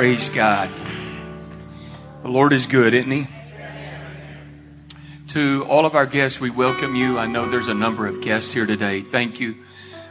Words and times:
Praise 0.00 0.30
God. 0.30 0.70
The 2.22 2.28
Lord 2.28 2.54
is 2.54 2.64
good, 2.64 2.94
isn't 2.94 3.10
He? 3.10 3.26
To 5.28 5.66
all 5.68 5.84
of 5.84 5.94
our 5.94 6.06
guests, 6.06 6.40
we 6.40 6.48
welcome 6.48 6.96
you. 6.96 7.18
I 7.18 7.26
know 7.26 7.50
there's 7.50 7.68
a 7.68 7.74
number 7.74 8.06
of 8.06 8.22
guests 8.22 8.50
here 8.50 8.64
today. 8.64 9.02
Thank 9.02 9.40
you. 9.40 9.56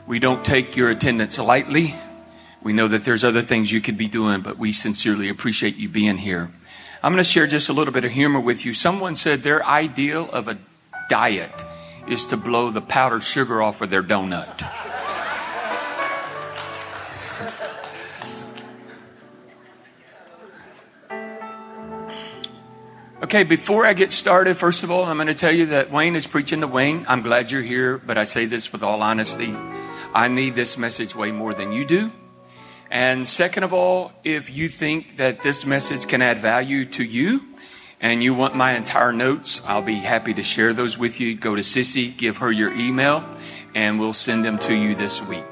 We 0.05 0.19
don't 0.19 0.45
take 0.45 0.75
your 0.75 0.91
attendance 0.91 1.39
lightly. 1.39 1.95
We 2.61 2.71
know 2.71 2.87
that 2.87 3.03
there's 3.03 3.23
other 3.23 3.41
things 3.41 3.71
you 3.71 3.81
could 3.81 3.97
be 3.97 4.07
doing, 4.07 4.41
but 4.41 4.59
we 4.59 4.73
sincerely 4.73 5.27
appreciate 5.27 5.75
you 5.77 5.89
being 5.89 6.17
here. 6.17 6.51
I'm 7.01 7.11
going 7.11 7.23
to 7.23 7.23
share 7.23 7.47
just 7.47 7.67
a 7.69 7.73
little 7.73 7.91
bit 7.91 8.05
of 8.05 8.11
humor 8.11 8.39
with 8.39 8.67
you. 8.67 8.75
Someone 8.75 9.15
said 9.15 9.39
their 9.39 9.65
ideal 9.65 10.29
of 10.29 10.47
a 10.47 10.59
diet 11.09 11.65
is 12.07 12.25
to 12.25 12.37
blow 12.37 12.69
the 12.69 12.79
powdered 12.79 13.23
sugar 13.23 13.59
off 13.59 13.81
of 13.81 13.89
their 13.89 14.03
donut. 14.03 14.69
Okay, 23.29 23.43
before 23.43 23.85
I 23.85 23.93
get 23.93 24.09
started, 24.09 24.57
first 24.57 24.83
of 24.83 24.89
all, 24.89 25.03
I'm 25.03 25.17
going 25.17 25.27
to 25.27 25.35
tell 25.35 25.51
you 25.51 25.67
that 25.67 25.91
Wayne 25.91 26.15
is 26.15 26.25
preaching 26.25 26.61
to 26.61 26.67
Wayne. 26.67 27.05
I'm 27.07 27.21
glad 27.21 27.51
you're 27.51 27.61
here, 27.61 27.99
but 27.99 28.17
I 28.17 28.23
say 28.23 28.45
this 28.45 28.71
with 28.71 28.81
all 28.81 29.03
honesty. 29.03 29.55
I 30.15 30.29
need 30.29 30.55
this 30.55 30.79
message 30.79 31.15
way 31.15 31.31
more 31.31 31.53
than 31.53 31.71
you 31.71 31.85
do. 31.85 32.11
And 32.89 33.27
second 33.27 33.61
of 33.61 33.71
all, 33.71 34.13
if 34.23 34.49
you 34.49 34.67
think 34.67 35.17
that 35.17 35.41
this 35.41 35.63
message 35.63 36.07
can 36.07 36.23
add 36.23 36.39
value 36.39 36.85
to 36.85 37.03
you 37.03 37.43
and 38.01 38.23
you 38.23 38.33
want 38.33 38.55
my 38.55 38.71
entire 38.71 39.13
notes, 39.13 39.61
I'll 39.67 39.83
be 39.83 39.93
happy 39.93 40.33
to 40.33 40.41
share 40.41 40.73
those 40.73 40.97
with 40.97 41.21
you. 41.21 41.35
Go 41.35 41.53
to 41.53 41.61
Sissy, 41.61 42.17
give 42.17 42.37
her 42.37 42.51
your 42.51 42.73
email, 42.73 43.23
and 43.75 43.99
we'll 43.99 44.13
send 44.13 44.43
them 44.43 44.57
to 44.57 44.73
you 44.73 44.95
this 44.95 45.21
week. 45.21 45.45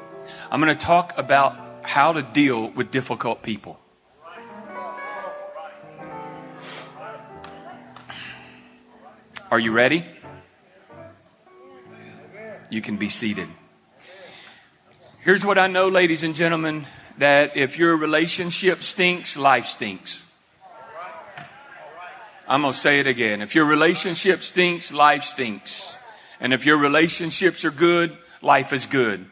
I'm 0.49 0.59
going 0.59 0.75
to 0.75 0.85
talk 0.85 1.13
about 1.15 1.55
how 1.83 2.13
to 2.13 2.23
deal 2.23 2.71
with 2.71 2.89
difficult 2.89 3.43
people. 3.43 3.79
Are 9.49 9.59
you 9.59 9.71
ready? 9.71 10.05
You 12.69 12.81
can 12.81 12.97
be 12.97 13.07
seated. 13.07 13.47
Here's 15.21 15.45
what 15.45 15.57
I 15.57 15.67
know, 15.67 15.87
ladies 15.87 16.23
and 16.23 16.35
gentlemen, 16.35 16.85
that 17.17 17.55
if 17.55 17.79
your 17.79 17.95
relationship 17.95 18.83
stinks, 18.83 19.37
life 19.37 19.65
stinks. 19.65 20.25
I'm 22.45 22.61
going 22.61 22.73
to 22.73 22.79
say 22.79 22.99
it 22.99 23.07
again. 23.07 23.41
If 23.41 23.55
your 23.55 23.63
relationship 23.63 24.43
stinks, 24.43 24.91
life 24.91 25.23
stinks. 25.23 25.97
And 26.41 26.53
if 26.53 26.65
your 26.65 26.77
relationships 26.77 27.63
are 27.63 27.71
good, 27.71 28.17
life 28.41 28.73
is 28.73 28.85
good. 28.85 29.27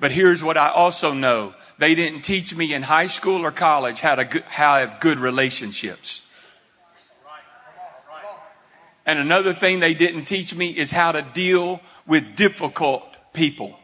But 0.00 0.10
here's 0.10 0.42
what 0.42 0.56
I 0.56 0.70
also 0.70 1.12
know. 1.12 1.52
They 1.76 1.94
didn't 1.94 2.22
teach 2.22 2.56
me 2.56 2.72
in 2.72 2.82
high 2.82 3.08
school 3.08 3.44
or 3.44 3.50
college 3.50 4.00
how 4.00 4.14
to, 4.14 4.42
how 4.46 4.78
to 4.78 4.86
have 4.86 5.00
good 5.00 5.18
relationships. 5.18 6.22
And 9.08 9.18
another 9.18 9.54
thing 9.54 9.80
they 9.80 9.94
didn't 9.94 10.26
teach 10.26 10.54
me 10.54 10.68
is 10.68 10.90
how 10.90 11.12
to 11.12 11.22
deal 11.22 11.80
with 12.06 12.36
difficult 12.36 13.02
people. 13.32 13.74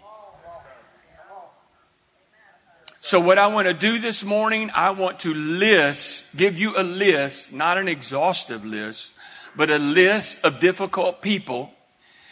So 3.00 3.20
what 3.20 3.38
I 3.38 3.46
want 3.46 3.66
to 3.66 3.72
do 3.72 3.98
this 3.98 4.22
morning, 4.22 4.70
I 4.74 4.90
want 4.90 5.20
to 5.20 5.32
list, 5.32 6.36
give 6.36 6.58
you 6.58 6.74
a 6.76 6.82
list, 6.82 7.54
not 7.54 7.78
an 7.78 7.88
exhaustive 7.88 8.66
list, 8.66 9.14
but 9.56 9.70
a 9.70 9.78
list 9.78 10.44
of 10.44 10.60
difficult 10.60 11.22
people. 11.22 11.70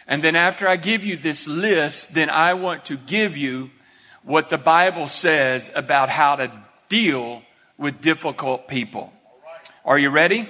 And 0.06 0.22
then 0.22 0.36
after 0.36 0.68
I 0.68 0.76
give 0.76 1.02
you 1.02 1.16
this 1.16 1.48
list, 1.48 2.12
then 2.12 2.28
I 2.28 2.52
want 2.52 2.84
to 2.86 2.98
give 2.98 3.38
you 3.38 3.70
what 4.22 4.50
the 4.50 4.58
Bible 4.58 5.06
says 5.06 5.72
about 5.74 6.10
how 6.10 6.36
to 6.36 6.52
deal 6.90 7.40
with 7.78 8.02
difficult 8.02 8.68
people. 8.68 9.14
Are 9.82 9.98
you 9.98 10.10
ready? 10.10 10.46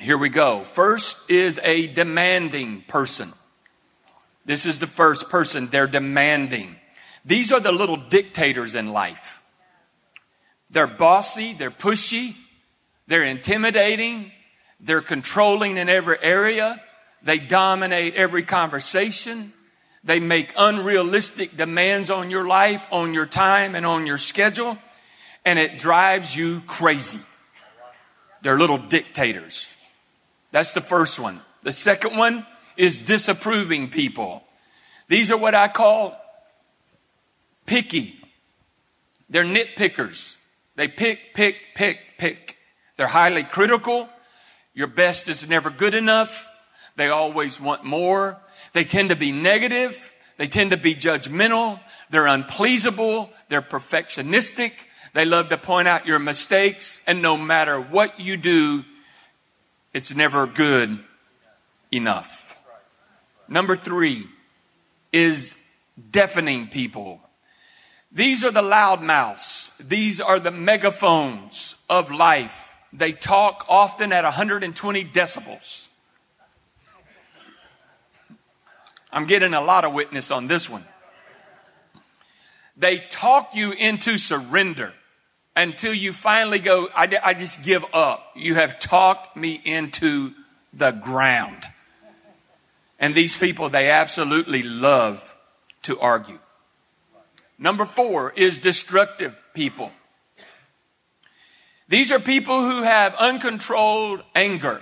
Here 0.00 0.16
we 0.16 0.30
go. 0.30 0.64
First 0.64 1.30
is 1.30 1.60
a 1.62 1.86
demanding 1.86 2.82
person. 2.88 3.32
This 4.44 4.66
is 4.66 4.78
the 4.78 4.86
first 4.86 5.28
person. 5.28 5.68
They're 5.68 5.86
demanding. 5.86 6.76
These 7.24 7.52
are 7.52 7.60
the 7.60 7.72
little 7.72 7.96
dictators 7.96 8.74
in 8.74 8.92
life. 8.92 9.40
They're 10.70 10.86
bossy, 10.86 11.52
they're 11.52 11.70
pushy, 11.70 12.34
they're 13.06 13.22
intimidating, 13.22 14.32
they're 14.80 15.02
controlling 15.02 15.76
in 15.76 15.90
every 15.90 16.16
area, 16.22 16.82
they 17.22 17.38
dominate 17.38 18.14
every 18.14 18.42
conversation, 18.42 19.52
they 20.02 20.18
make 20.18 20.52
unrealistic 20.56 21.56
demands 21.56 22.08
on 22.10 22.30
your 22.30 22.48
life, 22.48 22.82
on 22.90 23.12
your 23.12 23.26
time, 23.26 23.74
and 23.74 23.84
on 23.84 24.06
your 24.06 24.16
schedule, 24.16 24.78
and 25.44 25.58
it 25.58 25.78
drives 25.78 26.34
you 26.34 26.62
crazy. 26.62 27.20
They're 28.40 28.58
little 28.58 28.78
dictators. 28.78 29.71
That's 30.52 30.72
the 30.74 30.80
first 30.80 31.18
one. 31.18 31.40
The 31.62 31.72
second 31.72 32.16
one 32.16 32.46
is 32.76 33.02
disapproving 33.02 33.90
people. 33.90 34.44
These 35.08 35.30
are 35.30 35.36
what 35.36 35.54
I 35.54 35.68
call 35.68 36.16
picky. 37.66 38.18
They're 39.28 39.44
nitpickers. 39.44 40.36
They 40.76 40.88
pick, 40.88 41.34
pick, 41.34 41.56
pick, 41.74 41.98
pick. 42.18 42.56
They're 42.96 43.08
highly 43.08 43.44
critical. 43.44 44.08
Your 44.74 44.86
best 44.86 45.28
is 45.28 45.48
never 45.48 45.70
good 45.70 45.94
enough. 45.94 46.48
They 46.96 47.08
always 47.08 47.60
want 47.60 47.84
more. 47.84 48.38
They 48.72 48.84
tend 48.84 49.10
to 49.10 49.16
be 49.16 49.32
negative. 49.32 50.12
They 50.36 50.46
tend 50.46 50.70
to 50.70 50.76
be 50.76 50.94
judgmental. 50.94 51.80
They're 52.10 52.26
unpleasable. 52.26 53.30
They're 53.48 53.62
perfectionistic. 53.62 54.72
They 55.14 55.24
love 55.24 55.50
to 55.50 55.58
point 55.58 55.88
out 55.88 56.06
your 56.06 56.18
mistakes. 56.18 57.02
And 57.06 57.22
no 57.22 57.36
matter 57.36 57.80
what 57.80 58.18
you 58.20 58.36
do, 58.36 58.84
it's 59.92 60.14
never 60.14 60.46
good 60.46 60.98
enough. 61.90 62.56
Number 63.48 63.76
three 63.76 64.26
is 65.12 65.56
deafening 66.10 66.68
people. 66.68 67.20
These 68.10 68.44
are 68.44 68.50
the 68.50 68.62
loudmouths. 68.62 69.76
These 69.78 70.20
are 70.20 70.38
the 70.38 70.50
megaphones 70.50 71.76
of 71.88 72.10
life. 72.10 72.76
They 72.92 73.12
talk 73.12 73.64
often 73.68 74.12
at 74.12 74.24
120 74.24 75.04
decibels. 75.04 75.88
I'm 79.10 79.26
getting 79.26 79.52
a 79.52 79.60
lot 79.60 79.84
of 79.84 79.92
witness 79.92 80.30
on 80.30 80.46
this 80.46 80.68
one. 80.70 80.84
They 82.76 82.98
talk 82.98 83.54
you 83.54 83.72
into 83.72 84.16
surrender 84.16 84.94
until 85.54 85.92
you 85.92 86.12
finally 86.12 86.58
go, 86.58 86.88
I, 86.94 87.18
I 87.22 87.34
just 87.34 87.62
give 87.62 87.84
up. 87.94 88.32
You 88.34 88.54
have 88.54 88.78
talked 88.78 89.36
me 89.36 89.60
into 89.64 90.32
the 90.72 90.92
ground. 90.92 91.64
And 92.98 93.14
these 93.14 93.36
people, 93.36 93.68
they 93.68 93.90
absolutely 93.90 94.62
love 94.62 95.36
to 95.82 95.98
argue. 95.98 96.38
Number 97.58 97.84
four 97.84 98.32
is 98.36 98.58
destructive 98.60 99.36
people. 99.54 99.92
These 101.88 102.10
are 102.10 102.20
people 102.20 102.62
who 102.62 102.82
have 102.82 103.14
uncontrolled 103.16 104.22
anger. 104.34 104.80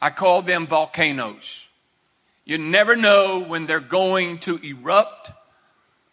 I 0.00 0.10
call 0.10 0.42
them 0.42 0.66
volcanoes. 0.66 1.66
You 2.44 2.58
never 2.58 2.94
know 2.94 3.40
when 3.40 3.66
they're 3.66 3.80
going 3.80 4.38
to 4.40 4.58
erupt, 4.62 5.32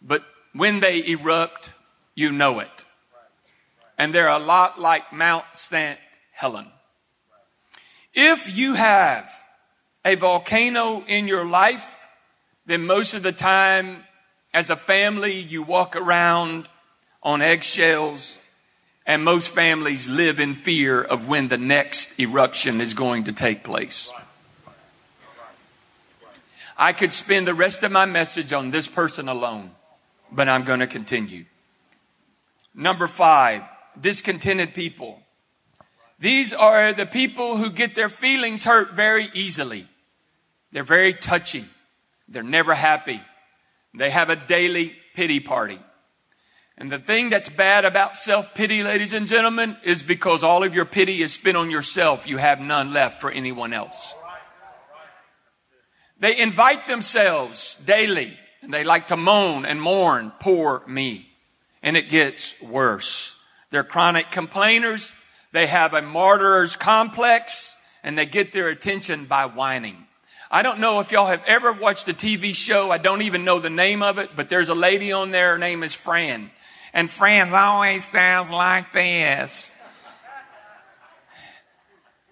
but 0.02 0.24
when 0.52 0.80
they 0.80 1.06
erupt, 1.06 1.72
you 2.14 2.32
know 2.32 2.58
it 2.58 2.84
and 3.98 4.14
they're 4.14 4.28
a 4.28 4.38
lot 4.38 4.80
like 4.80 5.12
Mount 5.12 5.44
St. 5.52 5.98
Helen. 6.32 6.68
If 8.14 8.56
you 8.56 8.74
have 8.74 9.30
a 10.04 10.14
volcano 10.14 11.04
in 11.06 11.28
your 11.28 11.44
life, 11.44 12.00
then 12.64 12.86
most 12.86 13.12
of 13.12 13.22
the 13.22 13.32
time 13.32 14.04
as 14.54 14.70
a 14.70 14.76
family, 14.76 15.38
you 15.38 15.62
walk 15.62 15.96
around 15.96 16.68
on 17.22 17.42
eggshells 17.42 18.38
and 19.04 19.24
most 19.24 19.48
families 19.54 20.08
live 20.08 20.38
in 20.38 20.54
fear 20.54 21.02
of 21.02 21.28
when 21.28 21.48
the 21.48 21.58
next 21.58 22.20
eruption 22.20 22.80
is 22.80 22.94
going 22.94 23.24
to 23.24 23.32
take 23.32 23.64
place. 23.64 24.10
I 26.76 26.92
could 26.92 27.12
spend 27.12 27.46
the 27.46 27.54
rest 27.54 27.82
of 27.82 27.90
my 27.90 28.06
message 28.06 28.52
on 28.52 28.70
this 28.70 28.86
person 28.86 29.28
alone, 29.28 29.72
but 30.30 30.48
I'm 30.48 30.62
going 30.62 30.80
to 30.80 30.86
continue. 30.86 31.46
Number 32.74 33.08
five, 33.08 33.62
discontented 34.00 34.74
people. 34.74 35.20
These 36.18 36.52
are 36.52 36.92
the 36.92 37.06
people 37.06 37.56
who 37.56 37.70
get 37.70 37.94
their 37.94 38.08
feelings 38.08 38.64
hurt 38.64 38.92
very 38.94 39.28
easily. 39.34 39.86
They're 40.72 40.82
very 40.82 41.14
touchy. 41.14 41.64
They're 42.28 42.42
never 42.42 42.74
happy. 42.74 43.22
They 43.94 44.10
have 44.10 44.28
a 44.28 44.36
daily 44.36 44.96
pity 45.14 45.40
party. 45.40 45.78
And 46.76 46.92
the 46.92 46.98
thing 46.98 47.30
that's 47.30 47.48
bad 47.48 47.84
about 47.84 48.14
self-pity, 48.14 48.84
ladies 48.84 49.12
and 49.12 49.26
gentlemen, 49.26 49.76
is 49.82 50.02
because 50.02 50.44
all 50.44 50.62
of 50.62 50.74
your 50.74 50.84
pity 50.84 51.22
is 51.22 51.32
spent 51.32 51.56
on 51.56 51.70
yourself. 51.70 52.28
You 52.28 52.36
have 52.36 52.60
none 52.60 52.92
left 52.92 53.20
for 53.20 53.30
anyone 53.30 53.72
else. 53.72 54.14
They 56.20 56.38
invite 56.38 56.86
themselves 56.86 57.78
daily 57.84 58.36
and 58.60 58.74
they 58.74 58.84
like 58.84 59.08
to 59.08 59.16
moan 59.16 59.64
and 59.64 59.80
mourn, 59.80 60.32
poor 60.40 60.82
me. 60.86 61.28
And 61.82 61.96
it 61.96 62.10
gets 62.10 62.60
worse. 62.60 63.37
They're 63.70 63.84
chronic 63.84 64.30
complainers. 64.30 65.12
They 65.52 65.66
have 65.66 65.94
a 65.94 66.02
martyr's 66.02 66.76
complex 66.76 67.76
and 68.02 68.16
they 68.16 68.26
get 68.26 68.52
their 68.52 68.68
attention 68.68 69.26
by 69.26 69.46
whining. 69.46 70.06
I 70.50 70.62
don't 70.62 70.80
know 70.80 71.00
if 71.00 71.12
y'all 71.12 71.26
have 71.26 71.42
ever 71.46 71.72
watched 71.72 72.08
a 72.08 72.14
TV 72.14 72.54
show. 72.54 72.90
I 72.90 72.98
don't 72.98 73.22
even 73.22 73.44
know 73.44 73.60
the 73.60 73.70
name 73.70 74.02
of 74.02 74.18
it, 74.18 74.30
but 74.34 74.48
there's 74.48 74.70
a 74.70 74.74
lady 74.74 75.12
on 75.12 75.30
there. 75.30 75.52
Her 75.52 75.58
name 75.58 75.82
is 75.82 75.94
Fran. 75.94 76.50
And 76.94 77.10
Fran 77.10 77.52
always 77.52 78.04
sounds 78.04 78.50
like 78.50 78.92
this. 78.92 79.70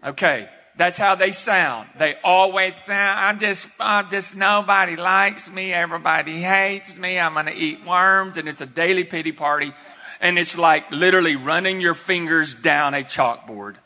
Okay. 0.02 0.48
That's 0.76 0.98
how 0.98 1.14
they 1.14 1.32
sound. 1.32 1.88
They 1.98 2.16
always 2.22 2.76
sound, 2.76 3.18
I'm 3.18 3.38
just, 3.38 3.68
I'm 3.80 4.10
just, 4.10 4.36
nobody 4.36 4.94
likes 4.94 5.50
me. 5.50 5.72
Everybody 5.72 6.32
hates 6.32 6.98
me. 6.98 7.18
I'm 7.18 7.32
going 7.32 7.46
to 7.46 7.56
eat 7.56 7.84
worms. 7.86 8.36
And 8.36 8.46
it's 8.46 8.60
a 8.60 8.66
daily 8.66 9.04
pity 9.04 9.32
party. 9.32 9.72
And 10.20 10.38
it's 10.38 10.56
like 10.56 10.90
literally 10.90 11.36
running 11.36 11.80
your 11.80 11.94
fingers 11.94 12.54
down 12.54 12.94
a 12.94 13.02
chalkboard. 13.02 13.76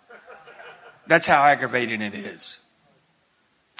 That's 1.06 1.26
how 1.26 1.42
aggravating 1.42 2.02
it 2.02 2.14
is. 2.14 2.60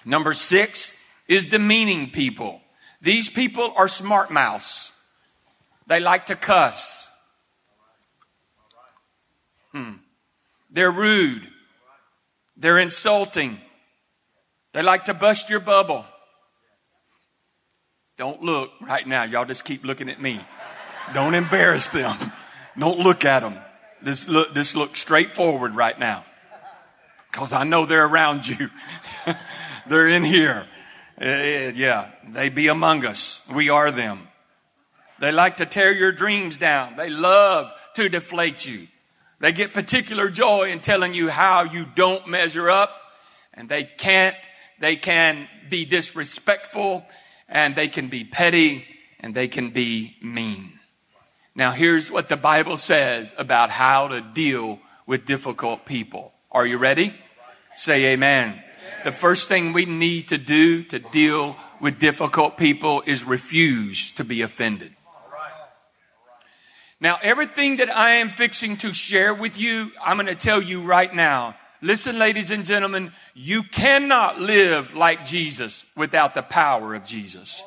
Number 0.04 0.32
six 0.32 0.94
is 1.28 1.46
demeaning 1.46 2.10
people. 2.10 2.60
These 3.00 3.28
people 3.28 3.72
are 3.76 3.88
smart 3.88 4.30
mouths. 4.30 4.92
They 5.86 6.00
like 6.00 6.26
to 6.26 6.36
cuss. 6.36 7.08
Hmm. 9.72 9.92
They're 10.70 10.90
rude. 10.90 11.48
They're 12.56 12.78
insulting. 12.78 13.58
They 14.72 14.82
like 14.82 15.06
to 15.06 15.14
bust 15.14 15.50
your 15.50 15.60
bubble. 15.60 16.04
Don't 18.16 18.42
look 18.42 18.72
right 18.80 19.06
now. 19.06 19.22
Y'all 19.22 19.44
just 19.44 19.64
keep 19.64 19.84
looking 19.84 20.08
at 20.08 20.20
me. 20.20 20.40
Don't 21.14 21.34
embarrass 21.34 21.88
them. 21.88 22.16
Don't 22.80 22.98
look 22.98 23.26
at 23.26 23.40
them. 23.40 23.58
This 24.00 24.26
look, 24.26 24.54
this 24.54 24.74
looks 24.74 24.98
straight 24.98 25.32
forward 25.32 25.76
right 25.76 25.98
now. 25.98 26.24
Cause 27.30 27.52
I 27.52 27.64
know 27.64 27.84
they're 27.84 28.06
around 28.06 28.48
you. 28.48 28.70
they're 29.86 30.08
in 30.08 30.24
here. 30.24 30.66
Uh, 31.20 31.72
yeah, 31.74 32.10
they 32.26 32.48
be 32.48 32.68
among 32.68 33.04
us. 33.04 33.46
We 33.52 33.68
are 33.68 33.90
them. 33.90 34.26
They 35.20 35.30
like 35.30 35.58
to 35.58 35.66
tear 35.66 35.92
your 35.92 36.10
dreams 36.10 36.56
down. 36.56 36.96
They 36.96 37.10
love 37.10 37.70
to 37.94 38.08
deflate 38.08 38.66
you. 38.66 38.88
They 39.38 39.52
get 39.52 39.74
particular 39.74 40.30
joy 40.30 40.70
in 40.70 40.80
telling 40.80 41.12
you 41.12 41.28
how 41.28 41.64
you 41.64 41.84
don't 41.94 42.26
measure 42.26 42.70
up 42.70 42.90
and 43.52 43.68
they 43.68 43.84
can't, 43.84 44.36
they 44.80 44.96
can 44.96 45.46
be 45.68 45.84
disrespectful 45.84 47.04
and 47.46 47.76
they 47.76 47.88
can 47.88 48.08
be 48.08 48.24
petty 48.24 48.86
and 49.20 49.34
they 49.34 49.48
can 49.48 49.70
be 49.70 50.16
mean. 50.22 50.79
Now 51.60 51.72
here's 51.72 52.10
what 52.10 52.30
the 52.30 52.38
Bible 52.38 52.78
says 52.78 53.34
about 53.36 53.68
how 53.68 54.08
to 54.08 54.22
deal 54.22 54.78
with 55.06 55.26
difficult 55.26 55.84
people. 55.84 56.32
Are 56.50 56.64
you 56.64 56.78
ready? 56.78 57.14
Say 57.76 58.14
amen. 58.14 58.62
The 59.04 59.12
first 59.12 59.46
thing 59.46 59.74
we 59.74 59.84
need 59.84 60.28
to 60.28 60.38
do 60.38 60.84
to 60.84 60.98
deal 60.98 61.58
with 61.78 61.98
difficult 61.98 62.56
people 62.56 63.02
is 63.04 63.24
refuse 63.24 64.10
to 64.12 64.24
be 64.24 64.40
offended. 64.40 64.96
Now, 66.98 67.18
everything 67.22 67.76
that 67.76 67.94
I 67.94 68.12
am 68.12 68.30
fixing 68.30 68.78
to 68.78 68.94
share 68.94 69.34
with 69.34 69.60
you, 69.60 69.90
I'm 70.02 70.16
going 70.16 70.28
to 70.28 70.34
tell 70.34 70.62
you 70.62 70.82
right 70.82 71.14
now. 71.14 71.56
Listen, 71.82 72.18
ladies 72.18 72.50
and 72.50 72.64
gentlemen, 72.64 73.12
you 73.34 73.64
cannot 73.64 74.40
live 74.40 74.94
like 74.94 75.26
Jesus 75.26 75.84
without 75.94 76.32
the 76.32 76.42
power 76.42 76.94
of 76.94 77.04
Jesus. 77.04 77.62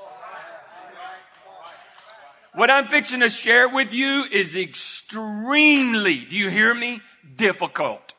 What 2.56 2.70
I'm 2.70 2.86
fixing 2.86 3.22
to 3.22 3.30
share 3.30 3.68
with 3.68 3.94
you 3.94 4.26
is 4.32 4.56
extremely, 4.56 6.26
do 6.26 6.36
you 6.36 6.50
hear 6.50 6.74
me? 6.74 7.02
Difficult. 7.36 8.14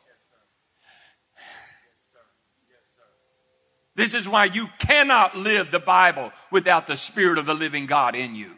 This 3.96 4.12
is 4.12 4.28
why 4.28 4.46
you 4.46 4.66
cannot 4.78 5.36
live 5.36 5.70
the 5.70 5.78
Bible 5.78 6.32
without 6.50 6.88
the 6.88 6.96
Spirit 6.96 7.38
of 7.38 7.46
the 7.46 7.54
living 7.54 7.86
God 7.86 8.16
in 8.16 8.34
you. 8.34 8.50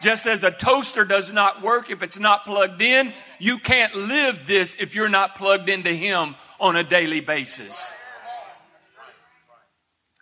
Just 0.00 0.26
as 0.26 0.42
a 0.42 0.50
toaster 0.50 1.04
does 1.04 1.32
not 1.32 1.62
work 1.62 1.90
if 1.90 2.02
it's 2.02 2.18
not 2.18 2.44
plugged 2.44 2.82
in, 2.82 3.12
you 3.38 3.58
can't 3.58 3.94
live 3.94 4.46
this 4.46 4.76
if 4.80 4.96
you're 4.96 5.08
not 5.08 5.36
plugged 5.36 5.68
into 5.68 5.90
Him 5.92 6.34
on 6.58 6.74
a 6.74 6.82
daily 6.82 7.20
basis. 7.20 7.92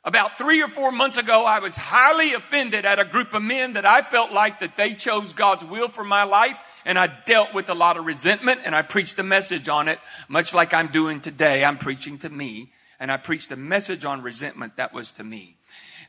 About 0.06 0.38
three 0.38 0.62
or 0.62 0.68
four 0.68 0.92
months 0.92 1.18
ago, 1.18 1.44
I 1.44 1.58
was 1.58 1.76
highly 1.76 2.32
offended 2.32 2.86
at 2.86 3.00
a 3.00 3.04
group 3.04 3.34
of 3.34 3.42
men 3.42 3.72
that 3.72 3.84
I 3.84 4.02
felt 4.02 4.30
like 4.30 4.60
that 4.60 4.76
they 4.76 4.94
chose 4.94 5.32
God's 5.32 5.64
will 5.64 5.88
for 5.88 6.04
my 6.04 6.22
life. 6.22 6.56
And 6.84 6.96
I 6.96 7.08
dealt 7.26 7.52
with 7.52 7.68
a 7.68 7.74
lot 7.74 7.96
of 7.96 8.06
resentment 8.06 8.60
and 8.64 8.72
I 8.72 8.82
preached 8.82 9.18
a 9.18 9.24
message 9.24 9.68
on 9.68 9.88
it, 9.88 9.98
much 10.28 10.54
like 10.54 10.72
I'm 10.72 10.92
doing 10.92 11.20
today. 11.20 11.64
I'm 11.64 11.76
preaching 11.76 12.18
to 12.18 12.28
me 12.28 12.70
and 13.00 13.10
I 13.10 13.16
preached 13.16 13.50
a 13.50 13.56
message 13.56 14.04
on 14.04 14.22
resentment 14.22 14.76
that 14.76 14.94
was 14.94 15.10
to 15.12 15.24
me. 15.24 15.55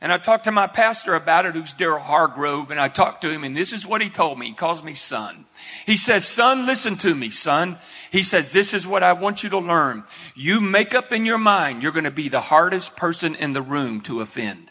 And 0.00 0.12
I 0.12 0.18
talked 0.18 0.44
to 0.44 0.52
my 0.52 0.68
pastor 0.68 1.14
about 1.14 1.44
it, 1.44 1.56
who's 1.56 1.74
Daryl 1.74 2.00
Hargrove, 2.00 2.70
and 2.70 2.78
I 2.78 2.88
talked 2.88 3.22
to 3.22 3.30
him, 3.30 3.42
and 3.42 3.56
this 3.56 3.72
is 3.72 3.84
what 3.84 4.00
he 4.00 4.08
told 4.08 4.38
me. 4.38 4.46
He 4.46 4.52
calls 4.52 4.82
me 4.82 4.94
son. 4.94 5.46
He 5.86 5.96
says, 5.96 6.24
son, 6.24 6.66
listen 6.66 6.96
to 6.98 7.14
me, 7.16 7.30
son. 7.30 7.78
He 8.12 8.22
says, 8.22 8.52
this 8.52 8.72
is 8.74 8.86
what 8.86 9.02
I 9.02 9.12
want 9.12 9.42
you 9.42 9.50
to 9.50 9.58
learn. 9.58 10.04
You 10.36 10.60
make 10.60 10.94
up 10.94 11.12
in 11.12 11.26
your 11.26 11.38
mind 11.38 11.82
you're 11.82 11.90
going 11.92 12.04
to 12.04 12.12
be 12.12 12.28
the 12.28 12.40
hardest 12.40 12.96
person 12.96 13.34
in 13.34 13.54
the 13.54 13.62
room 13.62 14.00
to 14.02 14.20
offend. 14.20 14.70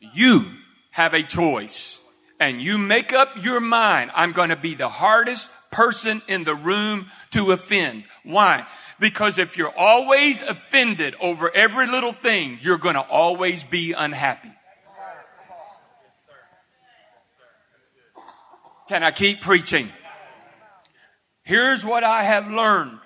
You 0.00 0.46
have 0.92 1.12
a 1.12 1.22
choice, 1.22 2.00
and 2.40 2.62
you 2.62 2.78
make 2.78 3.12
up 3.12 3.44
your 3.44 3.60
mind, 3.60 4.10
I'm 4.14 4.32
going 4.32 4.48
to 4.48 4.56
be 4.56 4.74
the 4.74 4.88
hardest 4.88 5.50
person 5.70 6.22
in 6.28 6.44
the 6.44 6.54
room 6.54 7.06
to 7.32 7.50
offend. 7.52 8.04
Why? 8.24 8.66
Because 8.98 9.38
if 9.38 9.58
you're 9.58 9.76
always 9.76 10.40
offended 10.40 11.14
over 11.20 11.54
every 11.54 11.86
little 11.86 12.12
thing, 12.12 12.58
you're 12.62 12.78
going 12.78 12.94
to 12.94 13.06
always 13.06 13.62
be 13.62 13.92
unhappy. 13.92 14.52
Can 18.88 19.02
I 19.02 19.10
keep 19.10 19.40
preaching? 19.40 19.90
Here's 21.42 21.84
what 21.84 22.04
I 22.04 22.22
have 22.22 22.50
learned. 22.50 22.98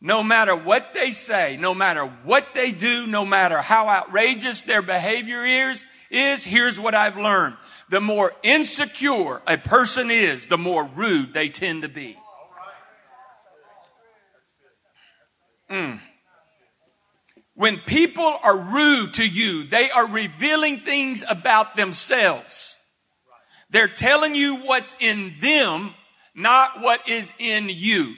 No 0.00 0.22
matter 0.22 0.54
what 0.54 0.94
they 0.94 1.10
say, 1.10 1.56
no 1.58 1.74
matter 1.74 2.04
what 2.04 2.54
they 2.54 2.70
do, 2.70 3.06
no 3.06 3.24
matter 3.24 3.60
how 3.60 3.88
outrageous 3.88 4.62
their 4.62 4.82
behavior 4.82 5.44
is, 5.44 5.84
is 6.10 6.44
here's 6.44 6.78
what 6.78 6.94
I've 6.94 7.18
learned. 7.18 7.56
The 7.90 8.00
more 8.00 8.32
insecure 8.42 9.42
a 9.46 9.58
person 9.58 10.10
is, 10.10 10.46
the 10.46 10.58
more 10.58 10.84
rude 10.84 11.34
they 11.34 11.48
tend 11.48 11.82
to 11.82 11.88
be. 11.88 12.16
Mm. 15.70 16.00
When 17.54 17.78
people 17.78 18.38
are 18.42 18.56
rude 18.56 19.14
to 19.14 19.28
you, 19.28 19.64
they 19.64 19.90
are 19.90 20.06
revealing 20.06 20.78
things 20.78 21.24
about 21.28 21.74
themselves. 21.74 22.76
They're 23.70 23.88
telling 23.88 24.34
you 24.34 24.58
what's 24.64 24.94
in 25.00 25.34
them, 25.40 25.94
not 26.34 26.80
what 26.80 27.08
is 27.08 27.32
in 27.38 27.68
you. 27.68 28.14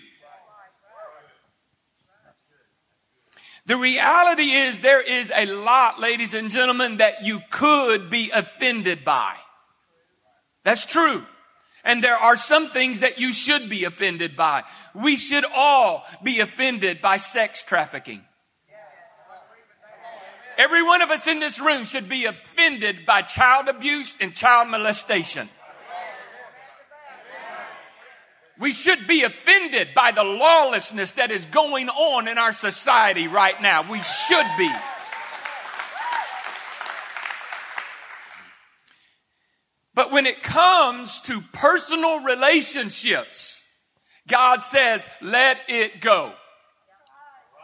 The 3.66 3.76
reality 3.76 4.50
is 4.50 4.80
there 4.80 5.02
is 5.02 5.32
a 5.34 5.46
lot, 5.46 6.00
ladies 6.00 6.34
and 6.34 6.50
gentlemen, 6.50 6.96
that 6.96 7.24
you 7.24 7.40
could 7.50 8.10
be 8.10 8.30
offended 8.30 9.04
by. 9.04 9.36
That's 10.64 10.84
true. 10.84 11.24
And 11.84 12.04
there 12.04 12.16
are 12.16 12.36
some 12.36 12.70
things 12.70 13.00
that 13.00 13.18
you 13.18 13.32
should 13.32 13.70
be 13.70 13.84
offended 13.84 14.36
by. 14.36 14.64
We 14.94 15.16
should 15.16 15.44
all 15.54 16.04
be 16.22 16.40
offended 16.40 17.00
by 17.00 17.16
sex 17.16 17.62
trafficking. 17.62 18.22
Every 20.58 20.82
one 20.82 21.00
of 21.00 21.10
us 21.10 21.26
in 21.26 21.40
this 21.40 21.58
room 21.58 21.84
should 21.84 22.08
be 22.08 22.26
offended 22.26 23.06
by 23.06 23.22
child 23.22 23.68
abuse 23.68 24.14
and 24.20 24.34
child 24.34 24.68
molestation. 24.68 25.48
We 28.58 28.74
should 28.74 29.06
be 29.06 29.22
offended 29.22 29.94
by 29.94 30.12
the 30.12 30.22
lawlessness 30.22 31.12
that 31.12 31.30
is 31.30 31.46
going 31.46 31.88
on 31.88 32.28
in 32.28 32.36
our 32.36 32.52
society 32.52 33.26
right 33.26 33.60
now. 33.62 33.90
We 33.90 34.02
should 34.02 34.46
be. 34.58 34.70
But 40.10 40.14
when 40.14 40.26
it 40.26 40.42
comes 40.42 41.20
to 41.22 41.40
personal 41.52 42.20
relationships, 42.20 43.62
God 44.26 44.60
says, 44.60 45.06
let 45.22 45.58
it 45.68 46.00
go. 46.00 46.32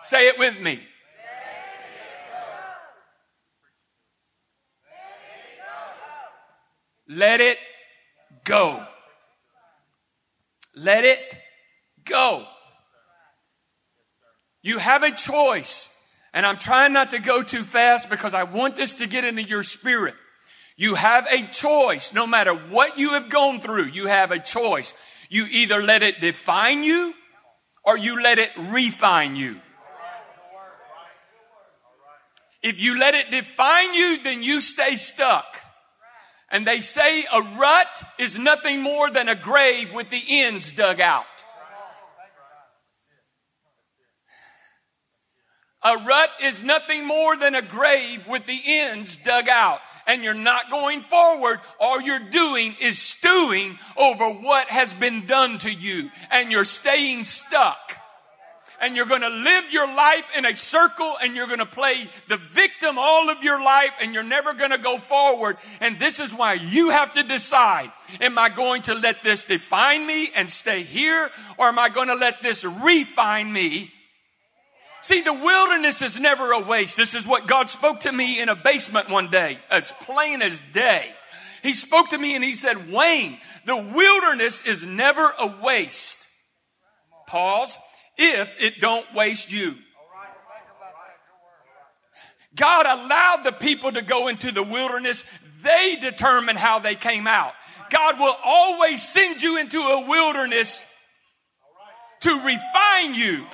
Say 0.01 0.29
it 0.29 0.39
with 0.39 0.61
me. 0.61 0.81
Let 7.09 7.41
it 7.41 7.59
go. 8.45 8.85
Let 10.77 11.05
it 11.05 11.37
go. 12.05 12.47
You 14.63 14.79
have 14.79 15.03
a 15.03 15.11
choice. 15.11 15.91
And 16.33 16.47
I'm 16.47 16.59
trying 16.59 16.93
not 16.93 17.11
to 17.11 17.19
go 17.19 17.43
too 17.43 17.65
fast 17.65 18.09
because 18.09 18.35
I 18.35 18.45
want 18.45 18.77
this 18.77 18.95
to 18.95 19.09
get 19.09 19.25
into 19.25 19.43
your 19.43 19.65
spirit. 19.65 20.15
You 20.77 20.95
have 20.95 21.27
a 21.27 21.47
choice. 21.47 22.13
No 22.13 22.27
matter 22.27 22.55
what 22.55 22.99
you 22.99 23.11
have 23.11 23.31
gone 23.31 23.61
through, 23.61 23.87
you 23.87 24.07
have 24.07 24.31
a 24.31 24.39
choice. 24.39 24.93
You 25.31 25.47
either 25.51 25.83
let 25.83 26.03
it 26.03 26.21
define 26.21 26.85
you 26.85 27.15
or 27.85 27.97
you 27.97 28.23
let 28.23 28.39
it 28.39 28.51
refine 28.59 29.37
you. 29.37 29.61
If 32.63 32.81
you 32.81 32.99
let 32.99 33.15
it 33.15 33.31
define 33.31 33.95
you, 33.95 34.23
then 34.23 34.43
you 34.43 34.61
stay 34.61 34.97
stuck. 34.97 35.63
And 36.51 36.67
they 36.67 36.81
say 36.81 37.25
a 37.33 37.41
rut 37.41 38.05
is 38.19 38.39
nothing 38.39 38.83
more 38.83 39.11
than 39.11 39.29
a 39.29 39.35
grave 39.35 39.95
with 39.95 40.11
the 40.11 40.23
ends 40.29 40.73
dug 40.73 41.01
out. 41.01 41.25
A 45.83 45.97
rut 45.99 46.31
is 46.43 46.63
nothing 46.63 47.07
more 47.07 47.37
than 47.37 47.55
a 47.55 47.63
grave 47.63 48.27
with 48.27 48.47
the 48.47 48.61
ends 48.67 49.17
dug 49.17 49.49
out. 49.49 49.79
And 50.07 50.23
you're 50.23 50.35
not 50.35 50.71
going 50.71 51.01
forward. 51.01 51.61
All 51.81 52.01
you're 52.01 52.31
doing 52.31 52.75
is 52.81 52.99
stewing 52.99 53.79
over 53.97 54.31
what 54.31 54.69
has 54.69 54.93
been 54.95 55.27
done 55.27 55.59
to 55.59 55.73
you. 55.73 56.11
And 56.31 56.53
you're 56.53 56.65
staying 56.65 57.25
stuck 57.25 57.97
and 58.81 58.97
you're 58.97 59.07
going 59.07 59.23
to 59.23 59.29
live 59.29 59.65
your 59.71 59.87
life 59.87 60.25
in 60.37 60.45
a 60.45 60.57
circle 60.57 61.17
and 61.23 61.37
you're 61.37 61.47
going 61.47 61.59
to 61.59 61.67
play 61.67 62.09
the 62.29 62.37
victim 62.37 62.99
all 62.99 63.31
of 63.31 63.43
your 63.43 63.63
life 63.63 63.93
and 64.01 64.15
you're 64.15 64.23
never 64.23 64.55
going 64.55 64.71
to 64.71 64.79
go 64.79 64.99
forward. 64.99 65.57
And 65.81 65.99
this 65.99 66.21
is 66.21 66.33
why 66.35 66.55
you 66.55 66.91
have 66.91 67.15
to 67.15 67.23
decide, 67.23 67.91
am 68.21 68.39
I 68.39 68.49
going 68.49 68.83
to 68.83 68.95
let 68.95 69.23
this 69.23 69.45
define 69.45 70.07
me 70.07 70.31
and 70.35 70.51
stay 70.51 70.83
here 70.83 71.31
or 71.59 71.67
am 71.67 71.79
I 71.79 71.89
going 71.89 72.09
to 72.09 72.15
let 72.15 72.43
this 72.43 72.65
refine 72.65 73.53
me? 73.53 73.93
See, 75.07 75.21
the 75.21 75.33
wilderness 75.33 76.03
is 76.03 76.19
never 76.19 76.51
a 76.51 76.59
waste. 76.59 76.97
This 76.97 77.15
is 77.15 77.29
what 77.29 77.47
God 77.47 77.71
spoke 77.71 78.01
to 78.01 78.11
me 78.11 78.41
in 78.41 78.49
a 78.49 78.57
basement 78.57 79.09
one 79.09 79.31
day, 79.31 79.61
as 79.71 79.93
plain 80.01 80.43
as 80.43 80.61
day. 80.73 81.09
He 81.63 81.75
spoke 81.75 82.11
to 82.11 82.19
me 82.19 82.35
and 82.35 82.43
he 82.43 82.55
said, 82.55 82.91
Wayne, 82.91 83.39
the 83.67 83.77
wilderness 83.77 84.67
is 84.67 84.85
never 84.85 85.33
a 85.39 85.47
waste. 85.63 86.27
Pause 87.29 87.79
if 88.19 88.61
it 88.61 88.81
don't 88.81 89.07
waste 89.15 89.53
you. 89.53 89.77
God 92.57 92.87
allowed 92.87 93.45
the 93.45 93.53
people 93.53 93.93
to 93.93 94.03
go 94.03 94.27
into 94.27 94.51
the 94.51 94.65
wilderness. 94.65 95.23
They 95.63 95.99
determine 96.01 96.57
how 96.57 96.81
they 96.81 96.97
came 96.97 97.29
out. 97.29 97.53
God 97.91 98.19
will 98.19 98.35
always 98.45 99.07
send 99.07 99.41
you 99.41 99.57
into 99.57 99.79
a 99.79 100.09
wilderness 100.09 100.85
to 102.23 102.31
refine 102.45 103.15
you. 103.15 103.47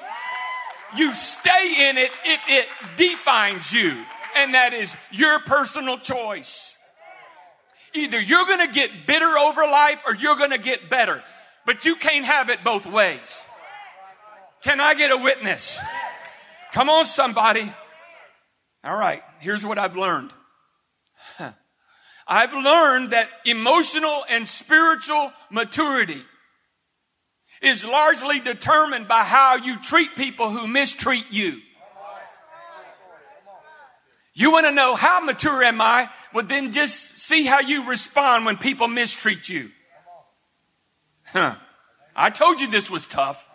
You 0.96 1.14
stay 1.14 1.90
in 1.90 1.98
it 1.98 2.10
if 2.24 2.40
it 2.48 2.68
defines 2.96 3.72
you. 3.72 3.96
And 4.36 4.54
that 4.54 4.72
is 4.72 4.94
your 5.10 5.40
personal 5.40 5.98
choice. 5.98 6.76
Either 7.94 8.20
you're 8.20 8.46
going 8.46 8.66
to 8.66 8.72
get 8.72 9.06
bitter 9.06 9.38
over 9.38 9.62
life 9.62 10.02
or 10.06 10.14
you're 10.14 10.36
going 10.36 10.50
to 10.50 10.58
get 10.58 10.88
better. 10.88 11.22
But 11.66 11.84
you 11.84 11.96
can't 11.96 12.24
have 12.24 12.48
it 12.48 12.64
both 12.64 12.86
ways. 12.86 13.42
Can 14.62 14.80
I 14.80 14.94
get 14.94 15.10
a 15.10 15.16
witness? 15.16 15.78
Come 16.72 16.88
on, 16.88 17.04
somebody. 17.04 17.72
All 18.84 18.96
right, 18.96 19.22
here's 19.40 19.64
what 19.64 19.78
I've 19.78 19.96
learned. 19.96 20.32
I've 22.26 22.52
learned 22.52 23.10
that 23.10 23.28
emotional 23.44 24.24
and 24.28 24.48
spiritual 24.48 25.32
maturity 25.50 26.22
is 27.62 27.84
largely 27.84 28.40
determined 28.40 29.08
by 29.08 29.22
how 29.22 29.56
you 29.56 29.78
treat 29.78 30.16
people 30.16 30.50
who 30.50 30.66
mistreat 30.66 31.26
you. 31.30 31.60
You 34.34 34.50
want 34.50 34.66
to 34.66 34.72
know 34.72 34.96
how 34.96 35.20
mature 35.20 35.62
am 35.62 35.80
I? 35.80 36.08
Well, 36.32 36.44
then 36.44 36.72
just 36.72 37.18
see 37.18 37.44
how 37.44 37.60
you 37.60 37.88
respond 37.88 38.46
when 38.46 38.56
people 38.56 38.88
mistreat 38.88 39.48
you. 39.48 39.70
Huh. 41.26 41.56
I 42.16 42.30
told 42.30 42.60
you 42.60 42.70
this 42.70 42.90
was 42.90 43.06
tough. 43.06 43.48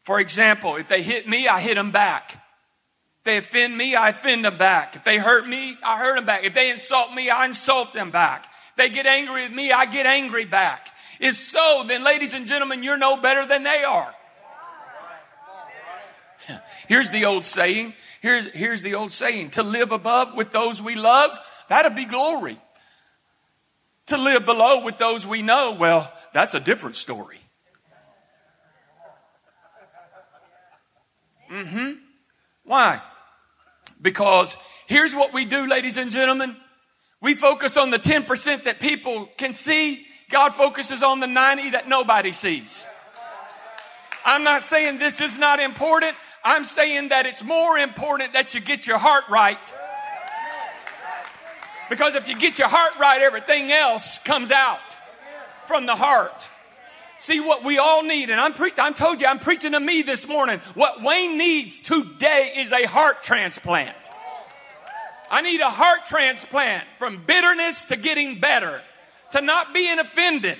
For 0.00 0.18
example, 0.20 0.76
if 0.76 0.88
they 0.88 1.02
hit 1.02 1.28
me, 1.28 1.48
I 1.48 1.60
hit 1.60 1.76
them 1.76 1.90
back. 1.90 2.32
If 2.32 3.24
they 3.24 3.36
offend 3.38 3.76
me, 3.76 3.94
I 3.94 4.10
offend 4.10 4.44
them 4.44 4.58
back. 4.58 4.96
If 4.96 5.04
they 5.04 5.18
hurt 5.18 5.46
me, 5.46 5.76
I 5.82 5.98
hurt 5.98 6.16
them 6.16 6.26
back. 6.26 6.44
If 6.44 6.54
they 6.54 6.70
insult 6.70 7.12
me, 7.12 7.30
I 7.30 7.46
insult 7.46 7.94
them 7.94 8.10
back. 8.10 8.46
If 8.70 8.76
they 8.76 8.90
get 8.90 9.06
angry 9.06 9.44
with 9.44 9.52
me, 9.52 9.72
I 9.72 9.86
get 9.86 10.04
angry 10.04 10.44
back. 10.44 10.88
If 11.20 11.36
so, 11.36 11.84
then 11.86 12.04
ladies 12.04 12.34
and 12.34 12.46
gentlemen, 12.46 12.82
you're 12.82 12.98
no 12.98 13.16
better 13.16 13.46
than 13.46 13.62
they 13.62 13.84
are. 13.84 14.14
Here's 16.88 17.10
the 17.10 17.24
old 17.24 17.44
saying. 17.44 17.94
Here's, 18.20 18.50
here's 18.52 18.82
the 18.82 18.94
old 18.94 19.12
saying. 19.12 19.50
To 19.50 19.62
live 19.62 19.92
above 19.92 20.34
with 20.34 20.50
those 20.52 20.80
we 20.82 20.94
love, 20.94 21.30
that'll 21.68 21.92
be 21.92 22.04
glory. 22.06 22.58
To 24.06 24.16
live 24.16 24.44
below 24.44 24.82
with 24.84 24.98
those 24.98 25.26
we 25.26 25.42
know, 25.42 25.76
well, 25.78 26.12
that's 26.32 26.54
a 26.54 26.60
different 26.60 26.96
story. 26.96 27.38
Mm-hmm. 31.50 31.92
Why? 32.64 33.00
Because 34.00 34.56
here's 34.86 35.14
what 35.14 35.32
we 35.32 35.44
do, 35.44 35.68
ladies 35.68 35.96
and 35.96 36.10
gentlemen. 36.10 36.56
We 37.20 37.34
focus 37.34 37.76
on 37.76 37.90
the 37.90 37.98
10% 37.98 38.64
that 38.64 38.80
people 38.80 39.28
can 39.38 39.52
see. 39.52 40.06
God 40.30 40.54
focuses 40.54 41.02
on 41.02 41.20
the 41.20 41.26
90 41.26 41.70
that 41.70 41.88
nobody 41.88 42.32
sees. 42.32 42.86
I'm 44.24 44.42
not 44.42 44.62
saying 44.62 44.98
this 44.98 45.20
is 45.20 45.36
not 45.36 45.60
important. 45.60 46.14
I'm 46.42 46.64
saying 46.64 47.08
that 47.08 47.26
it's 47.26 47.44
more 47.44 47.78
important 47.78 48.32
that 48.32 48.54
you 48.54 48.60
get 48.60 48.86
your 48.86 48.98
heart 48.98 49.24
right. 49.28 49.58
Because 51.90 52.14
if 52.14 52.28
you 52.28 52.36
get 52.36 52.58
your 52.58 52.68
heart 52.68 52.98
right, 52.98 53.20
everything 53.20 53.70
else 53.70 54.18
comes 54.20 54.50
out 54.50 54.80
from 55.66 55.86
the 55.86 55.94
heart. 55.94 56.48
See 57.18 57.40
what 57.40 57.64
we 57.64 57.78
all 57.78 58.02
need, 58.02 58.30
and 58.30 58.40
I'm 58.40 58.52
preaching, 58.52 58.80
I'm 58.80 58.94
told 58.94 59.20
you, 59.20 59.26
I'm 59.26 59.38
preaching 59.38 59.72
to 59.72 59.80
me 59.80 60.02
this 60.02 60.28
morning. 60.28 60.58
What 60.74 61.02
Wayne 61.02 61.38
needs 61.38 61.78
today 61.78 62.54
is 62.56 62.72
a 62.72 62.84
heart 62.84 63.22
transplant. 63.22 63.96
I 65.30 65.40
need 65.40 65.60
a 65.60 65.70
heart 65.70 66.00
transplant 66.06 66.84
from 66.98 67.22
bitterness 67.26 67.84
to 67.84 67.96
getting 67.96 68.40
better, 68.40 68.82
to 69.32 69.40
not 69.40 69.74
being 69.74 69.98
offended, 69.98 70.58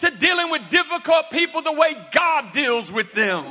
to 0.00 0.10
dealing 0.10 0.50
with 0.50 0.62
difficult 0.70 1.30
people 1.30 1.62
the 1.62 1.72
way 1.72 1.94
God 2.12 2.52
deals 2.52 2.90
with 2.90 3.12
them, 3.12 3.44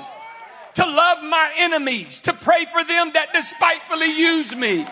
to 0.75 0.85
love 0.85 1.23
my 1.23 1.53
enemies, 1.57 2.21
to 2.21 2.33
pray 2.33 2.65
for 2.65 2.83
them 2.83 3.11
that 3.13 3.33
despitefully 3.33 4.17
use 4.17 4.55
me. 4.55 4.85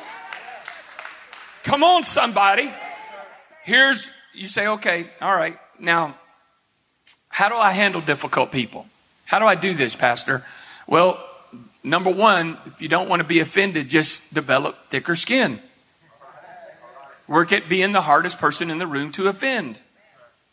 Come 1.63 1.83
on, 1.83 2.03
somebody. 2.03 2.71
Here's, 3.63 4.09
you 4.33 4.47
say, 4.47 4.67
okay, 4.67 5.09
all 5.21 5.35
right, 5.35 5.57
now 5.79 6.15
how 7.37 7.49
do 7.49 7.55
I 7.55 7.71
handle 7.71 8.01
difficult 8.01 8.51
people? 8.51 8.87
How 9.25 9.39
do 9.39 9.45
I 9.45 9.55
do 9.55 9.73
this, 9.73 9.95
Pastor? 9.95 10.43
Well, 10.87 11.23
number 11.83 12.09
one, 12.09 12.57
if 12.65 12.81
you 12.81 12.87
don't 12.87 13.09
want 13.09 13.21
to 13.21 13.27
be 13.27 13.41
offended, 13.41 13.89
just 13.89 14.33
develop 14.33 14.89
thicker 14.89 15.15
skin. 15.15 15.59
Work 17.27 17.51
at 17.51 17.69
being 17.69 17.91
the 17.91 18.01
hardest 18.01 18.39
person 18.39 18.69
in 18.69 18.77
the 18.77 18.87
room 18.87 19.11
to 19.13 19.27
offend. 19.27 19.79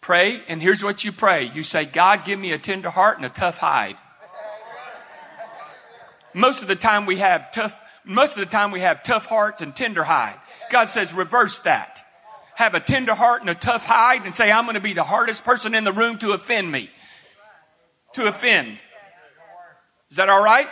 Pray, 0.01 0.43
and 0.49 0.61
here's 0.61 0.83
what 0.83 1.05
you 1.05 1.13
pray. 1.13 1.51
You 1.55 1.63
say, 1.63 1.85
God, 1.85 2.25
give 2.25 2.39
me 2.39 2.53
a 2.53 2.59
tender 2.59 2.91
heart 2.91 3.17
and 3.17 3.25
a 3.25 3.31
tough 3.31 3.59
hide. 3.59 3.97
Most 6.35 6.63
of 6.63 6.69
the 6.69 6.77
time 6.77 7.07
we 7.07 7.19
have 7.19 7.53
tough, 7.53 7.81
most 8.05 8.37
of 8.37 8.41
the 8.41 8.51
time 8.51 8.71
we 8.71 8.81
have 8.81 9.03
tough 9.05 9.27
hearts 9.27 9.63
and 9.63 9.75
tender 9.75 10.05
hide. 10.05 10.35
God 10.71 10.89
says, 10.89 11.15
reverse 11.15 11.61
that 11.61 12.05
have 12.57 12.75
a 12.75 12.81
tender 12.81 13.15
heart 13.15 13.41
and 13.41 13.51
a 13.51 13.55
tough 13.55 13.87
hide 13.87 14.25
and 14.25 14.33
say, 14.33 14.51
I'm 14.51 14.65
going 14.65 14.75
to 14.75 14.81
be 14.81 14.93
the 14.93 15.05
hardest 15.05 15.45
person 15.45 15.75
in 15.75 15.85
the 15.85 15.93
room 15.93 16.19
to 16.19 16.33
offend 16.33 16.71
me. 16.71 16.91
To 18.15 18.27
offend. 18.29 18.79
Is 20.11 20.17
that 20.17 20.29
all 20.29 20.43
right? 20.43 20.69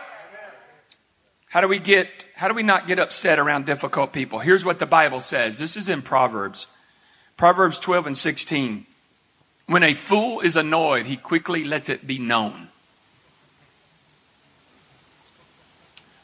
How 1.48 1.60
do 1.60 1.68
we 1.68 1.78
get, 1.78 2.24
how 2.42 2.48
do 2.48 2.54
we 2.54 2.64
not 2.64 2.88
get 2.88 2.98
upset 2.98 3.38
around 3.38 3.66
difficult 3.66 4.12
people? 4.12 4.40
Here's 4.40 4.64
what 4.64 4.80
the 4.80 4.84
Bible 4.84 5.20
says. 5.20 5.60
This 5.60 5.76
is 5.76 5.88
in 5.88 6.02
Proverbs. 6.02 6.66
Proverbs 7.36 7.78
12 7.78 8.08
and 8.08 8.16
16. 8.16 8.84
When 9.68 9.84
a 9.84 9.94
fool 9.94 10.40
is 10.40 10.56
annoyed, 10.56 11.06
he 11.06 11.16
quickly 11.16 11.62
lets 11.62 11.88
it 11.88 12.04
be 12.04 12.18
known. 12.18 12.66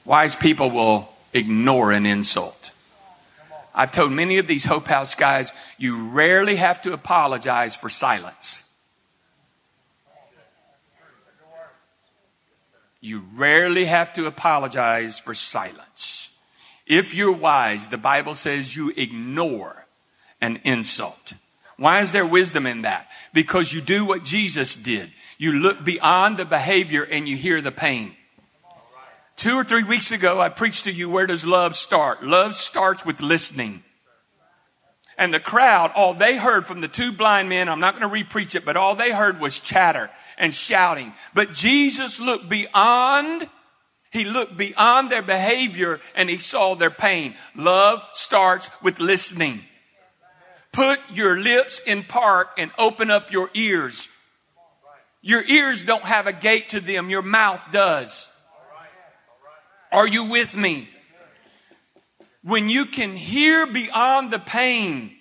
Wise 0.04 0.34
people 0.34 0.72
will 0.72 1.08
ignore 1.32 1.92
an 1.92 2.04
insult. 2.04 2.72
I've 3.72 3.92
told 3.92 4.10
many 4.10 4.38
of 4.38 4.48
these 4.48 4.64
Hope 4.64 4.88
House 4.88 5.14
guys, 5.14 5.52
you 5.78 6.08
rarely 6.08 6.56
have 6.56 6.82
to 6.82 6.92
apologize 6.92 7.76
for 7.76 7.88
silence. 7.88 8.64
You 13.00 13.24
rarely 13.34 13.84
have 13.84 14.12
to 14.14 14.26
apologize 14.26 15.18
for 15.18 15.34
silence. 15.34 16.32
If 16.86 17.14
you're 17.14 17.32
wise, 17.32 17.88
the 17.88 17.98
Bible 17.98 18.34
says 18.34 18.74
you 18.74 18.92
ignore 18.96 19.86
an 20.40 20.60
insult. 20.64 21.34
Why 21.76 22.00
is 22.00 22.12
there 22.12 22.26
wisdom 22.26 22.66
in 22.66 22.82
that? 22.82 23.08
Because 23.32 23.72
you 23.72 23.80
do 23.80 24.04
what 24.04 24.24
Jesus 24.24 24.74
did. 24.74 25.12
You 25.36 25.52
look 25.52 25.84
beyond 25.84 26.36
the 26.36 26.44
behavior 26.44 27.04
and 27.04 27.28
you 27.28 27.36
hear 27.36 27.60
the 27.60 27.70
pain. 27.70 28.16
Two 29.36 29.54
or 29.54 29.62
three 29.62 29.84
weeks 29.84 30.10
ago, 30.10 30.40
I 30.40 30.48
preached 30.48 30.84
to 30.84 30.92
you, 30.92 31.08
where 31.08 31.28
does 31.28 31.46
love 31.46 31.76
start? 31.76 32.24
Love 32.24 32.56
starts 32.56 33.06
with 33.06 33.20
listening. 33.20 33.84
And 35.18 35.34
the 35.34 35.40
crowd, 35.40 35.90
all 35.96 36.14
they 36.14 36.36
heard 36.36 36.64
from 36.64 36.80
the 36.80 36.86
two 36.86 37.10
blind 37.10 37.48
men, 37.48 37.68
I'm 37.68 37.80
not 37.80 37.98
going 37.98 38.08
to 38.08 38.24
repreach 38.24 38.54
it, 38.54 38.64
but 38.64 38.76
all 38.76 38.94
they 38.94 39.10
heard 39.10 39.40
was 39.40 39.58
chatter 39.58 40.10
and 40.38 40.54
shouting. 40.54 41.12
But 41.34 41.52
Jesus 41.52 42.20
looked 42.20 42.48
beyond, 42.48 43.50
he 44.12 44.24
looked 44.24 44.56
beyond 44.56 45.10
their 45.10 45.22
behavior 45.22 46.00
and 46.14 46.30
he 46.30 46.38
saw 46.38 46.76
their 46.76 46.92
pain. 46.92 47.34
Love 47.56 48.00
starts 48.12 48.70
with 48.80 49.00
listening. 49.00 49.64
Put 50.70 51.00
your 51.12 51.36
lips 51.36 51.80
in 51.84 52.04
park 52.04 52.50
and 52.56 52.70
open 52.78 53.10
up 53.10 53.32
your 53.32 53.50
ears. 53.54 54.06
Your 55.20 55.44
ears 55.44 55.84
don't 55.84 56.04
have 56.04 56.28
a 56.28 56.32
gate 56.32 56.68
to 56.70 56.80
them, 56.80 57.10
your 57.10 57.22
mouth 57.22 57.60
does. 57.72 58.28
Are 59.90 60.06
you 60.06 60.30
with 60.30 60.56
me? 60.56 60.88
When 62.48 62.70
you 62.70 62.86
can 62.86 63.14
hear 63.14 63.66
beyond 63.66 64.30
the 64.30 64.38
pain 64.38 65.14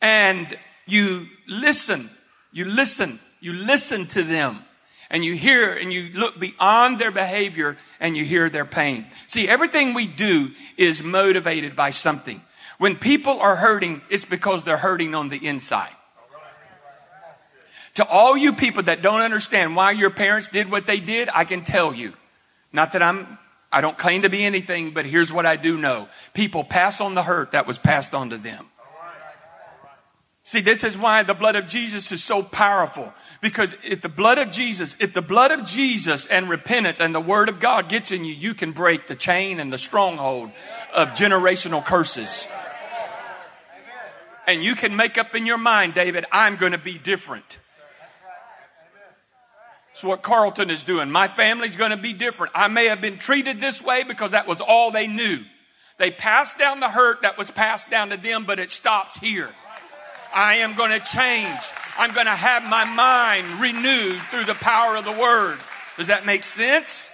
and 0.00 0.56
you 0.86 1.26
listen, 1.48 2.08
you 2.52 2.64
listen, 2.64 3.18
you 3.40 3.52
listen 3.52 4.06
to 4.06 4.22
them 4.22 4.60
and 5.10 5.24
you 5.24 5.34
hear 5.34 5.72
and 5.72 5.92
you 5.92 6.10
look 6.14 6.38
beyond 6.38 7.00
their 7.00 7.10
behavior 7.10 7.76
and 7.98 8.16
you 8.16 8.24
hear 8.24 8.48
their 8.48 8.64
pain. 8.64 9.04
See, 9.26 9.48
everything 9.48 9.92
we 9.92 10.06
do 10.06 10.50
is 10.76 11.02
motivated 11.02 11.74
by 11.74 11.90
something. 11.90 12.40
When 12.78 12.94
people 12.94 13.40
are 13.40 13.56
hurting, 13.56 14.00
it's 14.08 14.24
because 14.24 14.62
they're 14.62 14.76
hurting 14.76 15.16
on 15.16 15.30
the 15.30 15.44
inside. 15.44 15.90
To 17.94 18.06
all 18.06 18.36
you 18.36 18.52
people 18.52 18.84
that 18.84 19.02
don't 19.02 19.22
understand 19.22 19.74
why 19.74 19.90
your 19.90 20.10
parents 20.10 20.48
did 20.48 20.70
what 20.70 20.86
they 20.86 21.00
did, 21.00 21.28
I 21.34 21.44
can 21.44 21.64
tell 21.64 21.92
you. 21.92 22.12
Not 22.72 22.92
that 22.92 23.02
I'm 23.02 23.38
I 23.70 23.80
don't 23.80 23.98
claim 23.98 24.22
to 24.22 24.30
be 24.30 24.44
anything, 24.44 24.92
but 24.92 25.04
here's 25.04 25.32
what 25.32 25.44
I 25.44 25.56
do 25.56 25.76
know. 25.76 26.08
People 26.32 26.64
pass 26.64 27.00
on 27.00 27.14
the 27.14 27.22
hurt 27.22 27.52
that 27.52 27.66
was 27.66 27.78
passed 27.78 28.14
on 28.14 28.30
to 28.30 28.38
them. 28.38 28.66
See, 30.42 30.62
this 30.62 30.82
is 30.82 30.96
why 30.96 31.22
the 31.24 31.34
blood 31.34 31.56
of 31.56 31.66
Jesus 31.66 32.10
is 32.10 32.24
so 32.24 32.42
powerful. 32.42 33.12
Because 33.42 33.76
if 33.84 34.00
the 34.00 34.08
blood 34.08 34.38
of 34.38 34.50
Jesus, 34.50 34.96
if 34.98 35.12
the 35.12 35.20
blood 35.20 35.50
of 35.50 35.66
Jesus 35.66 36.24
and 36.24 36.48
repentance 36.48 37.00
and 37.00 37.14
the 37.14 37.20
word 37.20 37.50
of 37.50 37.60
God 37.60 37.90
gets 37.90 38.10
in 38.10 38.24
you, 38.24 38.32
you 38.32 38.54
can 38.54 38.72
break 38.72 39.08
the 39.08 39.14
chain 39.14 39.60
and 39.60 39.70
the 39.70 39.76
stronghold 39.76 40.50
of 40.94 41.08
generational 41.08 41.84
curses. 41.84 42.48
And 44.46 44.64
you 44.64 44.74
can 44.74 44.96
make 44.96 45.18
up 45.18 45.34
in 45.34 45.44
your 45.44 45.58
mind, 45.58 45.92
David, 45.92 46.24
I'm 46.32 46.56
going 46.56 46.72
to 46.72 46.78
be 46.78 46.96
different. 46.96 47.58
That's 49.98 50.04
what 50.04 50.22
Carlton 50.22 50.70
is 50.70 50.84
doing. 50.84 51.10
My 51.10 51.26
family's 51.26 51.74
going 51.74 51.90
to 51.90 51.96
be 51.96 52.12
different. 52.12 52.52
I 52.54 52.68
may 52.68 52.84
have 52.84 53.00
been 53.00 53.18
treated 53.18 53.60
this 53.60 53.82
way 53.82 54.04
because 54.04 54.30
that 54.30 54.46
was 54.46 54.60
all 54.60 54.92
they 54.92 55.08
knew. 55.08 55.40
They 55.96 56.12
passed 56.12 56.56
down 56.56 56.78
the 56.78 56.88
hurt 56.88 57.22
that 57.22 57.36
was 57.36 57.50
passed 57.50 57.90
down 57.90 58.10
to 58.10 58.16
them, 58.16 58.44
but 58.44 58.60
it 58.60 58.70
stops 58.70 59.18
here. 59.18 59.50
I 60.32 60.58
am 60.58 60.76
going 60.76 60.92
to 60.92 61.04
change. 61.04 61.58
I'm 61.98 62.12
going 62.12 62.26
to 62.26 62.30
have 62.30 62.62
my 62.62 62.84
mind 62.84 63.60
renewed 63.60 64.20
through 64.30 64.44
the 64.44 64.54
power 64.54 64.94
of 64.94 65.04
the 65.04 65.10
word. 65.10 65.58
Does 65.96 66.06
that 66.06 66.24
make 66.24 66.44
sense? 66.44 67.10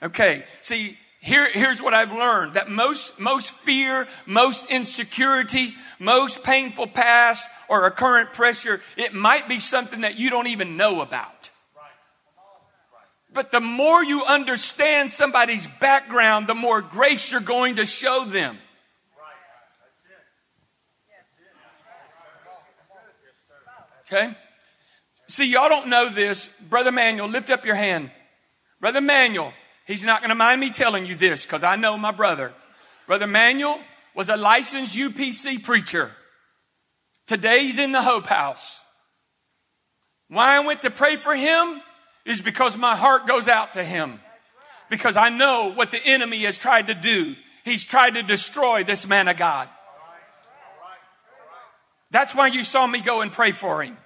Okay. 0.00 0.44
See, 0.60 0.96
here, 1.18 1.48
here's 1.50 1.82
what 1.82 1.94
I've 1.94 2.12
learned 2.12 2.54
that 2.54 2.70
most, 2.70 3.18
most 3.18 3.50
fear, 3.50 4.06
most 4.24 4.70
insecurity, 4.70 5.74
most 5.98 6.44
painful 6.44 6.86
past 6.86 7.48
or 7.68 7.86
a 7.86 7.90
current 7.90 8.34
pressure, 8.34 8.82
it 8.96 9.14
might 9.14 9.48
be 9.48 9.58
something 9.58 10.02
that 10.02 10.16
you 10.16 10.30
don't 10.30 10.46
even 10.46 10.76
know 10.76 11.00
about. 11.00 11.33
But 13.34 13.50
the 13.50 13.60
more 13.60 14.02
you 14.02 14.24
understand 14.24 15.10
somebody's 15.10 15.66
background, 15.66 16.46
the 16.46 16.54
more 16.54 16.80
grace 16.80 17.32
you're 17.32 17.40
going 17.40 17.76
to 17.76 17.84
show 17.84 18.24
them. 18.24 18.56
Right. 19.18 19.34
That's 24.08 24.22
it. 24.22 24.30
Okay? 24.30 24.36
See, 25.26 25.50
y'all 25.50 25.68
don't 25.68 25.88
know 25.88 26.10
this. 26.14 26.48
Brother 26.70 26.92
Manuel, 26.92 27.28
lift 27.28 27.50
up 27.50 27.66
your 27.66 27.74
hand. 27.74 28.12
Brother 28.80 29.00
Manuel, 29.00 29.52
he's 29.84 30.04
not 30.04 30.20
going 30.20 30.28
to 30.28 30.36
mind 30.36 30.60
me 30.60 30.70
telling 30.70 31.04
you 31.04 31.16
this 31.16 31.44
because 31.44 31.64
I 31.64 31.74
know 31.74 31.98
my 31.98 32.12
brother. 32.12 32.54
Brother 33.08 33.26
Manuel 33.26 33.80
was 34.14 34.28
a 34.28 34.36
licensed 34.36 34.94
UPC 34.96 35.64
preacher. 35.64 36.12
Today 37.26 37.64
he's 37.64 37.78
in 37.78 37.90
the 37.90 38.02
Hope 38.02 38.26
House. 38.26 38.80
Why 40.28 40.54
I 40.56 40.60
went 40.60 40.82
to 40.82 40.90
pray 40.90 41.16
for 41.16 41.34
him? 41.34 41.80
Is 42.24 42.40
because 42.40 42.76
my 42.76 42.96
heart 42.96 43.26
goes 43.26 43.48
out 43.48 43.74
to 43.74 43.84
him. 43.84 44.20
Because 44.90 45.16
I 45.16 45.28
know 45.28 45.72
what 45.72 45.90
the 45.90 46.04
enemy 46.04 46.42
has 46.44 46.58
tried 46.58 46.88
to 46.88 46.94
do. 46.94 47.34
He's 47.64 47.84
tried 47.84 48.14
to 48.14 48.22
destroy 48.22 48.84
this 48.84 49.06
man 49.06 49.28
of 49.28 49.36
God. 49.36 49.68
That's 52.10 52.34
why 52.34 52.48
you 52.48 52.62
saw 52.62 52.86
me 52.86 53.00
go 53.00 53.22
and 53.22 53.32
pray 53.32 53.52
for 53.52 53.82
him. 53.82 53.96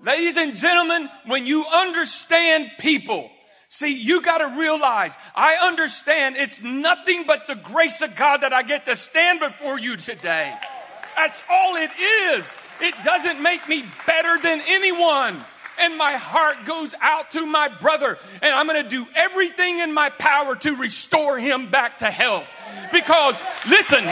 Ladies 0.00 0.36
and 0.36 0.54
gentlemen, 0.54 1.08
when 1.26 1.46
you 1.46 1.64
understand 1.66 2.70
people, 2.78 3.30
see, 3.68 3.94
you 3.94 4.22
got 4.22 4.38
to 4.38 4.58
realize, 4.58 5.16
I 5.34 5.56
understand 5.62 6.36
it's 6.36 6.62
nothing 6.62 7.24
but 7.26 7.46
the 7.46 7.54
grace 7.54 8.00
of 8.00 8.16
God 8.16 8.38
that 8.38 8.52
I 8.52 8.62
get 8.62 8.86
to 8.86 8.96
stand 8.96 9.40
before 9.40 9.78
you 9.78 9.96
today. 9.96 10.56
That's 11.14 11.40
all 11.50 11.76
it 11.76 11.90
is. 11.98 12.52
It 12.80 12.94
doesn't 13.04 13.42
make 13.42 13.68
me 13.68 13.84
better 14.06 14.38
than 14.42 14.60
anyone 14.66 15.44
and 15.82 15.98
my 15.98 16.14
heart 16.14 16.64
goes 16.64 16.94
out 17.00 17.32
to 17.32 17.44
my 17.44 17.68
brother. 17.68 18.18
And 18.40 18.54
I'm 18.54 18.66
going 18.66 18.82
to 18.82 18.88
do 18.88 19.06
everything 19.14 19.80
in 19.80 19.92
my 19.92 20.10
power 20.10 20.56
to 20.56 20.76
restore 20.76 21.38
him 21.38 21.70
back 21.70 21.98
to 21.98 22.10
health. 22.10 22.46
Because, 22.92 23.40
listen, 23.68 24.04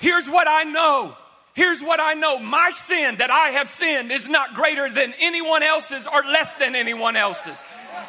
here's 0.00 0.28
what 0.28 0.48
I 0.48 0.64
know. 0.64 1.16
Here's 1.52 1.82
what 1.82 2.00
I 2.00 2.14
know. 2.14 2.38
My 2.38 2.70
sin 2.70 3.16
that 3.16 3.30
I 3.30 3.50
have 3.50 3.68
sinned 3.68 4.10
is 4.10 4.28
not 4.28 4.54
greater 4.54 4.88
than 4.88 5.12
anyone 5.20 5.62
else's 5.62 6.06
or 6.06 6.22
less 6.22 6.54
than 6.54 6.74
anyone 6.74 7.16
else's. 7.16 7.62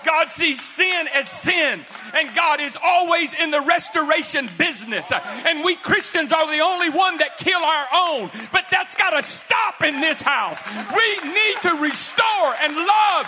God 0.05 0.29
sees 0.29 0.61
sin 0.61 1.07
as 1.13 1.27
sin, 1.27 1.79
and 2.15 2.35
God 2.35 2.59
is 2.59 2.77
always 2.81 3.33
in 3.33 3.51
the 3.51 3.61
restoration 3.61 4.49
business. 4.57 5.11
And 5.11 5.63
we 5.63 5.75
Christians 5.75 6.33
are 6.33 6.47
the 6.47 6.61
only 6.61 6.89
one 6.89 7.17
that 7.17 7.37
kill 7.37 7.59
our 7.59 7.85
own. 7.93 8.31
But 8.51 8.65
that's 8.71 8.95
got 8.95 9.11
to 9.11 9.23
stop 9.23 9.83
in 9.83 10.01
this 10.01 10.21
house. 10.21 10.61
We 10.95 11.31
need 11.31 11.57
to 11.63 11.81
restore 11.81 12.55
and 12.61 12.75
love. 12.75 13.27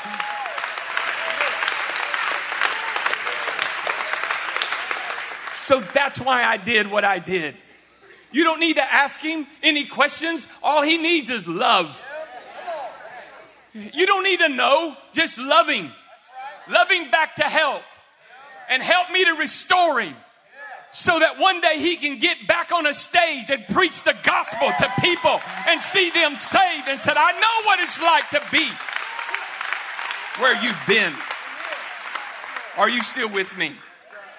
So 5.66 5.80
that's 5.94 6.20
why 6.20 6.44
I 6.44 6.58
did 6.58 6.92
what 6.92 7.06
I 7.06 7.20
did. 7.20 7.56
You 8.32 8.44
don't 8.44 8.60
need 8.60 8.76
to 8.76 8.84
ask 8.84 9.22
him 9.22 9.48
any 9.62 9.86
questions. 9.86 10.48
All 10.62 10.82
he 10.82 10.98
needs 10.98 11.30
is 11.30 11.48
love. 11.48 12.04
You 13.74 14.06
don't 14.06 14.24
need 14.24 14.40
to 14.40 14.50
know, 14.50 14.96
just 15.14 15.38
loving 15.38 15.92
love 16.70 16.90
him 16.90 17.12
back 17.12 17.36
to 17.38 17.44
health 17.44 18.00
and 18.70 18.82
help 18.82 19.10
me 19.12 19.26
to 19.26 19.34
restore 19.34 20.00
him 20.00 20.16
so 20.92 21.20
that 21.20 21.40
one 21.40 21.60
day 21.60 21.80
he 21.80 21.96
can 21.96 22.20
get 22.20 22.48
back 22.48 22.72
on 22.72 22.86
a 22.86 22.94
stage 22.94 23.50
and 23.50 23.68
preach 23.68 24.04
the 24.04 24.16
gospel 24.24 24.72
to 24.80 24.92
people 25.02 25.40
and 25.68 25.82
see 25.82 26.12
them 26.12 26.36
saved 26.36 26.88
and 26.88 27.00
said, 27.00 27.16
I 27.18 27.32
know 27.34 27.66
what 27.66 27.80
it's 27.80 28.00
like 28.02 28.30
to 28.30 28.42
be 28.52 28.70
where 30.40 30.62
you've 30.64 30.82
been. 30.88 31.14
Are 32.78 32.90
you 32.90 33.02
still 33.02 33.30
with 33.30 33.58
me? 33.58 33.72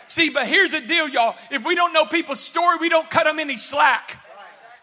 See, 0.08 0.30
but 0.30 0.46
here's 0.46 0.70
the 0.70 0.80
deal, 0.80 1.08
y'all. 1.08 1.36
If 1.50 1.64
we 1.64 1.74
don't 1.74 1.92
know 1.92 2.04
people's 2.04 2.40
story, 2.40 2.78
we 2.80 2.88
don't 2.88 3.10
cut 3.10 3.24
them 3.24 3.38
any 3.40 3.56
slack. 3.56 4.20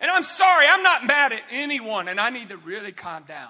And 0.01 0.09
I'm 0.09 0.23
sorry, 0.23 0.67
I'm 0.67 0.83
not 0.83 1.05
mad 1.05 1.31
at 1.31 1.43
anyone, 1.51 2.07
and 2.07 2.19
I 2.19 2.31
need 2.31 2.49
to 2.49 2.57
really 2.57 2.91
calm 2.91 3.23
down. 3.27 3.49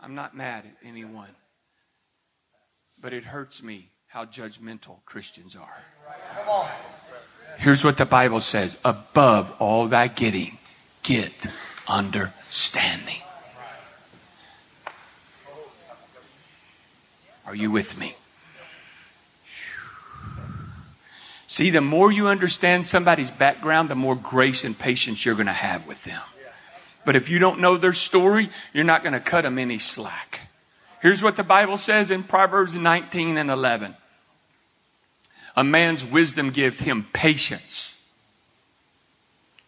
I'm 0.00 0.14
not 0.14 0.36
mad 0.36 0.64
at 0.64 0.88
anyone. 0.88 1.30
But 3.00 3.12
it 3.12 3.24
hurts 3.24 3.62
me 3.62 3.90
how 4.06 4.24
judgmental 4.24 5.04
Christians 5.04 5.56
are. 5.56 5.84
Here's 7.58 7.84
what 7.84 7.96
the 7.96 8.06
Bible 8.06 8.40
says 8.40 8.78
above 8.84 9.54
all 9.58 9.88
that 9.88 10.16
getting, 10.16 10.58
get 11.02 11.46
understanding. 11.88 13.22
Are 17.46 17.54
you 17.54 17.70
with 17.70 17.98
me? 17.98 18.16
See, 21.46 21.70
the 21.70 21.80
more 21.80 22.12
you 22.12 22.28
understand 22.28 22.84
somebody's 22.84 23.30
background, 23.30 23.88
the 23.88 23.94
more 23.94 24.16
grace 24.16 24.64
and 24.64 24.78
patience 24.78 25.24
you're 25.24 25.36
going 25.36 25.46
to 25.46 25.52
have 25.52 25.86
with 25.86 26.04
them. 26.04 26.20
But 27.06 27.16
if 27.16 27.30
you 27.30 27.38
don't 27.38 27.60
know 27.60 27.76
their 27.76 27.92
story, 27.92 28.50
you're 28.74 28.84
not 28.84 29.04
going 29.04 29.12
to 29.12 29.20
cut 29.20 29.42
them 29.42 29.58
any 29.58 29.78
slack. 29.78 30.48
Here's 31.00 31.22
what 31.22 31.36
the 31.36 31.44
Bible 31.44 31.76
says 31.76 32.10
in 32.10 32.24
Proverbs 32.24 32.74
19 32.74 33.38
and 33.38 33.48
11. 33.48 33.94
A 35.54 35.62
man's 35.62 36.04
wisdom 36.04 36.50
gives 36.50 36.80
him 36.80 37.06
patience. 37.12 38.02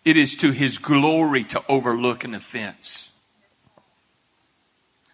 It 0.05 0.17
is 0.17 0.37
to 0.39 0.51
his 0.51 0.79
glory 0.79 1.45
to 1.45 1.63
overlook 1.69 2.25
an 2.25 2.35
offense. 2.35 3.13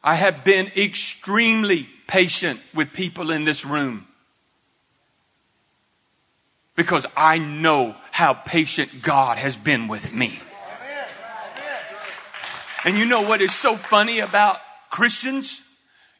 I 0.02 0.14
have 0.14 0.44
been 0.44 0.68
extremely 0.76 1.88
patient 2.06 2.60
with 2.74 2.94
people 2.94 3.30
in 3.30 3.44
this 3.44 3.66
room 3.66 4.06
because 6.74 7.04
I 7.14 7.36
know 7.36 7.96
how 8.12 8.32
patient 8.32 9.02
God 9.02 9.36
has 9.36 9.58
been 9.58 9.88
with 9.88 10.12
me. 10.14 10.38
And 12.84 12.98
you 12.98 13.06
know 13.06 13.22
what 13.22 13.40
is 13.40 13.54
so 13.54 13.76
funny 13.76 14.20
about 14.20 14.58
Christians? 14.90 15.62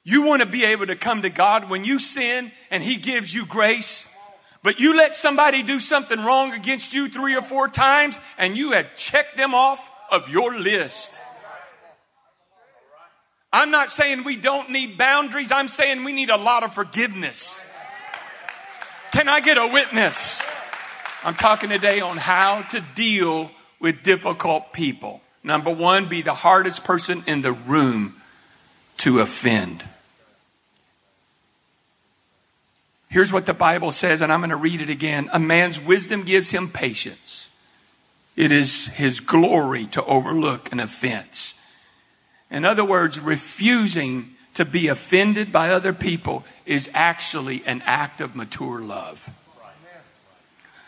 You 0.02 0.22
want 0.22 0.42
to 0.42 0.48
be 0.48 0.64
able 0.64 0.86
to 0.86 0.96
come 0.96 1.22
to 1.22 1.30
God 1.30 1.68
when 1.70 1.84
you 1.84 1.98
sin 1.98 2.52
and 2.70 2.82
He 2.82 2.96
gives 2.96 3.34
you 3.34 3.46
grace. 3.46 4.08
But 4.62 4.80
you 4.80 4.96
let 4.96 5.14
somebody 5.14 5.62
do 5.62 5.78
something 5.78 6.18
wrong 6.24 6.52
against 6.52 6.94
you 6.94 7.08
three 7.08 7.36
or 7.36 7.42
four 7.42 7.68
times 7.68 8.18
and 8.38 8.56
you 8.56 8.72
had 8.72 8.96
checked 8.96 9.36
them 9.36 9.54
off 9.54 9.90
of 10.10 10.28
your 10.30 10.58
list. 10.58 11.20
I'm 13.52 13.70
not 13.70 13.92
saying 13.92 14.24
we 14.24 14.36
don't 14.36 14.70
need 14.70 14.98
boundaries. 14.98 15.52
I'm 15.52 15.68
saying 15.68 16.02
we 16.02 16.12
need 16.12 16.30
a 16.30 16.36
lot 16.36 16.64
of 16.64 16.74
forgiveness. 16.74 17.62
Can 19.12 19.28
I 19.28 19.40
get 19.40 19.58
a 19.58 19.68
witness? 19.68 20.42
I'm 21.24 21.34
talking 21.34 21.70
today 21.70 22.00
on 22.00 22.16
how 22.16 22.62
to 22.72 22.80
deal 22.94 23.50
with 23.80 24.02
difficult 24.02 24.72
people. 24.72 25.20
Number 25.44 25.70
one, 25.70 26.08
be 26.08 26.22
the 26.22 26.34
hardest 26.34 26.84
person 26.84 27.22
in 27.26 27.42
the 27.42 27.52
room 27.52 28.14
to 28.96 29.20
offend. 29.20 29.84
Here's 33.10 33.32
what 33.32 33.46
the 33.46 33.54
Bible 33.54 33.92
says, 33.92 34.22
and 34.22 34.32
I'm 34.32 34.40
going 34.40 34.50
to 34.50 34.56
read 34.56 34.80
it 34.80 34.90
again. 34.90 35.28
A 35.32 35.38
man's 35.38 35.78
wisdom 35.78 36.22
gives 36.22 36.50
him 36.50 36.70
patience. 36.70 37.50
It 38.34 38.50
is 38.50 38.86
his 38.86 39.20
glory 39.20 39.84
to 39.86 40.04
overlook 40.06 40.72
an 40.72 40.80
offense. 40.80 41.54
In 42.50 42.64
other 42.64 42.84
words, 42.84 43.20
refusing 43.20 44.30
to 44.54 44.64
be 44.64 44.88
offended 44.88 45.52
by 45.52 45.70
other 45.70 45.92
people 45.92 46.44
is 46.64 46.90
actually 46.94 47.62
an 47.66 47.82
act 47.84 48.20
of 48.20 48.34
mature 48.34 48.80
love. 48.80 49.28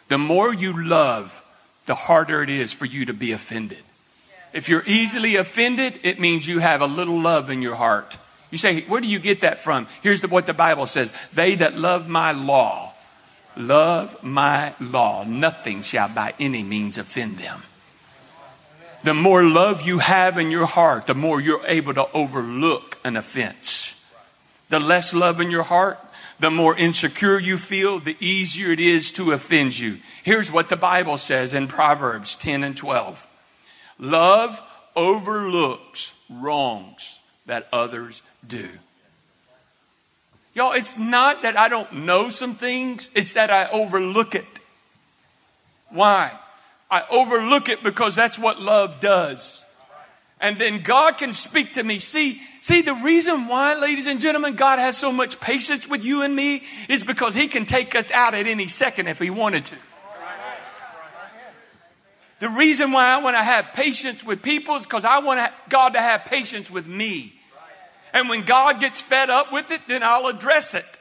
The 0.08 0.18
more 0.18 0.54
you 0.54 0.84
love, 0.84 1.44
the 1.86 1.94
harder 1.94 2.42
it 2.42 2.50
is 2.50 2.72
for 2.72 2.86
you 2.86 3.04
to 3.04 3.12
be 3.12 3.32
offended. 3.32 3.84
If 4.56 4.68
you're 4.68 4.84
easily 4.86 5.36
offended, 5.36 6.00
it 6.02 6.18
means 6.18 6.48
you 6.48 6.58
have 6.58 6.80
a 6.80 6.86
little 6.86 7.20
love 7.20 7.50
in 7.50 7.62
your 7.62 7.76
heart. 7.76 8.16
You 8.50 8.58
say, 8.58 8.82
where 8.82 9.00
do 9.00 9.08
you 9.08 9.18
get 9.18 9.42
that 9.42 9.60
from? 9.60 9.86
Here's 10.02 10.20
the, 10.20 10.28
what 10.28 10.46
the 10.46 10.54
Bible 10.54 10.86
says. 10.86 11.12
They 11.32 11.56
that 11.56 11.76
love 11.76 12.08
my 12.08 12.32
law, 12.32 12.94
love 13.56 14.22
my 14.22 14.72
law. 14.80 15.24
Nothing 15.24 15.82
shall 15.82 16.08
by 16.08 16.34
any 16.40 16.62
means 16.62 16.98
offend 16.98 17.38
them 17.38 17.62
the 19.06 19.14
more 19.14 19.44
love 19.44 19.82
you 19.82 20.00
have 20.00 20.36
in 20.36 20.50
your 20.50 20.66
heart, 20.66 21.06
the 21.06 21.14
more 21.14 21.40
you're 21.40 21.64
able 21.66 21.94
to 21.94 22.10
overlook 22.12 22.98
an 23.04 23.16
offense. 23.16 24.04
The 24.68 24.80
less 24.80 25.14
love 25.14 25.40
in 25.40 25.48
your 25.48 25.62
heart, 25.62 26.00
the 26.40 26.50
more 26.50 26.76
insecure 26.76 27.38
you 27.38 27.56
feel, 27.56 28.00
the 28.00 28.16
easier 28.18 28.72
it 28.72 28.80
is 28.80 29.12
to 29.12 29.30
offend 29.30 29.78
you. 29.78 29.98
Here's 30.24 30.50
what 30.50 30.70
the 30.70 30.76
Bible 30.76 31.18
says 31.18 31.54
in 31.54 31.68
Proverbs 31.68 32.34
10 32.34 32.64
and 32.64 32.76
12 32.76 33.25
Love 33.98 34.60
overlooks 34.94 36.18
wrongs 36.30 37.20
that 37.46 37.68
others 37.72 38.22
do. 38.46 38.68
Y'all, 40.54 40.72
it's 40.72 40.98
not 40.98 41.42
that 41.42 41.56
I 41.56 41.68
don't 41.68 41.92
know 41.92 42.30
some 42.30 42.54
things, 42.54 43.10
it's 43.14 43.34
that 43.34 43.50
I 43.50 43.68
overlook 43.68 44.34
it. 44.34 44.46
Why? 45.90 46.32
I 46.90 47.04
overlook 47.10 47.68
it 47.68 47.82
because 47.82 48.14
that's 48.14 48.38
what 48.38 48.60
love 48.60 49.00
does. 49.00 49.64
And 50.40 50.58
then 50.58 50.82
God 50.82 51.18
can 51.18 51.32
speak 51.34 51.74
to 51.74 51.82
me. 51.82 51.98
See, 51.98 52.40
see, 52.60 52.82
the 52.82 52.94
reason 52.94 53.48
why, 53.48 53.74
ladies 53.74 54.06
and 54.06 54.20
gentlemen, 54.20 54.54
God 54.54 54.78
has 54.78 54.96
so 54.96 55.10
much 55.10 55.40
patience 55.40 55.88
with 55.88 56.04
you 56.04 56.22
and 56.22 56.34
me 56.36 56.62
is 56.88 57.02
because 57.02 57.34
He 57.34 57.48
can 57.48 57.64
take 57.64 57.94
us 57.94 58.10
out 58.10 58.34
at 58.34 58.46
any 58.46 58.68
second 58.68 59.08
if 59.08 59.18
He 59.18 59.30
wanted 59.30 59.64
to. 59.66 59.76
The 62.38 62.48
reason 62.48 62.92
why 62.92 63.06
I 63.06 63.18
want 63.18 63.36
to 63.36 63.42
have 63.42 63.72
patience 63.72 64.22
with 64.22 64.42
people 64.42 64.76
is 64.76 64.84
because 64.84 65.04
I 65.04 65.18
want 65.20 65.50
God 65.68 65.94
to 65.94 66.00
have 66.00 66.26
patience 66.26 66.70
with 66.70 66.86
me. 66.86 67.32
And 68.12 68.28
when 68.28 68.44
God 68.44 68.80
gets 68.80 69.00
fed 69.00 69.30
up 69.30 69.52
with 69.52 69.70
it, 69.70 69.80
then 69.88 70.02
I'll 70.02 70.26
address 70.26 70.74
it. 70.74 70.95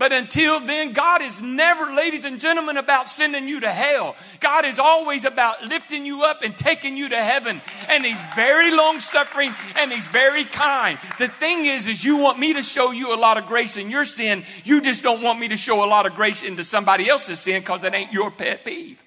But 0.00 0.14
until 0.14 0.60
then, 0.60 0.94
God 0.94 1.20
is 1.20 1.42
never, 1.42 1.94
ladies 1.94 2.24
and 2.24 2.40
gentlemen, 2.40 2.78
about 2.78 3.06
sending 3.06 3.46
you 3.46 3.60
to 3.60 3.68
hell. 3.68 4.16
God 4.40 4.64
is 4.64 4.78
always 4.78 5.26
about 5.26 5.62
lifting 5.66 6.06
you 6.06 6.22
up 6.22 6.42
and 6.42 6.56
taking 6.56 6.96
you 6.96 7.10
to 7.10 7.22
heaven. 7.22 7.60
And 7.86 8.02
He's 8.02 8.18
very 8.34 8.70
long 8.74 9.00
suffering 9.00 9.54
and 9.76 9.92
He's 9.92 10.06
very 10.06 10.44
kind. 10.44 10.98
The 11.18 11.28
thing 11.28 11.66
is, 11.66 11.86
is 11.86 12.02
you 12.02 12.16
want 12.16 12.38
me 12.38 12.54
to 12.54 12.62
show 12.62 12.92
you 12.92 13.14
a 13.14 13.20
lot 13.20 13.36
of 13.36 13.44
grace 13.44 13.76
in 13.76 13.90
your 13.90 14.06
sin. 14.06 14.44
You 14.64 14.80
just 14.80 15.02
don't 15.02 15.20
want 15.20 15.38
me 15.38 15.48
to 15.48 15.56
show 15.58 15.84
a 15.84 15.86
lot 15.86 16.06
of 16.06 16.14
grace 16.14 16.42
into 16.42 16.64
somebody 16.64 17.06
else's 17.06 17.38
sin 17.38 17.60
because 17.60 17.84
it 17.84 17.92
ain't 17.92 18.10
your 18.10 18.30
pet 18.30 18.64
peeve. 18.64 19.02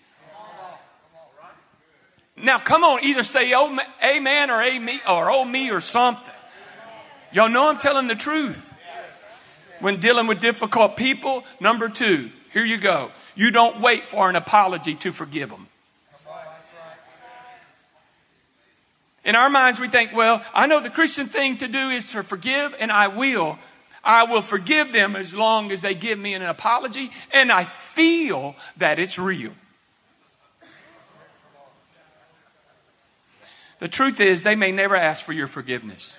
Now, 2.37 2.59
come 2.59 2.83
on, 2.83 3.03
either 3.03 3.23
say 3.23 3.51
oh, 3.55 3.79
amen 4.05 4.51
or 4.51 4.61
amen 4.61 4.99
or 5.09 5.31
oh 5.31 5.43
me 5.43 5.71
or 5.71 5.81
something. 5.81 6.31
Y'all 7.31 7.49
know 7.49 7.67
I'm 7.67 7.79
telling 7.79 8.07
the 8.07 8.15
truth 8.15 8.72
when 9.79 9.99
dealing 9.99 10.27
with 10.27 10.39
difficult 10.39 10.95
people. 10.95 11.43
Number 11.59 11.89
two, 11.89 12.31
here 12.53 12.65
you 12.65 12.77
go. 12.77 13.11
You 13.35 13.51
don't 13.51 13.81
wait 13.81 14.03
for 14.03 14.29
an 14.29 14.35
apology 14.35 14.95
to 14.95 15.11
forgive 15.11 15.49
them. 15.49 15.67
In 19.25 19.35
our 19.35 19.49
minds, 19.49 19.79
we 19.79 19.87
think, 19.87 20.13
well, 20.13 20.43
I 20.53 20.67
know 20.67 20.81
the 20.81 20.89
Christian 20.89 21.27
thing 21.27 21.57
to 21.57 21.67
do 21.67 21.89
is 21.89 22.11
to 22.11 22.23
forgive, 22.23 22.75
and 22.79 22.91
I 22.91 23.07
will. 23.07 23.57
I 24.03 24.25
will 24.25 24.41
forgive 24.41 24.91
them 24.91 25.15
as 25.15 25.33
long 25.33 25.71
as 25.71 25.81
they 25.81 25.95
give 25.95 26.19
me 26.19 26.33
an 26.33 26.41
apology, 26.41 27.09
and 27.31 27.49
I 27.49 27.63
feel 27.63 28.55
that 28.77 28.99
it's 28.99 29.17
real. 29.17 29.53
The 33.79 33.87
truth 33.87 34.19
is, 34.19 34.43
they 34.43 34.55
may 34.55 34.71
never 34.71 34.95
ask 34.95 35.23
for 35.23 35.33
your 35.33 35.47
forgiveness. 35.47 36.17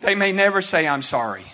They 0.00 0.14
may 0.14 0.32
never 0.32 0.62
say, 0.62 0.86
I'm 0.86 1.02
sorry. 1.02 1.44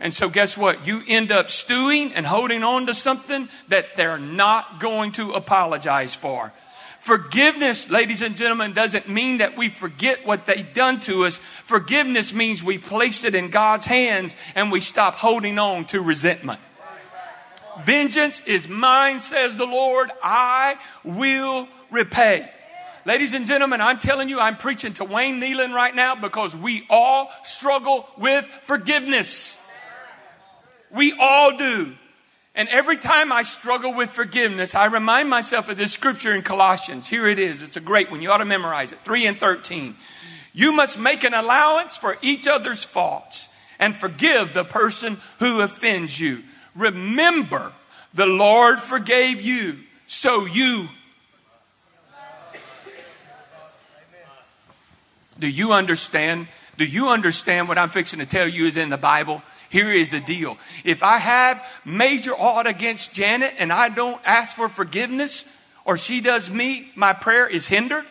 And 0.00 0.14
so, 0.14 0.28
guess 0.28 0.56
what? 0.56 0.86
You 0.86 1.02
end 1.08 1.32
up 1.32 1.50
stewing 1.50 2.12
and 2.12 2.24
holding 2.24 2.62
on 2.62 2.86
to 2.86 2.94
something 2.94 3.48
that 3.68 3.96
they're 3.96 4.18
not 4.18 4.78
going 4.78 5.12
to 5.12 5.32
apologize 5.32 6.14
for. 6.14 6.52
Forgiveness, 7.00 7.90
ladies 7.90 8.22
and 8.22 8.36
gentlemen, 8.36 8.72
doesn't 8.72 9.08
mean 9.08 9.38
that 9.38 9.56
we 9.56 9.68
forget 9.68 10.26
what 10.26 10.46
they've 10.46 10.72
done 10.74 11.00
to 11.00 11.24
us. 11.24 11.36
Forgiveness 11.38 12.32
means 12.32 12.62
we 12.62 12.78
place 12.78 13.24
it 13.24 13.34
in 13.34 13.50
God's 13.50 13.86
hands 13.86 14.36
and 14.54 14.70
we 14.70 14.80
stop 14.80 15.14
holding 15.14 15.58
on 15.58 15.84
to 15.86 16.00
resentment. 16.00 16.60
Vengeance 17.80 18.42
is 18.46 18.68
mine, 18.68 19.20
says 19.20 19.56
the 19.56 19.66
Lord. 19.66 20.10
I 20.22 20.76
will 21.04 21.68
repay. 21.90 22.50
Ladies 23.08 23.32
and 23.32 23.46
gentlemen, 23.46 23.80
I'm 23.80 23.98
telling 23.98 24.28
you, 24.28 24.38
I'm 24.38 24.58
preaching 24.58 24.92
to 24.92 25.04
Wayne 25.04 25.40
Neyland 25.40 25.72
right 25.72 25.96
now 25.96 26.14
because 26.14 26.54
we 26.54 26.84
all 26.90 27.30
struggle 27.42 28.06
with 28.18 28.44
forgiveness. 28.64 29.58
We 30.90 31.14
all 31.18 31.56
do. 31.56 31.94
And 32.54 32.68
every 32.68 32.98
time 32.98 33.32
I 33.32 33.44
struggle 33.44 33.94
with 33.94 34.10
forgiveness, 34.10 34.74
I 34.74 34.84
remind 34.84 35.30
myself 35.30 35.70
of 35.70 35.78
this 35.78 35.90
scripture 35.90 36.34
in 36.34 36.42
Colossians. 36.42 37.06
Here 37.06 37.26
it 37.26 37.38
is. 37.38 37.62
It's 37.62 37.78
a 37.78 37.80
great 37.80 38.10
one. 38.10 38.20
You 38.20 38.30
ought 38.30 38.38
to 38.38 38.44
memorize 38.44 38.92
it. 38.92 38.98
3 38.98 39.26
and 39.26 39.38
13. 39.38 39.96
You 40.52 40.72
must 40.72 40.98
make 40.98 41.24
an 41.24 41.32
allowance 41.32 41.96
for 41.96 42.18
each 42.20 42.46
other's 42.46 42.84
faults 42.84 43.48
and 43.78 43.96
forgive 43.96 44.52
the 44.52 44.64
person 44.64 45.16
who 45.38 45.62
offends 45.62 46.20
you. 46.20 46.42
Remember, 46.74 47.72
the 48.12 48.26
Lord 48.26 48.80
forgave 48.80 49.40
you, 49.40 49.78
so 50.06 50.44
you 50.44 50.88
Do 55.38 55.48
you 55.48 55.72
understand? 55.72 56.48
Do 56.76 56.84
you 56.84 57.08
understand 57.08 57.68
what 57.68 57.78
I'm 57.78 57.88
fixing 57.88 58.20
to 58.20 58.26
tell 58.26 58.48
you 58.48 58.66
is 58.66 58.76
in 58.76 58.90
the 58.90 58.96
Bible? 58.96 59.42
Here 59.70 59.92
is 59.92 60.10
the 60.10 60.20
deal. 60.20 60.56
If 60.84 61.02
I 61.02 61.18
have 61.18 61.64
major 61.84 62.32
ought 62.32 62.66
against 62.66 63.14
Janet 63.14 63.54
and 63.58 63.72
I 63.72 63.88
don't 63.88 64.20
ask 64.24 64.56
for 64.56 64.68
forgiveness, 64.68 65.44
or 65.84 65.96
she 65.96 66.20
does 66.20 66.50
me, 66.50 66.90
my 66.94 67.12
prayer 67.12 67.46
is 67.46 67.66
hindered. 67.66 68.04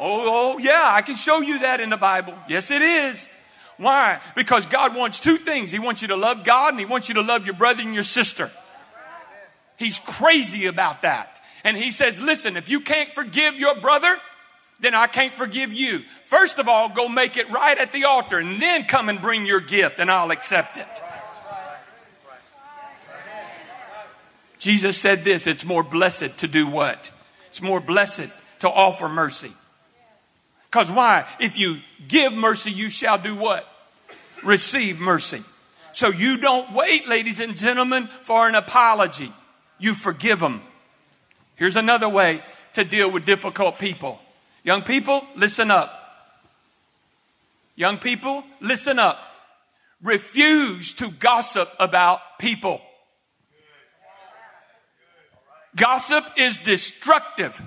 Oh, 0.00 0.54
oh, 0.54 0.58
yeah, 0.58 0.90
I 0.92 1.02
can 1.02 1.16
show 1.16 1.40
you 1.40 1.60
that 1.60 1.80
in 1.80 1.90
the 1.90 1.96
Bible. 1.96 2.34
Yes, 2.48 2.70
it 2.70 2.82
is. 2.82 3.28
Why? 3.78 4.20
Because 4.34 4.66
God 4.66 4.94
wants 4.94 5.18
two 5.20 5.36
things. 5.36 5.72
He 5.72 5.78
wants 5.78 6.02
you 6.02 6.08
to 6.08 6.16
love 6.16 6.44
God 6.44 6.70
and 6.70 6.80
He 6.80 6.86
wants 6.86 7.08
you 7.08 7.14
to 7.16 7.22
love 7.22 7.46
your 7.46 7.54
brother 7.54 7.82
and 7.82 7.94
your 7.94 8.02
sister. 8.02 8.50
He's 9.76 9.98
crazy 9.98 10.66
about 10.66 11.02
that. 11.02 11.40
And 11.64 11.76
He 11.76 11.90
says, 11.90 12.20
listen, 12.20 12.56
if 12.56 12.68
you 12.68 12.80
can't 12.80 13.10
forgive 13.10 13.58
your 13.58 13.76
brother, 13.76 14.18
then 14.80 14.94
I 14.94 15.06
can't 15.06 15.34
forgive 15.34 15.72
you. 15.72 16.00
First 16.26 16.58
of 16.58 16.68
all, 16.68 16.88
go 16.88 17.08
make 17.08 17.36
it 17.36 17.50
right 17.50 17.76
at 17.76 17.92
the 17.92 18.04
altar 18.04 18.38
and 18.38 18.62
then 18.62 18.84
come 18.84 19.08
and 19.08 19.20
bring 19.20 19.46
your 19.46 19.60
gift 19.60 19.98
and 19.98 20.10
I'll 20.10 20.30
accept 20.30 20.76
it. 20.76 20.86
Jesus 24.58 24.96
said 24.98 25.24
this 25.24 25.46
it's 25.46 25.64
more 25.64 25.82
blessed 25.82 26.38
to 26.38 26.48
do 26.48 26.66
what? 26.66 27.10
It's 27.48 27.62
more 27.62 27.80
blessed 27.80 28.28
to 28.60 28.68
offer 28.68 29.08
mercy. 29.08 29.52
Because 30.70 30.90
why? 30.90 31.26
If 31.40 31.58
you 31.58 31.78
give 32.06 32.32
mercy, 32.32 32.70
you 32.70 32.90
shall 32.90 33.18
do 33.18 33.36
what? 33.36 33.66
Receive 34.44 35.00
mercy. 35.00 35.42
So 35.92 36.10
you 36.10 36.36
don't 36.36 36.72
wait, 36.72 37.08
ladies 37.08 37.40
and 37.40 37.56
gentlemen, 37.56 38.08
for 38.22 38.48
an 38.48 38.54
apology. 38.54 39.32
You 39.78 39.94
forgive 39.94 40.40
them. 40.40 40.62
Here's 41.56 41.76
another 41.76 42.08
way 42.08 42.42
to 42.74 42.84
deal 42.84 43.10
with 43.10 43.24
difficult 43.24 43.78
people. 43.78 44.20
Young 44.64 44.82
people, 44.82 45.26
listen 45.36 45.70
up. 45.70 45.94
Young 47.76 47.98
people, 47.98 48.44
listen 48.60 48.98
up. 48.98 49.18
Refuse 50.02 50.94
to 50.94 51.10
gossip 51.10 51.70
about 51.78 52.20
people. 52.38 52.80
Gossip 55.76 56.24
is 56.36 56.58
destructive. 56.58 57.60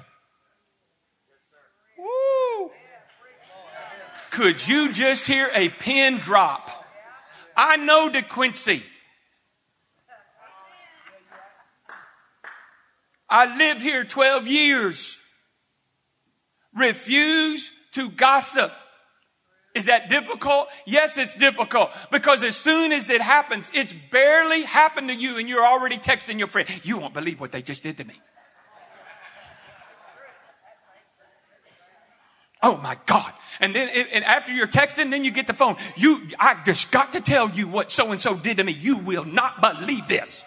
Woo. 1.98 2.72
Could 4.32 4.68
you 4.68 4.92
just 4.92 5.28
hear 5.28 5.50
a 5.54 5.70
pin 5.70 6.18
drop? 6.18 6.70
I 7.56 7.78
know 7.78 8.10
De 8.10 8.22
DeQuincy. 8.22 8.84
I 13.30 13.56
lived 13.58 13.82
here 13.82 14.04
12 14.04 14.48
years. 14.48 15.21
Refuse 16.76 17.72
to 17.94 18.10
gossip. 18.10 18.72
Is 19.74 19.86
that 19.86 20.10
difficult? 20.10 20.68
Yes, 20.86 21.18
it's 21.18 21.36
difficult 21.36 21.92
because 22.12 22.44
as 22.44 22.58
soon 22.58 22.92
as 22.92 23.10
it 23.10 23.22
happens, 23.22 23.70
it's 23.74 23.94
barely 24.12 24.64
happened 24.64 25.08
to 25.08 25.16
you 25.16 25.38
and 25.38 25.48
you're 25.48 25.66
already 25.66 25.98
texting 25.98 26.38
your 26.40 26.48
friend. 26.48 26.68
You 26.84 26.98
won't 26.98 27.14
believe 27.14 27.40
what 27.40 27.52
they 27.52 27.62
just 27.62 27.84
did 27.84 27.98
to 27.98 28.04
me. 28.04 28.20
Oh 32.64 32.78
my 32.78 32.96
God. 33.06 33.34
And 33.60 33.74
then, 33.74 33.90
and 33.90 34.24
after 34.24 34.52
you're 34.52 34.68
texting, 34.68 35.10
then 35.10 35.24
you 35.24 35.32
get 35.32 35.48
the 35.48 35.54
phone. 35.54 35.78
You, 35.96 36.28
I 36.40 36.62
just 36.64 36.92
got 36.92 37.14
to 37.14 37.22
tell 37.22 37.50
you 37.50 37.68
what 37.68 37.92
so 37.92 38.12
and 38.12 38.22
so 38.22 38.36
did 38.36 38.58
to 38.58 38.64
me. 38.64 38.74
You 38.74 38.98
will 38.98 39.26
not 39.26 39.62
believe 39.62 40.08
this. 40.08 40.46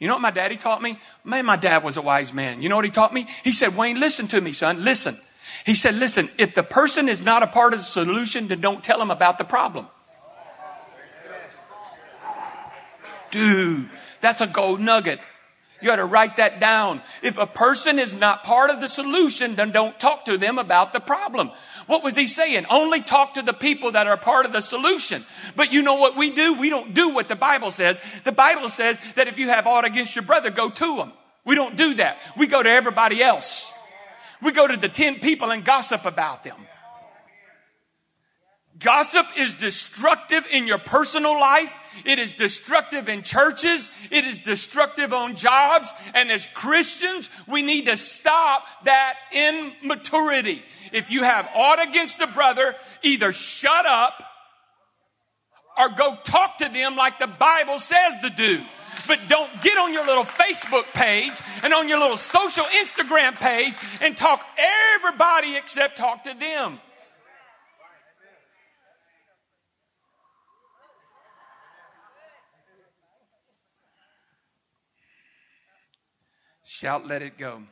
You 0.00 0.08
know 0.08 0.14
what 0.14 0.22
my 0.22 0.30
daddy 0.30 0.56
taught 0.56 0.82
me? 0.82 0.98
Man, 1.22 1.44
my 1.44 1.56
dad 1.56 1.84
was 1.84 1.96
a 1.96 2.02
wise 2.02 2.32
man. 2.32 2.62
You 2.62 2.68
know 2.68 2.76
what 2.76 2.86
he 2.86 2.90
taught 2.90 3.12
me? 3.12 3.28
He 3.44 3.52
said, 3.52 3.76
Wayne, 3.76 4.00
listen 4.00 4.26
to 4.28 4.40
me, 4.40 4.52
son. 4.52 4.82
Listen. 4.82 5.16
He 5.66 5.74
said, 5.74 5.94
listen, 5.94 6.30
if 6.38 6.54
the 6.54 6.62
person 6.62 7.08
is 7.08 7.22
not 7.22 7.42
a 7.42 7.46
part 7.46 7.74
of 7.74 7.80
the 7.80 7.84
solution, 7.84 8.48
then 8.48 8.60
don't 8.60 8.82
tell 8.82 8.98
them 8.98 9.10
about 9.10 9.36
the 9.36 9.44
problem. 9.44 9.88
Dude, 13.30 13.90
that's 14.20 14.40
a 14.40 14.46
gold 14.46 14.80
nugget. 14.80 15.20
You 15.80 15.88
got 15.88 15.96
to 15.96 16.04
write 16.04 16.36
that 16.36 16.60
down. 16.60 17.00
If 17.22 17.38
a 17.38 17.46
person 17.46 17.98
is 17.98 18.14
not 18.14 18.44
part 18.44 18.70
of 18.70 18.80
the 18.80 18.88
solution, 18.88 19.54
then 19.54 19.70
don't 19.70 19.98
talk 19.98 20.26
to 20.26 20.36
them 20.36 20.58
about 20.58 20.92
the 20.92 21.00
problem. 21.00 21.50
What 21.86 22.04
was 22.04 22.16
he 22.16 22.26
saying? 22.26 22.66
Only 22.68 23.02
talk 23.02 23.34
to 23.34 23.42
the 23.42 23.52
people 23.52 23.92
that 23.92 24.06
are 24.06 24.16
part 24.16 24.46
of 24.46 24.52
the 24.52 24.60
solution. 24.60 25.24
But 25.56 25.72
you 25.72 25.82
know 25.82 25.94
what 25.94 26.16
we 26.16 26.32
do? 26.32 26.54
We 26.58 26.70
don't 26.70 26.94
do 26.94 27.10
what 27.10 27.28
the 27.28 27.36
Bible 27.36 27.70
says. 27.70 27.98
The 28.24 28.32
Bible 28.32 28.68
says 28.68 28.98
that 29.14 29.28
if 29.28 29.38
you 29.38 29.48
have 29.48 29.66
aught 29.66 29.84
against 29.84 30.14
your 30.14 30.24
brother, 30.24 30.50
go 30.50 30.70
to 30.70 30.96
him. 31.00 31.12
We 31.44 31.54
don't 31.54 31.76
do 31.76 31.94
that. 31.94 32.18
We 32.36 32.46
go 32.46 32.62
to 32.62 32.70
everybody 32.70 33.22
else. 33.22 33.72
We 34.42 34.52
go 34.52 34.66
to 34.66 34.76
the 34.76 34.88
10 34.88 35.20
people 35.20 35.50
and 35.50 35.64
gossip 35.64 36.04
about 36.04 36.44
them. 36.44 36.56
Gossip 38.80 39.26
is 39.36 39.54
destructive 39.54 40.46
in 40.50 40.66
your 40.66 40.78
personal 40.78 41.38
life. 41.38 41.78
It 42.06 42.18
is 42.18 42.32
destructive 42.32 43.10
in 43.10 43.22
churches. 43.22 43.90
It 44.10 44.24
is 44.24 44.38
destructive 44.38 45.12
on 45.12 45.36
jobs. 45.36 45.90
And 46.14 46.30
as 46.30 46.46
Christians, 46.48 47.28
we 47.46 47.60
need 47.60 47.86
to 47.86 47.96
stop 47.98 48.64
that 48.84 49.16
immaturity. 49.32 50.62
If 50.92 51.10
you 51.10 51.24
have 51.24 51.46
aught 51.54 51.86
against 51.86 52.20
a 52.20 52.26
brother, 52.26 52.74
either 53.02 53.34
shut 53.34 53.84
up 53.84 54.22
or 55.78 55.90
go 55.90 56.16
talk 56.24 56.58
to 56.58 56.68
them 56.70 56.96
like 56.96 57.18
the 57.18 57.26
Bible 57.26 57.78
says 57.78 58.14
to 58.22 58.30
do. 58.30 58.64
But 59.06 59.28
don't 59.28 59.50
get 59.60 59.76
on 59.76 59.92
your 59.92 60.06
little 60.06 60.24
Facebook 60.24 60.90
page 60.94 61.32
and 61.62 61.74
on 61.74 61.86
your 61.86 61.98
little 61.98 62.16
social 62.16 62.64
Instagram 62.64 63.34
page 63.34 63.74
and 64.00 64.16
talk 64.16 64.42
everybody 64.96 65.56
except 65.56 65.98
talk 65.98 66.24
to 66.24 66.34
them. 66.34 66.80
Shout, 76.80 77.06
let 77.06 77.20
it 77.20 77.36
go. 77.36 77.64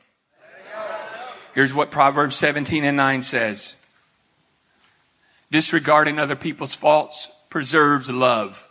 Here's 1.55 1.73
what 1.73 1.89
Proverbs 1.89 2.35
17 2.35 2.83
and 2.83 2.95
9 2.95 3.23
says 3.23 3.81
Disregarding 5.49 6.19
other 6.19 6.35
people's 6.35 6.75
faults 6.75 7.27
preserves 7.49 8.11
love, 8.11 8.67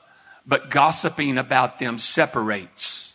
but 0.46 0.70
gossiping 0.70 1.38
about 1.38 1.80
them 1.80 1.98
separates, 1.98 3.14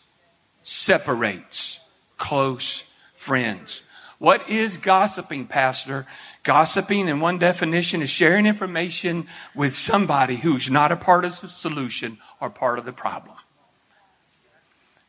separates 0.64 1.80
close 2.18 2.92
friends. 3.14 3.84
What 4.20 4.50
is 4.50 4.78
gossiping, 4.78 5.48
Pastor? 5.48 6.06
Gossiping, 6.44 7.08
in 7.08 7.22
one 7.22 7.38
definition, 7.38 8.02
is 8.02 8.10
sharing 8.10 8.46
information 8.46 9.28
with 9.56 9.74
somebody 9.74 10.36
who's 10.36 10.70
not 10.70 10.92
a 10.92 10.98
part 10.98 11.24
of 11.24 11.40
the 11.40 11.48
solution 11.48 12.18
or 12.42 12.50
part 12.50 12.80
of 12.80 12.84
the 12.84 12.92
problem. 12.92 13.33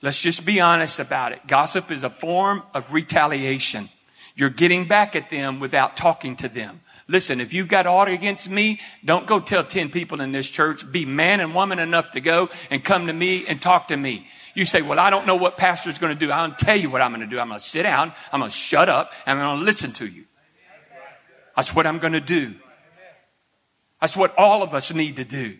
Let's 0.04 0.20
just 0.20 0.44
be 0.44 0.60
honest 0.60 1.00
about 1.00 1.32
it. 1.32 1.46
Gossip 1.46 1.90
is 1.90 2.04
a 2.04 2.10
form 2.10 2.62
of 2.74 2.92
retaliation. 2.92 3.88
You're 4.36 4.50
getting 4.50 4.86
back 4.86 5.16
at 5.16 5.30
them 5.30 5.60
without 5.60 5.96
talking 5.96 6.36
to 6.36 6.48
them. 6.48 6.82
Listen, 7.08 7.40
if 7.40 7.54
you've 7.54 7.68
got 7.68 7.86
aught 7.86 8.08
against 8.08 8.50
me, 8.50 8.80
don't 9.02 9.26
go 9.26 9.40
tell 9.40 9.64
10 9.64 9.88
people 9.88 10.20
in 10.20 10.30
this 10.30 10.50
church. 10.50 10.92
Be 10.92 11.06
man 11.06 11.40
and 11.40 11.54
woman 11.54 11.78
enough 11.78 12.12
to 12.12 12.20
go 12.20 12.50
and 12.70 12.84
come 12.84 13.06
to 13.06 13.14
me 13.14 13.46
and 13.46 13.62
talk 13.62 13.88
to 13.88 13.96
me. 13.96 14.26
You 14.54 14.66
say, 14.66 14.82
well, 14.82 14.98
I 14.98 15.08
don't 15.08 15.26
know 15.26 15.36
what 15.36 15.56
pastor's 15.56 15.98
going 15.98 16.12
to 16.12 16.18
do. 16.18 16.30
I'll 16.30 16.52
tell 16.52 16.76
you 16.76 16.90
what 16.90 17.00
I'm 17.00 17.10
going 17.12 17.22
to 17.22 17.26
do. 17.26 17.40
I'm 17.40 17.48
going 17.48 17.58
to 17.58 17.64
sit 17.64 17.84
down. 17.84 18.12
I'm 18.30 18.40
going 18.40 18.50
to 18.50 18.54
shut 18.54 18.90
up 18.90 19.10
and 19.24 19.40
I'm 19.40 19.46
going 19.46 19.58
to 19.60 19.64
listen 19.64 19.92
to 19.92 20.06
you. 20.06 20.26
That's 21.56 21.74
what 21.74 21.86
I'm 21.86 21.98
going 21.98 22.12
to 22.12 22.20
do. 22.20 22.56
That's 24.02 24.18
what 24.18 24.36
all 24.36 24.62
of 24.62 24.74
us 24.74 24.92
need 24.92 25.16
to 25.16 25.24
do. 25.24 25.56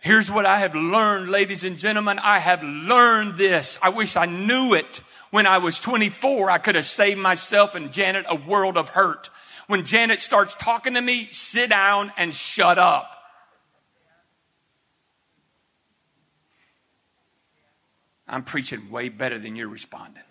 Here's 0.00 0.30
what 0.30 0.46
I 0.46 0.60
have 0.60 0.74
learned, 0.74 1.30
ladies 1.30 1.62
and 1.62 1.76
gentlemen. 1.76 2.18
I 2.20 2.38
have 2.38 2.62
learned 2.62 3.36
this. 3.36 3.78
I 3.82 3.90
wish 3.90 4.16
I 4.16 4.24
knew 4.24 4.72
it 4.72 5.02
when 5.30 5.46
I 5.46 5.58
was 5.58 5.78
24. 5.78 6.50
I 6.50 6.56
could 6.56 6.74
have 6.74 6.86
saved 6.86 7.20
myself 7.20 7.74
and 7.74 7.92
Janet 7.92 8.24
a 8.26 8.34
world 8.34 8.78
of 8.78 8.88
hurt. 8.90 9.28
When 9.66 9.84
Janet 9.84 10.22
starts 10.22 10.54
talking 10.54 10.94
to 10.94 11.02
me, 11.02 11.28
sit 11.30 11.68
down 11.68 12.12
and 12.16 12.32
shut 12.32 12.78
up. 12.78 13.10
I'm 18.26 18.42
preaching 18.42 18.90
way 18.90 19.10
better 19.10 19.38
than 19.38 19.54
you're 19.54 19.68
responding. 19.68 20.22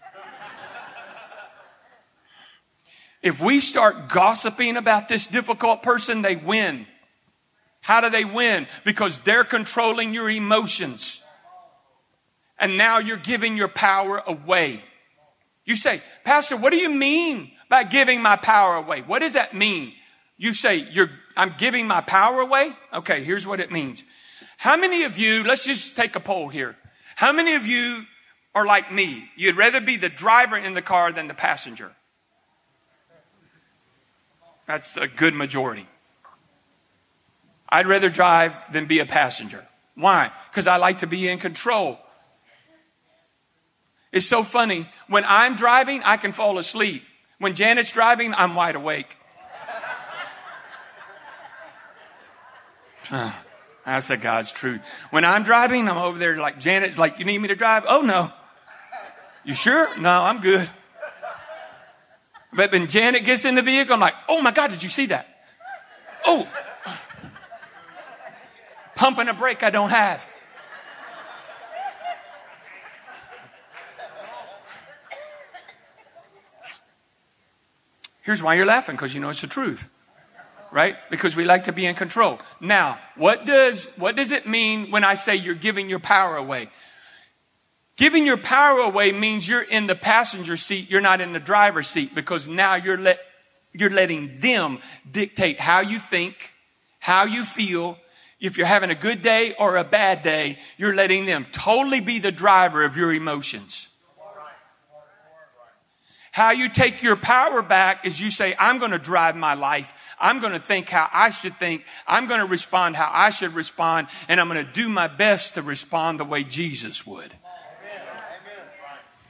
if 3.21 3.39
we 3.39 3.59
start 3.59 4.09
gossiping 4.09 4.77
about 4.77 5.09
this 5.09 5.27
difficult 5.27 5.83
person, 5.83 6.23
they 6.23 6.37
win. 6.37 6.87
How 7.81 8.01
do 8.01 8.09
they 8.09 8.25
win? 8.25 8.67
Because 8.83 9.21
they're 9.21 9.43
controlling 9.43 10.13
your 10.13 10.29
emotions. 10.29 11.23
And 12.59 12.77
now 12.77 12.99
you're 12.99 13.17
giving 13.17 13.57
your 13.57 13.69
power 13.69 14.21
away. 14.25 14.83
You 15.65 15.75
say, 15.75 16.01
Pastor, 16.23 16.57
what 16.57 16.71
do 16.71 16.77
you 16.77 16.89
mean 16.89 17.51
by 17.69 17.83
giving 17.83 18.21
my 18.21 18.35
power 18.35 18.75
away? 18.75 19.01
What 19.01 19.19
does 19.19 19.33
that 19.33 19.53
mean? 19.53 19.93
You 20.37 20.53
say, 20.53 20.87
you're, 20.91 21.09
I'm 21.37 21.55
giving 21.57 21.87
my 21.87 22.01
power 22.01 22.41
away? 22.41 22.73
Okay, 22.93 23.23
here's 23.23 23.45
what 23.45 23.59
it 23.59 23.71
means. 23.71 24.03
How 24.57 24.75
many 24.75 25.03
of 25.03 25.17
you, 25.17 25.43
let's 25.43 25.65
just 25.65 25.95
take 25.95 26.15
a 26.15 26.19
poll 26.19 26.49
here. 26.49 26.75
How 27.15 27.31
many 27.31 27.55
of 27.55 27.65
you 27.65 28.03
are 28.55 28.65
like 28.65 28.91
me? 28.91 29.29
You'd 29.35 29.57
rather 29.57 29.79
be 29.79 29.97
the 29.97 30.09
driver 30.09 30.57
in 30.57 30.73
the 30.73 30.81
car 30.81 31.11
than 31.11 31.27
the 31.27 31.33
passenger. 31.33 31.91
That's 34.65 34.97
a 34.97 35.07
good 35.07 35.33
majority. 35.33 35.87
I'd 37.69 37.87
rather 37.87 38.09
drive 38.09 38.57
than 38.73 38.87
be 38.87 38.99
a 38.99 39.05
passenger. 39.05 39.67
Why? 39.95 40.31
Because 40.49 40.67
I 40.67 40.77
like 40.77 40.99
to 40.99 41.07
be 41.07 41.27
in 41.27 41.39
control. 41.39 41.99
It's 44.11 44.25
so 44.25 44.43
funny. 44.43 44.89
When 45.07 45.23
I'm 45.25 45.55
driving, 45.55 46.01
I 46.03 46.17
can 46.17 46.31
fall 46.31 46.57
asleep. 46.57 47.03
When 47.37 47.53
Janet's 47.53 47.91
driving, 47.91 48.33
I'm 48.33 48.55
wide 48.55 48.75
awake. 48.75 49.15
That's 53.85 54.07
the 54.07 54.17
God's 54.17 54.51
truth. 54.51 54.81
When 55.09 55.25
I'm 55.25 55.43
driving, 55.43 55.87
I'm 55.87 55.97
over 55.97 56.17
there 56.17 56.37
like 56.37 56.59
Janet's 56.59 56.97
like, 56.97 57.19
you 57.19 57.25
need 57.25 57.39
me 57.39 57.47
to 57.47 57.55
drive? 57.55 57.85
Oh 57.87 58.01
no. 58.01 58.31
You 59.43 59.53
sure? 59.53 59.87
No, 59.97 60.21
I'm 60.21 60.41
good. 60.41 60.69
But 62.51 62.71
when 62.71 62.87
Janet 62.87 63.25
gets 63.25 63.45
in 63.45 63.55
the 63.55 63.61
vehicle, 63.61 63.93
I'm 63.93 63.99
like, 63.99 64.15
oh 64.27 64.41
my 64.41 64.51
God, 64.51 64.71
did 64.71 64.83
you 64.83 64.89
see 64.89 65.07
that? 65.07 65.27
Oh, 66.25 66.47
pumping 68.99 69.29
a 69.29 69.33
brake 69.33 69.63
I 69.63 69.69
don't 69.69 69.91
have. 69.91 70.27
Here's 78.21 78.43
why 78.43 78.55
you're 78.55 78.65
laughing 78.65 78.95
because 78.97 79.15
you 79.15 79.21
know 79.21 79.29
it's 79.29 79.39
the 79.39 79.47
truth. 79.47 79.89
Right? 80.71 80.97
Because 81.09 81.35
we 81.35 81.45
like 81.45 81.63
to 81.63 81.71
be 81.71 81.85
in 81.85 81.95
control. 81.95 82.39
Now, 82.59 82.99
what 83.15 83.45
does 83.45 83.87
what 83.95 84.17
does 84.17 84.31
it 84.31 84.45
mean 84.45 84.91
when 84.91 85.03
I 85.03 85.15
say 85.15 85.35
you're 85.35 85.55
giving 85.55 85.89
your 85.89 85.99
power 85.99 86.35
away? 86.35 86.69
Giving 87.95 88.25
your 88.25 88.37
power 88.37 88.79
away 88.79 89.13
means 89.13 89.47
you're 89.47 89.63
in 89.63 89.87
the 89.87 89.95
passenger 89.95 90.57
seat, 90.57 90.91
you're 90.91 91.01
not 91.01 91.21
in 91.21 91.33
the 91.33 91.39
driver's 91.39 91.87
seat 91.87 92.13
because 92.13 92.47
now 92.47 92.75
you're 92.75 92.97
let 92.97 93.19
you're 93.71 93.89
letting 93.89 94.39
them 94.39 94.79
dictate 95.09 95.59
how 95.59 95.79
you 95.79 95.99
think, 95.99 96.53
how 96.99 97.23
you 97.23 97.43
feel, 97.43 97.97
if 98.39 98.57
you're 98.57 98.67
having 98.67 98.89
a 98.89 98.95
good 98.95 99.21
day 99.21 99.53
or 99.59 99.75
a 99.75 99.83
bad 99.83 100.23
day, 100.23 100.59
you're 100.77 100.95
letting 100.95 101.25
them 101.25 101.45
totally 101.51 101.99
be 101.99 102.19
the 102.19 102.31
driver 102.31 102.83
of 102.83 102.95
your 102.95 103.13
emotions. 103.13 103.89
How 106.31 106.51
you 106.51 106.69
take 106.69 107.03
your 107.03 107.17
power 107.17 107.61
back 107.61 108.05
is 108.05 108.21
you 108.21 108.31
say, 108.31 108.55
I'm 108.59 108.77
going 108.77 108.91
to 108.91 108.99
drive 108.99 109.35
my 109.35 109.55
life. 109.55 109.93
I'm 110.21 110.39
going 110.39 110.53
to 110.53 110.59
think 110.59 110.89
how 110.89 111.09
I 111.11 111.31
should 111.31 111.57
think. 111.57 111.83
I'm 112.07 112.27
going 112.27 112.39
to 112.39 112.45
respond 112.45 112.95
how 112.95 113.09
I 113.11 113.29
should 113.29 113.55
respond. 113.55 114.07
And 114.29 114.39
I'm 114.39 114.47
going 114.47 114.63
to 114.65 114.71
do 114.71 114.87
my 114.87 115.07
best 115.07 115.55
to 115.55 115.61
respond 115.61 116.19
the 116.19 116.25
way 116.25 116.43
Jesus 116.43 117.05
would. 117.05 117.33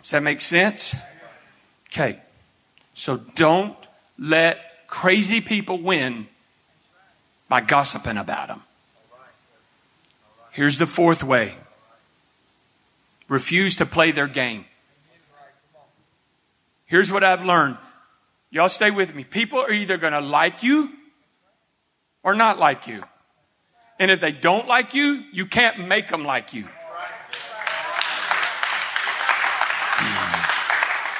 Does 0.01 0.11
that 0.11 0.23
make 0.23 0.41
sense? 0.41 0.95
Okay. 1.87 2.19
So 2.93 3.17
don't 3.17 3.77
let 4.19 4.87
crazy 4.87 5.41
people 5.41 5.77
win 5.79 6.27
by 7.47 7.61
gossiping 7.61 8.17
about 8.17 8.49
them. 8.49 8.63
Here's 10.51 10.77
the 10.77 10.87
fourth 10.87 11.23
way 11.23 11.53
refuse 13.27 13.75
to 13.77 13.85
play 13.85 14.11
their 14.11 14.27
game. 14.27 14.65
Here's 16.85 17.11
what 17.11 17.23
I've 17.23 17.45
learned. 17.45 17.77
Y'all 18.49 18.69
stay 18.69 18.89
with 18.89 19.13
me. 19.13 19.23
People 19.23 19.59
are 19.59 19.71
either 19.71 19.97
going 19.97 20.13
to 20.13 20.21
like 20.21 20.63
you 20.63 20.89
or 22.23 22.33
not 22.33 22.57
like 22.57 22.87
you. 22.87 23.03
And 23.99 24.09
if 24.09 24.19
they 24.19 24.31
don't 24.31 24.67
like 24.67 24.95
you, 24.95 25.23
you 25.31 25.45
can't 25.45 25.87
make 25.87 26.07
them 26.07 26.25
like 26.25 26.53
you. 26.53 26.67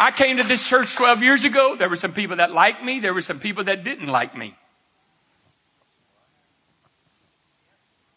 I 0.01 0.11
came 0.15 0.37
to 0.37 0.43
this 0.43 0.67
church 0.67 0.95
12 0.95 1.21
years 1.21 1.43
ago. 1.43 1.75
There 1.75 1.89
were 1.89 1.97
some 1.97 2.13
people 2.13 2.37
that 2.37 2.53
liked 2.53 2.81
me. 2.83 3.01
There 3.01 3.13
were 3.13 3.21
some 3.21 3.37
people 3.37 3.65
that 3.65 3.83
didn't 3.83 4.07
like 4.07 4.35
me. 4.35 4.55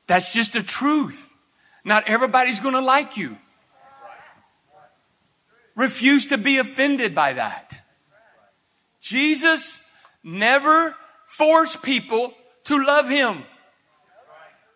That's 0.07 0.35
just 0.35 0.55
the 0.55 0.63
truth. 0.63 1.33
Not 1.85 2.09
everybody's 2.09 2.61
going 2.61 2.75
to 2.75 2.81
like 2.81 3.17
you. 3.17 3.37
Refuse 5.75 6.27
to 6.29 6.39
be 6.39 6.59
offended 6.59 7.15
by 7.15 7.33
that. 7.35 7.81
Jesus 9.01 9.83
never 10.23 10.95
forced 11.25 11.83
people 11.83 12.35
to 12.65 12.85
love 12.85 13.09
him. 13.09 13.45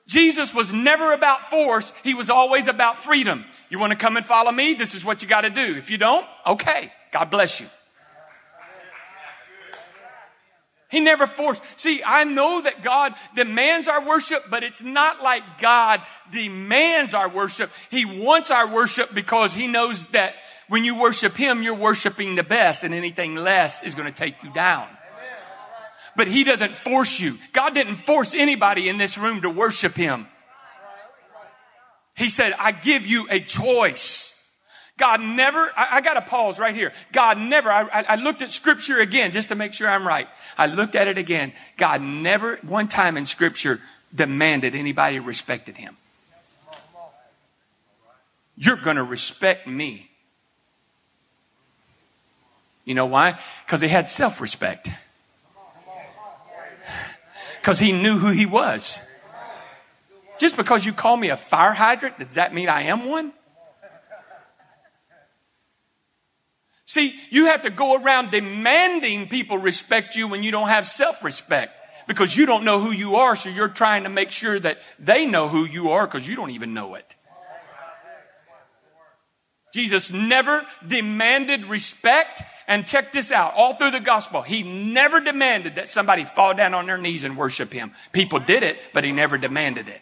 Jesus 0.06 0.54
was 0.54 0.72
never 0.72 1.12
about 1.12 1.50
force. 1.50 1.92
He 2.02 2.14
was 2.14 2.30
always 2.30 2.68
about 2.68 2.98
freedom. 2.98 3.44
You 3.68 3.78
want 3.78 3.90
to 3.90 3.96
come 3.98 4.16
and 4.16 4.24
follow 4.24 4.52
me? 4.52 4.74
This 4.74 4.94
is 4.94 5.04
what 5.04 5.22
you 5.22 5.28
got 5.28 5.42
to 5.42 5.50
do. 5.50 5.76
If 5.76 5.90
you 5.90 5.98
don't, 5.98 6.26
okay. 6.46 6.92
God 7.12 7.30
bless 7.30 7.60
you. 7.60 7.66
He 10.88 11.00
never 11.00 11.26
forced. 11.26 11.62
See, 11.76 12.00
I 12.06 12.24
know 12.24 12.62
that 12.62 12.82
God 12.82 13.14
demands 13.34 13.88
our 13.88 14.06
worship, 14.06 14.44
but 14.48 14.62
it's 14.62 14.80
not 14.80 15.22
like 15.22 15.58
God 15.60 16.00
demands 16.30 17.12
our 17.12 17.28
worship. 17.28 17.72
He 17.90 18.04
wants 18.04 18.50
our 18.50 18.68
worship 18.68 19.12
because 19.12 19.52
He 19.52 19.66
knows 19.66 20.06
that 20.06 20.34
when 20.68 20.84
you 20.84 20.98
worship 20.98 21.34
Him, 21.34 21.62
you're 21.62 21.74
worshiping 21.74 22.36
the 22.36 22.44
best 22.44 22.84
and 22.84 22.94
anything 22.94 23.34
less 23.34 23.82
is 23.82 23.94
going 23.94 24.12
to 24.12 24.16
take 24.16 24.42
you 24.44 24.52
down. 24.52 24.86
But 26.14 26.28
He 26.28 26.44
doesn't 26.44 26.76
force 26.76 27.18
you. 27.18 27.36
God 27.52 27.74
didn't 27.74 27.96
force 27.96 28.32
anybody 28.32 28.88
in 28.88 28.96
this 28.96 29.18
room 29.18 29.42
to 29.42 29.50
worship 29.50 29.94
Him. 29.94 30.28
He 32.14 32.28
said, 32.28 32.54
I 32.58 32.72
give 32.72 33.06
you 33.06 33.26
a 33.28 33.40
choice. 33.40 34.25
God 34.98 35.20
never, 35.20 35.70
I, 35.76 35.96
I 35.96 36.00
got 36.00 36.14
to 36.14 36.22
pause 36.22 36.58
right 36.58 36.74
here. 36.74 36.92
God 37.12 37.38
never, 37.38 37.70
I, 37.70 38.04
I 38.08 38.16
looked 38.16 38.40
at 38.40 38.50
scripture 38.50 38.98
again 38.98 39.32
just 39.32 39.48
to 39.48 39.54
make 39.54 39.74
sure 39.74 39.88
I'm 39.88 40.06
right. 40.06 40.26
I 40.56 40.66
looked 40.66 40.94
at 40.94 41.06
it 41.06 41.18
again. 41.18 41.52
God 41.76 42.00
never, 42.00 42.56
one 42.62 42.88
time 42.88 43.16
in 43.18 43.26
scripture, 43.26 43.80
demanded 44.14 44.74
anybody 44.74 45.18
respected 45.18 45.76
him. 45.76 45.96
You're 48.56 48.76
going 48.76 48.96
to 48.96 49.04
respect 49.04 49.66
me. 49.66 50.10
You 52.86 52.94
know 52.94 53.04
why? 53.04 53.38
Because 53.66 53.82
he 53.82 53.88
had 53.88 54.08
self 54.08 54.40
respect. 54.40 54.88
Because 57.60 57.78
he 57.78 57.92
knew 57.92 58.16
who 58.18 58.30
he 58.30 58.46
was. 58.46 59.00
Just 60.38 60.56
because 60.56 60.86
you 60.86 60.92
call 60.92 61.16
me 61.16 61.28
a 61.28 61.36
fire 61.36 61.72
hydrant, 61.72 62.18
does 62.18 62.36
that 62.36 62.54
mean 62.54 62.68
I 62.68 62.82
am 62.82 63.06
one? 63.06 63.32
See, 66.96 67.14
you 67.28 67.44
have 67.48 67.60
to 67.62 67.70
go 67.70 67.94
around 67.94 68.30
demanding 68.30 69.28
people 69.28 69.58
respect 69.58 70.16
you 70.16 70.28
when 70.28 70.42
you 70.42 70.50
don't 70.50 70.68
have 70.68 70.86
self 70.86 71.22
respect 71.22 71.72
because 72.08 72.34
you 72.34 72.46
don't 72.46 72.64
know 72.64 72.80
who 72.80 72.90
you 72.90 73.16
are, 73.16 73.36
so 73.36 73.50
you're 73.50 73.68
trying 73.68 74.04
to 74.04 74.08
make 74.08 74.30
sure 74.30 74.58
that 74.58 74.78
they 74.98 75.26
know 75.26 75.46
who 75.46 75.66
you 75.66 75.90
are 75.90 76.06
because 76.06 76.26
you 76.26 76.36
don't 76.36 76.52
even 76.52 76.72
know 76.72 76.94
it. 76.94 77.14
Jesus 79.74 80.10
never 80.10 80.64
demanded 80.88 81.66
respect. 81.66 82.42
And 82.66 82.86
check 82.86 83.12
this 83.12 83.30
out, 83.30 83.52
all 83.54 83.74
through 83.74 83.90
the 83.90 84.00
gospel, 84.00 84.40
he 84.40 84.62
never 84.62 85.20
demanded 85.20 85.74
that 85.74 85.90
somebody 85.90 86.24
fall 86.24 86.54
down 86.54 86.72
on 86.72 86.86
their 86.86 86.96
knees 86.96 87.24
and 87.24 87.36
worship 87.36 87.74
him. 87.74 87.92
People 88.12 88.38
did 88.38 88.62
it, 88.62 88.78
but 88.94 89.04
he 89.04 89.12
never 89.12 89.36
demanded 89.36 89.86
it. 89.86 90.00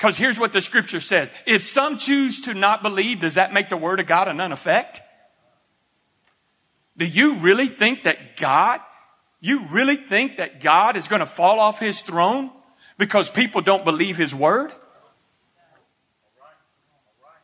Because 0.00 0.16
here's 0.16 0.38
what 0.38 0.54
the 0.54 0.62
scripture 0.62 0.98
says. 0.98 1.30
If 1.44 1.62
some 1.62 1.98
choose 1.98 2.40
to 2.42 2.54
not 2.54 2.82
believe, 2.82 3.20
does 3.20 3.34
that 3.34 3.52
make 3.52 3.68
the 3.68 3.76
word 3.76 4.00
of 4.00 4.06
God 4.06 4.28
a 4.28 4.32
none 4.32 4.50
effect? 4.50 5.02
Do 6.96 7.04
you 7.04 7.38
really 7.40 7.66
think 7.66 8.04
that 8.04 8.38
God, 8.38 8.80
you 9.42 9.66
really 9.68 9.96
think 9.96 10.38
that 10.38 10.62
God 10.62 10.96
is 10.96 11.06
going 11.06 11.20
to 11.20 11.26
fall 11.26 11.60
off 11.60 11.80
his 11.80 12.00
throne 12.00 12.50
because 12.96 13.28
people 13.28 13.60
don't 13.60 13.84
believe 13.84 14.16
his 14.16 14.34
word? 14.34 14.72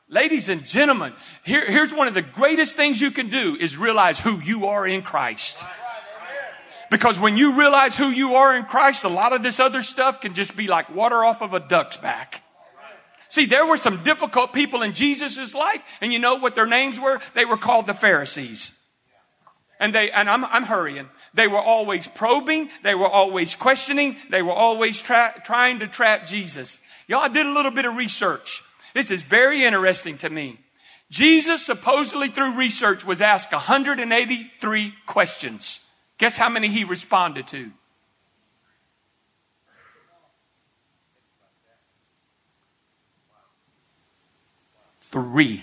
Ladies 0.08 0.48
and 0.48 0.64
gentlemen, 0.64 1.12
here, 1.44 1.70
here's 1.70 1.92
one 1.92 2.08
of 2.08 2.14
the 2.14 2.22
greatest 2.22 2.74
things 2.74 3.02
you 3.02 3.10
can 3.10 3.28
do 3.28 3.58
is 3.60 3.76
realize 3.76 4.18
who 4.18 4.40
you 4.40 4.64
are 4.64 4.86
in 4.86 5.02
Christ. 5.02 5.62
Because 6.90 7.20
when 7.20 7.36
you 7.36 7.58
realize 7.58 7.96
who 7.96 8.08
you 8.08 8.36
are 8.36 8.56
in 8.56 8.64
Christ, 8.64 9.04
a 9.04 9.10
lot 9.10 9.34
of 9.34 9.42
this 9.42 9.60
other 9.60 9.82
stuff 9.82 10.22
can 10.22 10.32
just 10.32 10.56
be 10.56 10.68
like 10.68 10.94
water 10.94 11.22
off 11.22 11.42
of 11.42 11.52
a 11.52 11.60
duck's 11.60 11.98
back. 11.98 12.44
See, 13.36 13.44
there 13.44 13.66
were 13.66 13.76
some 13.76 14.02
difficult 14.02 14.54
people 14.54 14.80
in 14.80 14.94
Jesus' 14.94 15.54
life, 15.54 15.82
and 16.00 16.10
you 16.10 16.18
know 16.18 16.36
what 16.36 16.54
their 16.54 16.66
names 16.66 16.98
were? 16.98 17.20
They 17.34 17.44
were 17.44 17.58
called 17.58 17.86
the 17.86 17.92
Pharisees. 17.92 18.72
And 19.78 19.94
they, 19.94 20.10
and 20.10 20.30
I'm, 20.30 20.46
I'm 20.46 20.62
hurrying. 20.62 21.10
They 21.34 21.46
were 21.46 21.60
always 21.60 22.08
probing. 22.08 22.70
They 22.82 22.94
were 22.94 23.06
always 23.06 23.54
questioning. 23.54 24.16
They 24.30 24.40
were 24.40 24.54
always 24.54 25.02
tra- 25.02 25.34
trying 25.44 25.80
to 25.80 25.86
trap 25.86 26.24
Jesus. 26.24 26.80
Y'all, 27.08 27.20
I 27.20 27.28
did 27.28 27.44
a 27.44 27.52
little 27.52 27.72
bit 27.72 27.84
of 27.84 27.94
research. 27.94 28.62
This 28.94 29.10
is 29.10 29.20
very 29.20 29.66
interesting 29.66 30.16
to 30.16 30.30
me. 30.30 30.58
Jesus 31.10 31.62
supposedly 31.62 32.28
through 32.28 32.56
research 32.56 33.04
was 33.04 33.20
asked 33.20 33.52
183 33.52 34.94
questions. 35.04 35.86
Guess 36.16 36.38
how 36.38 36.48
many 36.48 36.68
he 36.68 36.84
responded 36.84 37.46
to? 37.48 37.70
Three. 45.16 45.62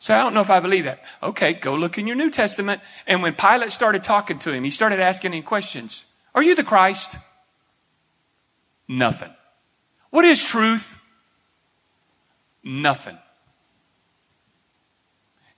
So 0.00 0.12
I 0.12 0.18
don't 0.24 0.34
know 0.34 0.40
if 0.40 0.50
I 0.50 0.58
believe 0.58 0.82
that. 0.82 1.04
Okay, 1.22 1.52
go 1.52 1.76
look 1.76 1.96
in 1.96 2.08
your 2.08 2.16
New 2.16 2.28
Testament. 2.28 2.80
And 3.06 3.22
when 3.22 3.34
Pilate 3.34 3.70
started 3.70 4.02
talking 4.02 4.40
to 4.40 4.52
him, 4.52 4.64
he 4.64 4.70
started 4.70 4.98
asking 4.98 5.32
him 5.32 5.44
questions. 5.44 6.04
Are 6.34 6.42
you 6.42 6.56
the 6.56 6.64
Christ? 6.64 7.18
Nothing. 8.88 9.32
What 10.10 10.24
is 10.24 10.44
truth? 10.44 10.98
Nothing. 12.64 13.16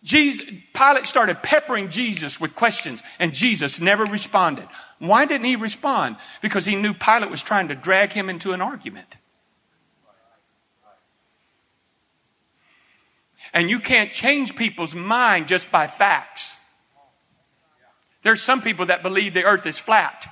Jesus, 0.03 0.47
Pilate 0.75 1.07
started 1.07 1.43
peppering 1.43 1.89
Jesus 1.89 2.39
with 2.39 2.55
questions, 2.55 3.03
and 3.19 3.33
Jesus 3.33 3.81
never 3.81 4.05
responded. 4.05 4.69
Why 4.99 5.25
didn't 5.25 5.47
he 5.47 5.57
respond? 5.57 6.17
Because 6.43 6.67
he 6.67 6.77
knew 6.77 6.93
Pilate 6.93 7.31
was 7.31 7.43
trying 7.43 7.69
to 7.69 7.75
drag 7.75 8.13
him 8.13 8.29
into 8.29 8.53
an 8.53 8.61
argument. 8.61 9.17
And 13.53 13.71
you 13.71 13.81
can't 13.81 14.13
change 14.13 14.57
people's 14.57 14.95
mind 14.95 15.49
just 15.49 15.71
by 15.71 15.87
facts. 15.87 16.59
There's 18.23 18.43
some 18.43 18.61
people 18.63 18.87
that 18.87 19.03
believe 19.03 19.35
the 19.35 19.45
earth 19.45 19.67
is 19.67 19.79
flat. 19.79 20.27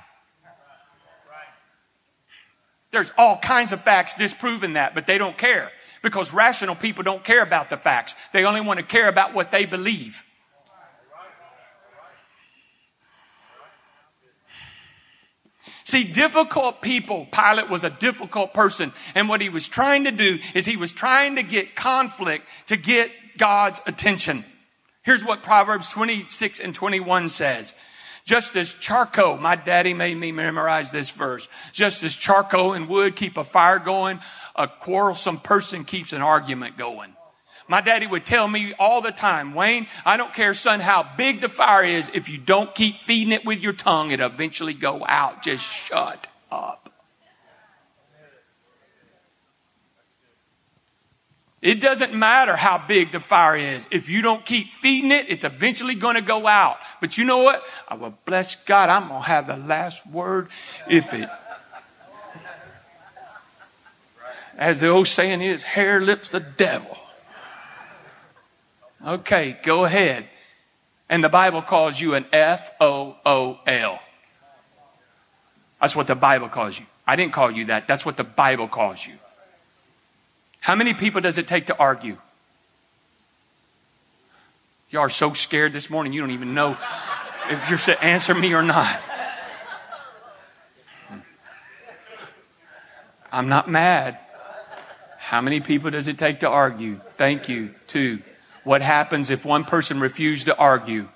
There's 2.91 3.11
all 3.17 3.37
kinds 3.39 3.71
of 3.71 3.81
facts 3.81 4.15
disproving 4.15 4.73
that, 4.73 4.95
but 4.95 5.07
they 5.07 5.17
don't 5.17 5.37
care. 5.37 5.71
Because 6.01 6.33
rational 6.33 6.75
people 6.75 7.03
don't 7.03 7.23
care 7.23 7.41
about 7.41 7.69
the 7.69 7.77
facts. 7.77 8.15
They 8.33 8.45
only 8.45 8.61
want 8.61 8.79
to 8.79 8.85
care 8.85 9.09
about 9.09 9.33
what 9.33 9.51
they 9.51 9.65
believe. 9.65 10.23
See, 15.87 16.03
difficult 16.03 16.81
people, 16.81 17.29
Pilate 17.31 17.69
was 17.69 17.85
a 17.85 17.89
difficult 17.89 18.53
person. 18.53 18.91
And 19.15 19.29
what 19.29 19.39
he 19.39 19.47
was 19.47 19.69
trying 19.69 20.03
to 20.03 20.11
do 20.11 20.37
is 20.53 20.65
he 20.65 20.75
was 20.75 20.91
trying 20.91 21.37
to 21.37 21.43
get 21.43 21.77
conflict 21.77 22.45
to 22.67 22.75
get 22.75 23.09
God's 23.37 23.79
attention. 23.87 24.43
Here's 25.03 25.23
what 25.23 25.43
Proverbs 25.43 25.89
26 25.89 26.59
and 26.59 26.75
21 26.75 27.29
says. 27.29 27.73
Just 28.25 28.57
as 28.57 28.73
charcoal, 28.73 29.37
my 29.37 29.55
daddy 29.55 29.93
made 29.93 30.17
me 30.17 30.33
memorize 30.33 30.91
this 30.91 31.09
verse. 31.09 31.47
Just 31.71 32.03
as 32.03 32.17
charcoal 32.17 32.73
and 32.73 32.89
wood 32.89 33.15
keep 33.15 33.37
a 33.37 33.45
fire 33.45 33.79
going, 33.79 34.19
a 34.57 34.67
quarrelsome 34.67 35.37
person 35.37 35.85
keeps 35.85 36.11
an 36.11 36.21
argument 36.21 36.77
going. 36.77 37.13
My 37.67 37.81
daddy 37.81 38.07
would 38.07 38.25
tell 38.25 38.47
me 38.47 38.73
all 38.79 39.01
the 39.01 39.11
time, 39.11 39.53
Wayne, 39.53 39.87
I 40.05 40.15
don't 40.15 40.33
care, 40.33 40.53
son, 40.53 40.79
how 40.79 41.07
big 41.17 41.41
the 41.41 41.49
fire 41.49 41.83
is. 41.83 42.09
If 42.13 42.29
you 42.29 42.37
don't 42.37 42.73
keep 42.73 42.95
feeding 42.95 43.33
it 43.33 43.45
with 43.45 43.61
your 43.61 43.73
tongue, 43.73 44.11
it'll 44.11 44.27
eventually 44.27 44.73
go 44.73 45.05
out. 45.05 45.43
Just 45.43 45.65
shut 45.65 46.27
up. 46.49 46.93
It 51.61 51.81
doesn't 51.81 52.13
matter 52.13 52.55
how 52.55 52.77
big 52.87 53.11
the 53.11 53.19
fire 53.19 53.57
is. 53.57 53.87
If 53.89 54.09
you 54.09 54.21
don't 54.21 54.45
keep 54.45 54.67
feeding 54.67 55.11
it, 55.11 55.25
it's 55.27 55.43
eventually 55.43 55.95
going 55.95 56.15
to 56.15 56.21
go 56.21 56.47
out. 56.47 56.77
But 57.01 57.17
you 57.17 57.25
know 57.25 57.39
what? 57.39 57.63
I 57.87 57.95
will 57.95 58.17
bless 58.25 58.55
God. 58.63 58.89
I'm 58.89 59.09
going 59.09 59.23
to 59.23 59.27
have 59.27 59.47
the 59.47 59.57
last 59.57 60.05
word 60.07 60.49
if 60.87 61.13
it. 61.13 61.27
As 64.55 64.79
the 64.79 64.87
old 64.87 65.07
saying 65.07 65.41
is, 65.41 65.63
hair 65.63 65.99
lips 65.99 66.29
the 66.29 66.39
devil. 66.39 66.97
Okay, 69.07 69.57
go 69.63 69.85
ahead. 69.85 70.27
And 71.07 71.23
the 71.23 71.29
Bible 71.29 71.61
calls 71.61 72.01
you 72.01 72.13
an 72.13 72.25
F 72.33 72.71
O 72.81 73.15
O 73.25 73.59
L. 73.65 74.01
That's 75.79 75.95
what 75.95 76.07
the 76.07 76.15
Bible 76.15 76.49
calls 76.49 76.77
you. 76.77 76.85
I 77.07 77.15
didn't 77.15 77.31
call 77.31 77.49
you 77.49 77.65
that. 77.65 77.87
That's 77.87 78.05
what 78.05 78.17
the 78.17 78.25
Bible 78.25 78.67
calls 78.67 79.07
you. 79.07 79.13
How 80.59 80.75
many 80.75 80.93
people 80.93 81.21
does 81.21 81.37
it 81.37 81.47
take 81.47 81.67
to 81.67 81.77
argue? 81.77 82.17
You 84.89 84.99
are 84.99 85.09
so 85.09 85.31
scared 85.33 85.71
this 85.71 85.89
morning, 85.89 86.11
you 86.11 86.19
don't 86.19 86.31
even 86.31 86.53
know 86.53 86.77
if 87.49 87.69
you're 87.69 87.77
to 87.77 88.03
answer 88.03 88.33
me 88.33 88.53
or 88.53 88.63
not. 88.63 88.99
I'm 93.31 93.47
not 93.47 93.69
mad. 93.69 94.17
How 95.17 95.41
many 95.41 95.59
people 95.59 95.91
does 95.91 96.07
it 96.07 96.17
take 96.17 96.41
to 96.41 96.49
argue? 96.49 96.99
Thank 97.11 97.47
you. 97.47 97.73
Two. 97.87 98.19
What 98.67 98.81
happens 98.81 99.29
if 99.29 99.45
one 99.45 99.63
person 99.63 100.01
refuses 100.01 100.43
to 100.43 100.57
argue? 100.57 101.07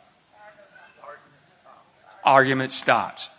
Argument 2.24 2.72
stops. 2.72 3.30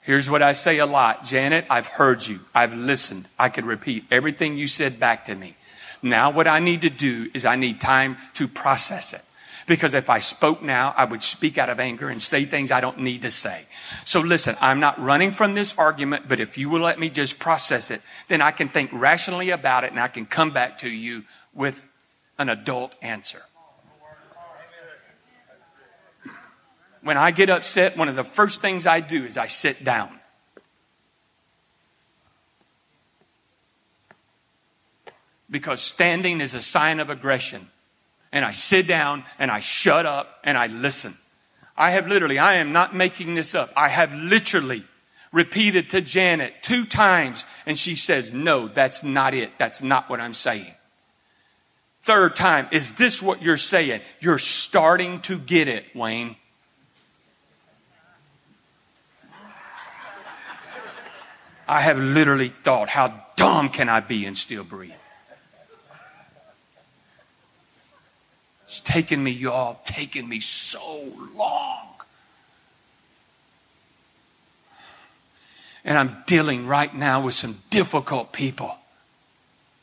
Here's 0.00 0.30
what 0.30 0.42
I 0.42 0.52
say 0.52 0.78
a 0.78 0.86
lot 0.86 1.24
Janet, 1.24 1.66
I've 1.68 1.88
heard 1.88 2.24
you. 2.24 2.38
I've 2.54 2.72
listened. 2.72 3.26
I 3.36 3.48
could 3.48 3.64
repeat 3.64 4.04
everything 4.12 4.56
you 4.56 4.68
said 4.68 5.00
back 5.00 5.24
to 5.24 5.34
me. 5.34 5.56
Now, 6.02 6.30
what 6.30 6.46
I 6.46 6.60
need 6.60 6.82
to 6.82 6.88
do 6.88 7.30
is 7.34 7.44
I 7.44 7.56
need 7.56 7.80
time 7.80 8.16
to 8.34 8.46
process 8.46 9.12
it. 9.12 9.22
Because 9.66 9.92
if 9.92 10.08
I 10.08 10.20
spoke 10.20 10.62
now, 10.62 10.94
I 10.96 11.04
would 11.04 11.24
speak 11.24 11.58
out 11.58 11.68
of 11.68 11.80
anger 11.80 12.08
and 12.08 12.22
say 12.22 12.44
things 12.44 12.70
I 12.70 12.80
don't 12.80 13.00
need 13.00 13.22
to 13.22 13.30
say. 13.32 13.64
So 14.04 14.20
listen, 14.20 14.54
I'm 14.60 14.78
not 14.78 15.00
running 15.00 15.32
from 15.32 15.54
this 15.54 15.76
argument, 15.76 16.28
but 16.28 16.38
if 16.38 16.56
you 16.56 16.70
will 16.70 16.82
let 16.82 17.00
me 17.00 17.10
just 17.10 17.40
process 17.40 17.90
it, 17.90 18.02
then 18.28 18.40
I 18.40 18.52
can 18.52 18.68
think 18.68 18.90
rationally 18.92 19.50
about 19.50 19.82
it 19.82 19.90
and 19.90 19.98
I 19.98 20.06
can 20.06 20.26
come 20.26 20.52
back 20.52 20.78
to 20.78 20.88
you 20.88 21.24
with 21.52 21.88
an 22.38 22.48
adult 22.48 22.94
answer. 23.02 23.42
When 27.08 27.16
I 27.16 27.30
get 27.30 27.48
upset, 27.48 27.96
one 27.96 28.10
of 28.10 28.16
the 28.16 28.22
first 28.22 28.60
things 28.60 28.86
I 28.86 29.00
do 29.00 29.24
is 29.24 29.38
I 29.38 29.46
sit 29.46 29.82
down. 29.82 30.10
Because 35.48 35.80
standing 35.80 36.42
is 36.42 36.52
a 36.52 36.60
sign 36.60 37.00
of 37.00 37.08
aggression. 37.08 37.68
And 38.30 38.44
I 38.44 38.52
sit 38.52 38.86
down 38.86 39.24
and 39.38 39.50
I 39.50 39.60
shut 39.60 40.04
up 40.04 40.38
and 40.44 40.58
I 40.58 40.66
listen. 40.66 41.14
I 41.78 41.92
have 41.92 42.08
literally, 42.08 42.38
I 42.38 42.56
am 42.56 42.74
not 42.74 42.94
making 42.94 43.36
this 43.36 43.54
up. 43.54 43.72
I 43.74 43.88
have 43.88 44.12
literally 44.12 44.84
repeated 45.32 45.88
to 45.88 46.02
Janet 46.02 46.56
two 46.60 46.84
times 46.84 47.46
and 47.64 47.78
she 47.78 47.96
says, 47.96 48.34
no, 48.34 48.68
that's 48.68 49.02
not 49.02 49.32
it. 49.32 49.52
That's 49.56 49.80
not 49.80 50.10
what 50.10 50.20
I'm 50.20 50.34
saying. 50.34 50.74
Third 52.02 52.36
time, 52.36 52.68
is 52.70 52.96
this 52.96 53.22
what 53.22 53.40
you're 53.40 53.56
saying? 53.56 54.02
You're 54.20 54.38
starting 54.38 55.22
to 55.22 55.38
get 55.38 55.68
it, 55.68 55.86
Wayne. 55.94 56.36
I 61.68 61.82
have 61.82 61.98
literally 61.98 62.48
thought, 62.48 62.88
how 62.88 63.12
dumb 63.36 63.68
can 63.68 63.90
I 63.90 64.00
be 64.00 64.24
and 64.24 64.36
still 64.36 64.64
breathe? 64.64 64.92
It's 68.64 68.80
taken 68.80 69.22
me, 69.22 69.30
y'all, 69.30 69.80
taken 69.84 70.26
me 70.28 70.40
so 70.40 71.12
long. 71.34 71.88
And 75.84 75.96
I'm 75.96 76.22
dealing 76.26 76.66
right 76.66 76.94
now 76.94 77.20
with 77.20 77.34
some 77.34 77.58
difficult 77.70 78.32
people. 78.32 78.74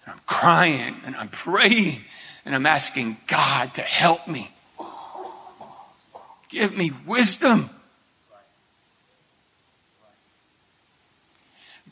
And 0.06 0.14
I'm 0.14 0.22
crying 0.26 0.98
and 1.06 1.16
I'm 1.16 1.30
praying 1.30 2.02
and 2.46 2.54
I'm 2.54 2.66
asking 2.66 3.18
God 3.28 3.74
to 3.76 3.82
help 3.82 4.28
me. 4.28 4.52
Give 6.50 6.76
me 6.76 6.92
wisdom. 7.06 7.70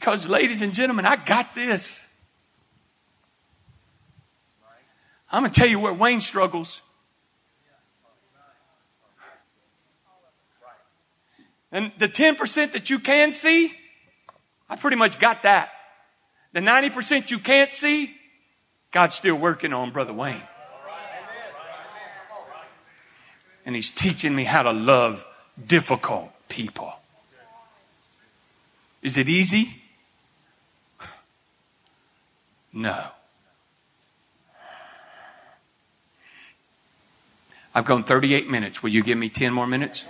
Because, 0.04 0.28
ladies 0.28 0.62
and 0.62 0.74
gentlemen, 0.74 1.06
I 1.06 1.16
got 1.16 1.56
this. 1.56 2.06
I'm 5.32 5.43
going 5.43 5.51
to 5.54 5.58
tell 5.58 5.70
you 5.70 5.80
where 5.80 5.93
Wayne 5.93 6.20
struggles. 6.20 6.82
And 11.72 11.93
the 11.99 12.10
10% 12.10 12.74
that 12.74 12.89
you 12.89 12.99
can 12.99 13.32
see, 13.32 13.72
I 14.70 14.76
pretty 14.76 14.97
much 14.97 15.20
got 15.20 15.43
that. 15.43 15.70
The 16.51 16.60
90% 16.60 17.32
you 17.32 17.39
can't 17.39 17.72
see, 17.72 18.14
God's 18.91 19.16
still 19.16 19.38
working 19.38 19.72
on 19.72 19.91
Brother 19.91 20.12
Wayne. 20.12 20.43
And 23.66 23.74
He's 23.74 23.89
teaching 23.89 24.36
me 24.36 24.43
how 24.43 24.64
to 24.64 24.74
love 24.74 25.26
difficult 25.66 26.30
people. 26.49 26.91
Is 29.01 29.18
it 29.18 29.30
easy? 29.30 29.80
No. 32.74 33.07
I've 37.76 37.86
gone 37.86 38.03
38 38.03 38.49
minutes. 38.49 38.84
Will 38.84 38.89
you 38.89 39.03
give 39.03 39.17
me 39.17 39.30
10 39.30 39.53
more 39.53 39.67
minutes? 39.67 40.05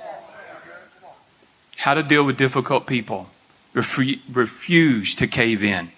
How 1.78 1.94
to 1.94 2.04
deal 2.04 2.24
with 2.24 2.38
difficult 2.38 2.88
people. 2.88 3.30
refuse 3.74 5.16
to 5.16 5.28
cave 5.28 5.64
in. 5.64 5.92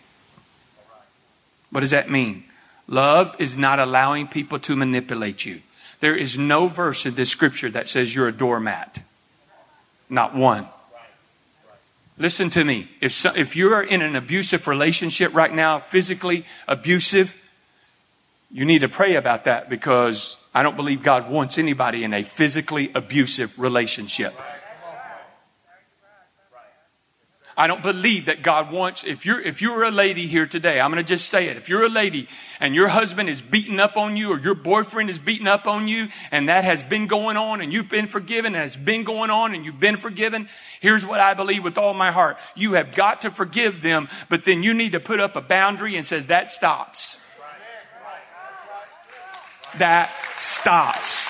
What 1.69 1.81
does 1.81 1.91
that 1.91 2.09
mean? 2.09 2.45
Love 2.87 3.35
is 3.39 3.57
not 3.57 3.79
allowing 3.79 4.27
people 4.27 4.59
to 4.59 4.75
manipulate 4.75 5.45
you. 5.45 5.61
There 5.99 6.15
is 6.15 6.37
no 6.37 6.67
verse 6.67 7.05
in 7.05 7.15
this 7.15 7.29
scripture 7.29 7.69
that 7.71 7.89
says 7.89 8.15
you're 8.15 8.27
a 8.27 8.31
doormat. 8.31 9.01
Not 10.09 10.35
one. 10.35 10.67
Listen 12.17 12.49
to 12.51 12.63
me. 12.63 12.89
If, 13.01 13.11
so, 13.11 13.33
if 13.35 13.55
you're 13.55 13.81
in 13.81 14.01
an 14.01 14.15
abusive 14.15 14.67
relationship 14.67 15.33
right 15.33 15.53
now, 15.53 15.79
physically 15.79 16.45
abusive, 16.67 17.41
you 18.49 18.63
need 18.63 18.79
to 18.79 18.89
pray 18.89 19.15
about 19.15 19.43
that 19.45 19.69
because 19.69 20.37
I 20.53 20.63
don't 20.63 20.77
believe 20.77 21.03
God 21.03 21.29
wants 21.29 21.57
anybody 21.57 22.05
in 22.05 22.13
a 22.13 22.23
physically 22.23 22.89
abusive 22.95 23.59
relationship. 23.59 24.33
I 27.57 27.67
don't 27.67 27.81
believe 27.81 28.25
that 28.25 28.41
God 28.41 28.69
wants, 28.69 29.05
if 29.05 29.25
you're, 29.25 29.39
if 29.39 29.61
you're 29.61 29.83
a 29.83 29.91
lady 29.91 30.27
here 30.27 30.45
today, 30.45 30.81
I'm 30.81 30.91
going 30.91 31.01
to 31.01 31.07
just 31.07 31.29
say 31.29 31.47
it. 31.47 31.55
If 31.55 31.69
you're 31.69 31.85
a 31.85 31.89
lady 31.89 32.27
and 32.59 32.75
your 32.75 32.89
husband 32.89 33.29
is 33.29 33.41
beating 33.41 33.79
up 33.79 33.95
on 33.95 34.17
you 34.17 34.33
or 34.33 34.39
your 34.39 34.55
boyfriend 34.55 35.09
is 35.09 35.19
beating 35.19 35.47
up 35.47 35.65
on 35.65 35.87
you 35.87 36.09
and 36.31 36.49
that 36.49 36.65
has 36.65 36.83
been 36.83 37.07
going 37.07 37.37
on 37.37 37.61
and 37.61 37.71
you've 37.71 37.87
been 37.87 38.07
forgiven 38.07 38.55
and 38.55 38.61
has 38.61 38.75
been 38.75 39.05
going 39.05 39.29
on 39.29 39.55
and 39.55 39.63
you've 39.63 39.79
been 39.79 39.95
forgiven, 39.95 40.49
here's 40.81 41.05
what 41.05 41.21
I 41.21 41.33
believe 41.33 41.63
with 41.63 41.77
all 41.77 41.93
my 41.93 42.11
heart. 42.11 42.35
You 42.55 42.73
have 42.73 42.93
got 42.93 43.21
to 43.21 43.31
forgive 43.31 43.81
them, 43.81 44.09
but 44.27 44.43
then 44.43 44.61
you 44.61 44.73
need 44.73 44.91
to 44.91 44.99
put 44.99 45.21
up 45.21 45.37
a 45.37 45.41
boundary 45.41 45.95
and 45.95 46.03
says 46.03 46.27
that 46.27 46.51
stops. 46.51 47.21
That 49.77 50.09
stops. 50.35 51.25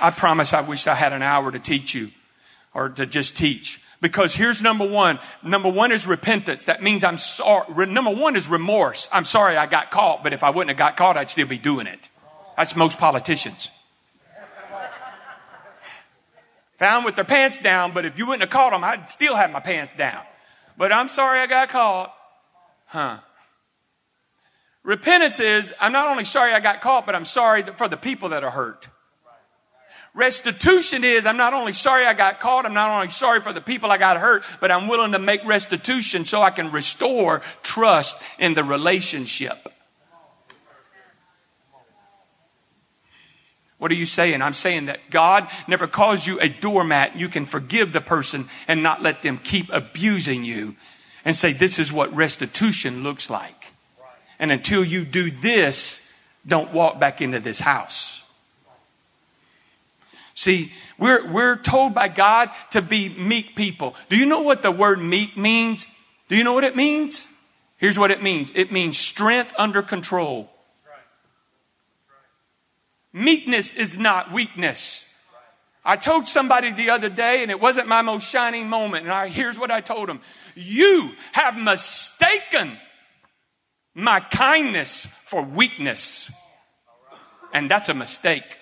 I 0.00 0.10
promise 0.16 0.54
I 0.54 0.62
wish 0.62 0.86
I 0.86 0.94
had 0.94 1.12
an 1.12 1.22
hour 1.22 1.52
to 1.52 1.58
teach 1.58 1.94
you 1.94 2.10
or 2.76 2.90
to 2.90 3.06
just 3.06 3.36
teach. 3.36 3.82
Because 4.02 4.34
here's 4.34 4.60
number 4.60 4.86
one. 4.86 5.18
Number 5.42 5.70
one 5.70 5.90
is 5.90 6.06
repentance. 6.06 6.66
That 6.66 6.82
means 6.82 7.02
I'm 7.02 7.16
sorry. 7.16 7.86
Number 7.86 8.10
one 8.10 8.36
is 8.36 8.46
remorse. 8.46 9.08
I'm 9.10 9.24
sorry 9.24 9.56
I 9.56 9.64
got 9.64 9.90
caught, 9.90 10.22
but 10.22 10.34
if 10.34 10.44
I 10.44 10.50
wouldn't 10.50 10.68
have 10.68 10.76
got 10.76 10.94
caught, 10.94 11.16
I'd 11.16 11.30
still 11.30 11.46
be 11.46 11.56
doing 11.56 11.86
it. 11.86 12.10
That's 12.54 12.76
most 12.76 12.98
politicians. 12.98 13.70
Found 16.74 17.06
with 17.06 17.16
their 17.16 17.24
pants 17.24 17.58
down, 17.58 17.92
but 17.92 18.04
if 18.04 18.18
you 18.18 18.26
wouldn't 18.26 18.42
have 18.42 18.50
caught 18.50 18.72
them, 18.72 18.84
I'd 18.84 19.08
still 19.08 19.34
have 19.34 19.50
my 19.50 19.60
pants 19.60 19.94
down. 19.94 20.22
But 20.76 20.92
I'm 20.92 21.08
sorry 21.08 21.40
I 21.40 21.46
got 21.46 21.70
caught. 21.70 22.14
Huh. 22.88 23.20
Repentance 24.82 25.40
is, 25.40 25.72
I'm 25.80 25.92
not 25.92 26.08
only 26.08 26.26
sorry 26.26 26.52
I 26.52 26.60
got 26.60 26.82
caught, 26.82 27.06
but 27.06 27.14
I'm 27.14 27.24
sorry 27.24 27.62
for 27.62 27.88
the 27.88 27.96
people 27.96 28.28
that 28.28 28.44
are 28.44 28.50
hurt. 28.50 28.88
Restitution 30.16 31.04
is, 31.04 31.26
I'm 31.26 31.36
not 31.36 31.52
only 31.52 31.74
sorry 31.74 32.06
I 32.06 32.14
got 32.14 32.40
caught, 32.40 32.64
I'm 32.64 32.72
not 32.72 32.90
only 32.90 33.10
sorry 33.10 33.40
for 33.40 33.52
the 33.52 33.60
people 33.60 33.92
I 33.92 33.98
got 33.98 34.16
hurt, 34.16 34.44
but 34.62 34.72
I'm 34.72 34.88
willing 34.88 35.12
to 35.12 35.18
make 35.18 35.44
restitution 35.44 36.24
so 36.24 36.40
I 36.40 36.48
can 36.48 36.72
restore 36.72 37.42
trust 37.62 38.20
in 38.38 38.54
the 38.54 38.64
relationship. 38.64 39.70
What 43.76 43.90
are 43.90 43.94
you 43.94 44.06
saying? 44.06 44.40
I'm 44.40 44.54
saying 44.54 44.86
that 44.86 45.10
God 45.10 45.48
never 45.68 45.86
calls 45.86 46.26
you 46.26 46.40
a 46.40 46.48
doormat. 46.48 47.16
You 47.16 47.28
can 47.28 47.44
forgive 47.44 47.92
the 47.92 48.00
person 48.00 48.46
and 48.66 48.82
not 48.82 49.02
let 49.02 49.20
them 49.20 49.38
keep 49.44 49.70
abusing 49.70 50.44
you 50.44 50.76
and 51.26 51.36
say, 51.36 51.52
this 51.52 51.78
is 51.78 51.92
what 51.92 52.10
restitution 52.16 53.02
looks 53.02 53.28
like. 53.28 53.72
And 54.38 54.50
until 54.50 54.82
you 54.82 55.04
do 55.04 55.30
this, 55.30 56.10
don't 56.46 56.72
walk 56.72 56.98
back 56.98 57.20
into 57.20 57.38
this 57.38 57.60
house. 57.60 58.22
See, 60.36 60.70
we're, 60.98 61.32
we're 61.32 61.56
told 61.56 61.94
by 61.94 62.08
God 62.08 62.50
to 62.72 62.82
be 62.82 63.08
meek 63.08 63.56
people. 63.56 63.96
Do 64.10 64.18
you 64.18 64.26
know 64.26 64.42
what 64.42 64.62
the 64.62 64.70
word 64.70 65.02
meek 65.02 65.34
means? 65.36 65.86
Do 66.28 66.36
you 66.36 66.44
know 66.44 66.52
what 66.52 66.62
it 66.62 66.76
means? 66.76 67.32
Here's 67.78 67.98
what 67.98 68.10
it 68.10 68.22
means. 68.22 68.52
It 68.54 68.70
means 68.70 68.98
strength 68.98 69.54
under 69.58 69.80
control. 69.80 70.50
Meekness 73.14 73.74
is 73.74 73.98
not 73.98 74.30
weakness. 74.30 75.10
I 75.86 75.96
told 75.96 76.28
somebody 76.28 76.70
the 76.70 76.90
other 76.90 77.08
day, 77.08 77.40
and 77.40 77.50
it 77.50 77.58
wasn't 77.58 77.88
my 77.88 78.02
most 78.02 78.28
shining 78.28 78.68
moment, 78.68 79.04
and 79.04 79.12
I, 79.12 79.28
here's 79.28 79.58
what 79.58 79.70
I 79.70 79.80
told 79.80 80.08
them. 80.08 80.20
You 80.54 81.12
have 81.32 81.56
mistaken 81.56 82.76
my 83.94 84.20
kindness 84.20 85.06
for 85.06 85.42
weakness. 85.42 86.30
And 87.54 87.70
that's 87.70 87.88
a 87.88 87.94
mistake. 87.94 88.58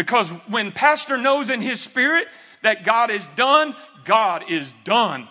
Because 0.00 0.30
when 0.48 0.72
pastor 0.72 1.18
knows 1.18 1.50
in 1.50 1.60
his 1.60 1.78
spirit 1.78 2.26
that 2.62 2.86
God 2.86 3.10
is 3.10 3.26
done, 3.36 3.76
God 4.06 4.44
is 4.48 4.72
done. 4.82 5.28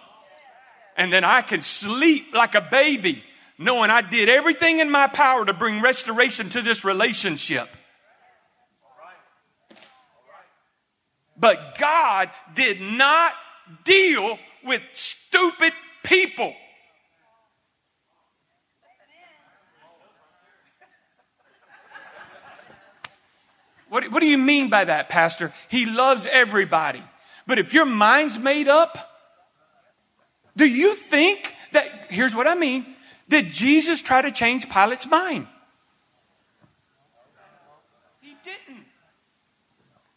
And 0.95 1.11
then 1.11 1.24
I 1.24 1.41
can 1.41 1.61
sleep 1.61 2.36
like 2.36 2.53
a 2.53 2.61
baby 2.61 3.24
knowing 3.57 3.89
I 3.89 4.03
did 4.03 4.30
everything 4.30 4.78
in 4.78 4.91
my 4.91 5.07
power 5.07 5.43
to 5.43 5.55
bring 5.55 5.82
restoration 5.82 6.49
to 6.51 6.61
this 6.61 6.86
relationship. 6.86 7.67
But 11.36 11.76
God 11.80 12.30
did 12.53 12.80
not 12.80 13.34
deal 13.86 14.38
with 14.63 14.88
stupid 14.93 15.74
people. 16.03 16.53
What, 23.89 24.11
what 24.11 24.19
do 24.19 24.27
you 24.27 24.37
mean 24.37 24.69
by 24.69 24.85
that, 24.85 25.09
Pastor? 25.09 25.53
He 25.67 25.85
loves 25.85 26.27
everybody. 26.27 27.03
But 27.47 27.59
if 27.59 27.73
your 27.73 27.85
mind's 27.85 28.37
made 28.37 28.67
up, 28.67 29.09
do 30.55 30.65
you 30.65 30.95
think 30.95 31.55
that, 31.71 32.07
here's 32.09 32.35
what 32.35 32.47
I 32.47 32.55
mean, 32.55 32.85
did 33.27 33.51
Jesus 33.51 34.01
try 34.01 34.21
to 34.21 34.31
change 34.31 34.69
Pilate's 34.69 35.07
mind? 35.07 35.47
He 38.21 38.35
didn't. 38.43 38.85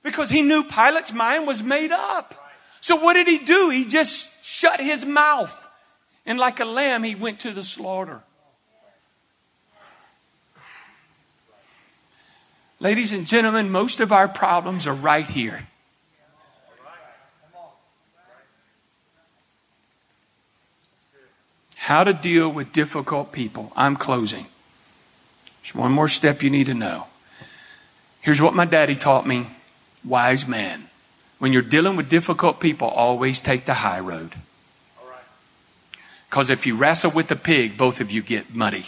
Because 0.02 0.30
he 0.30 0.42
knew 0.42 0.64
Pilate's 0.64 1.12
mind 1.12 1.46
was 1.46 1.62
made 1.62 1.92
up. 1.92 2.34
So 2.80 2.96
what 2.96 3.14
did 3.14 3.28
he 3.28 3.38
do? 3.38 3.70
He 3.70 3.84
just 3.86 4.44
shut 4.44 4.80
his 4.80 5.04
mouth. 5.04 5.68
And 6.26 6.38
like 6.38 6.60
a 6.60 6.64
lamb, 6.64 7.02
he 7.02 7.14
went 7.14 7.40
to 7.40 7.52
the 7.52 7.64
slaughter. 7.64 8.22
Ladies 12.83 13.12
and 13.12 13.28
gentlemen, 13.28 13.70
most 13.70 14.01
of 14.01 14.11
our 14.11 14.26
problems 14.26 14.89
are 14.89 14.95
right 14.95 15.28
here. 15.28 15.68
How 21.76 22.03
to 22.03 22.12
deal 22.12 22.51
with 22.51 22.72
difficult 22.72 23.30
people. 23.30 23.72
I'm 23.76 23.95
closing. 23.95 24.47
There's 25.62 25.76
one 25.76 25.93
more 25.93 26.09
step 26.09 26.43
you 26.43 26.51
need 26.51 26.66
to 26.66 26.74
know. 26.74 27.07
Here's 28.20 28.43
what 28.43 28.53
my 28.53 28.64
daddy 28.64 28.97
taught 28.97 29.28
me 29.28 29.47
wise 30.05 30.49
man. 30.49 30.89
When 31.39 31.53
you're 31.53 31.62
dealing 31.62 31.95
with 31.95 32.09
difficult 32.09 32.59
people, 32.59 32.89
always 32.89 33.41
take 33.41 33.64
the 33.64 33.74
high 33.74 34.01
road. 34.01 34.35
Because 36.28 36.51
if 36.51 36.66
you 36.66 36.74
wrestle 36.74 37.12
with 37.12 37.30
a 37.30 37.37
pig, 37.37 37.78
both 37.78 38.01
of 38.01 38.11
you 38.11 38.22
get 38.22 38.53
muddy. 38.53 38.87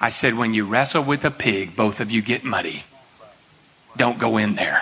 I 0.00 0.08
said, 0.08 0.34
when 0.34 0.54
you 0.54 0.66
wrestle 0.66 1.02
with 1.02 1.24
a 1.24 1.30
pig, 1.30 1.76
both 1.76 2.00
of 2.00 2.10
you 2.10 2.20
get 2.22 2.44
muddy. 2.44 2.82
Don't 3.96 4.18
go 4.18 4.36
in 4.36 4.54
there. 4.54 4.80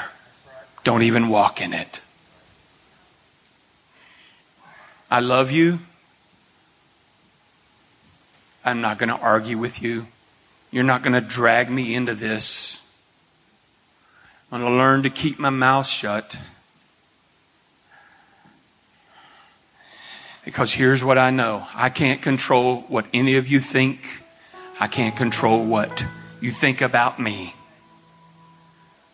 Don't 0.84 1.02
even 1.02 1.28
walk 1.28 1.60
in 1.60 1.72
it. 1.72 2.00
I 5.10 5.20
love 5.20 5.50
you. 5.50 5.80
I'm 8.64 8.80
not 8.80 8.98
going 8.98 9.10
to 9.10 9.18
argue 9.18 9.58
with 9.58 9.82
you. 9.82 10.06
You're 10.70 10.84
not 10.84 11.02
going 11.02 11.12
to 11.12 11.20
drag 11.20 11.68
me 11.68 11.94
into 11.94 12.14
this. 12.14 12.78
I'm 14.50 14.60
going 14.60 14.72
to 14.72 14.78
learn 14.78 15.02
to 15.02 15.10
keep 15.10 15.38
my 15.38 15.50
mouth 15.50 15.86
shut. 15.86 16.38
Because 20.44 20.72
here's 20.72 21.04
what 21.04 21.18
I 21.18 21.30
know 21.30 21.66
I 21.74 21.90
can't 21.90 22.22
control 22.22 22.80
what 22.88 23.06
any 23.12 23.36
of 23.36 23.48
you 23.48 23.60
think. 23.60 24.22
I 24.81 24.89
can't 24.89 25.16
control 25.16 25.64
what 25.64 26.05
you 26.41 26.51
think 26.51 26.81
about 26.81 27.20
me, 27.20 27.55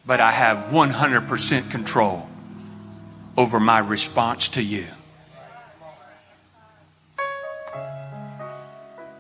but 0.07 0.21
I 0.21 0.31
have 0.31 0.73
100% 0.73 1.71
control 1.71 2.29
over 3.37 3.61
my 3.61 3.79
response 3.79 4.49
to 4.51 4.63
you. 4.63 4.87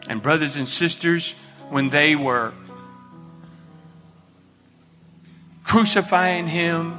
And, 0.09 0.22
brothers 0.22 0.57
and 0.57 0.66
sisters, 0.66 1.32
when 1.68 1.91
they 1.91 2.16
were 2.16 2.55
crucifying 5.64 6.49
him, 6.49 6.99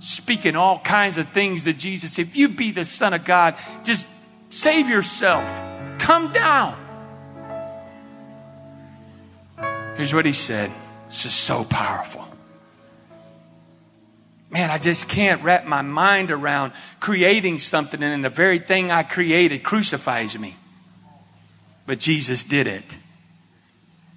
speaking 0.00 0.56
all 0.56 0.80
kinds 0.80 1.18
of 1.18 1.28
things 1.28 1.62
to 1.64 1.72
Jesus, 1.72 2.18
if 2.18 2.36
you 2.36 2.48
be 2.48 2.72
the 2.72 2.84
Son 2.84 3.14
of 3.14 3.24
God, 3.24 3.54
just 3.84 4.08
save 4.50 4.88
yourself, 4.88 5.48
come 6.00 6.32
down. 6.32 6.76
Here's 9.96 10.12
what 10.12 10.26
he 10.26 10.32
said. 10.32 10.70
This 11.06 11.24
is 11.24 11.34
so 11.34 11.64
powerful. 11.64 12.26
Man, 14.50 14.70
I 14.70 14.78
just 14.78 15.08
can't 15.08 15.42
wrap 15.42 15.66
my 15.66 15.82
mind 15.82 16.30
around 16.30 16.72
creating 17.00 17.58
something 17.58 18.02
and 18.02 18.12
then 18.12 18.22
the 18.22 18.28
very 18.28 18.58
thing 18.58 18.90
I 18.90 19.02
created 19.02 19.62
crucifies 19.62 20.38
me. 20.38 20.56
But 21.86 21.98
Jesus 21.98 22.44
did 22.44 22.66
it. 22.66 22.96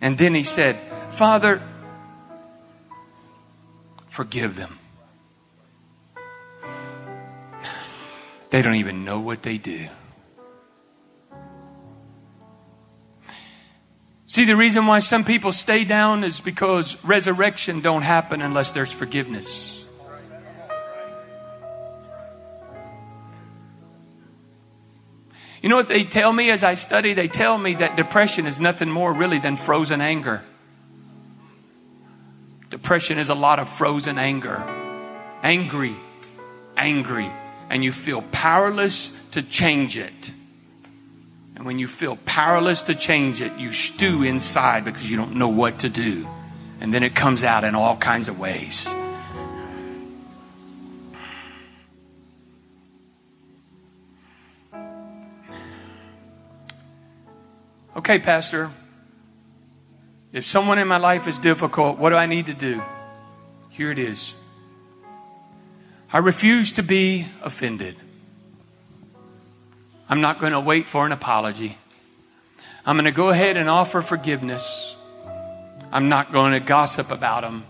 And 0.01 0.17
then 0.17 0.33
he 0.33 0.43
said, 0.43 0.75
Father, 1.09 1.61
forgive 4.07 4.55
them. 4.55 4.77
They 8.49 8.61
don't 8.61 8.75
even 8.75 9.05
know 9.05 9.19
what 9.19 9.43
they 9.43 9.57
do. 9.57 9.89
See, 14.29 14.45
the 14.45 14.55
reason 14.55 14.85
why 14.85 14.99
some 14.99 15.25
people 15.25 15.51
stay 15.51 15.83
down 15.83 16.23
is 16.23 16.39
because 16.39 17.03
resurrection 17.03 17.81
don't 17.81 18.03
happen 18.03 18.43
unless 18.43 18.71
there's 18.71 18.91
forgiveness. 18.91 19.83
You 25.63 25.69
know 25.69 25.75
what 25.75 25.87
they 25.87 26.03
tell 26.03 26.31
me 26.31 26.51
as 26.51 26.63
I 26.63 26.75
study? 26.75 27.15
They 27.15 27.27
tell 27.27 27.57
me 27.57 27.73
that 27.75 27.97
depression 27.97 28.45
is 28.45 28.59
nothing 28.59 28.91
more 28.91 29.11
really 29.11 29.39
than 29.39 29.55
frozen 29.55 29.99
anger. 29.99 30.43
Depression 32.69 33.17
is 33.17 33.29
a 33.29 33.35
lot 33.35 33.57
of 33.57 33.67
frozen 33.67 34.19
anger. 34.19 34.57
Angry, 35.41 35.95
angry, 36.77 37.31
and 37.67 37.83
you 37.83 37.91
feel 37.91 38.21
powerless 38.31 39.09
to 39.31 39.41
change 39.41 39.97
it. 39.97 40.31
And 41.59 41.65
when 41.65 41.77
you 41.77 41.89
feel 41.89 42.15
powerless 42.25 42.83
to 42.83 42.95
change 42.95 43.41
it, 43.41 43.51
you 43.59 43.73
stew 43.73 44.23
inside 44.23 44.85
because 44.85 45.11
you 45.11 45.17
don't 45.17 45.35
know 45.35 45.49
what 45.49 45.79
to 45.79 45.89
do. 45.89 46.25
And 46.79 46.93
then 46.93 47.03
it 47.03 47.13
comes 47.13 47.43
out 47.43 47.65
in 47.65 47.75
all 47.75 47.97
kinds 47.97 48.29
of 48.29 48.39
ways. 48.39 48.87
Okay, 57.97 58.19
Pastor. 58.19 58.71
If 60.31 60.45
someone 60.45 60.79
in 60.79 60.87
my 60.87 60.95
life 60.95 61.27
is 61.27 61.39
difficult, 61.39 61.97
what 61.97 62.11
do 62.11 62.15
I 62.15 62.25
need 62.25 62.45
to 62.45 62.53
do? 62.53 62.81
Here 63.69 63.91
it 63.91 63.99
is. 63.99 64.33
I 66.13 66.19
refuse 66.19 66.71
to 66.73 66.83
be 66.83 67.27
offended. 67.43 67.97
I'm 70.09 70.21
not 70.21 70.39
going 70.39 70.53
to 70.53 70.59
wait 70.59 70.87
for 70.87 71.05
an 71.05 71.11
apology. 71.11 71.77
I'm 72.83 72.95
going 72.95 73.05
to 73.05 73.11
go 73.11 73.29
ahead 73.29 73.57
and 73.57 73.69
offer 73.69 74.01
forgiveness. 74.01 74.97
I'm 75.91 76.09
not 76.09 76.31
going 76.31 76.53
to 76.53 76.59
gossip 76.59 77.11
about 77.11 77.41
them. 77.41 77.63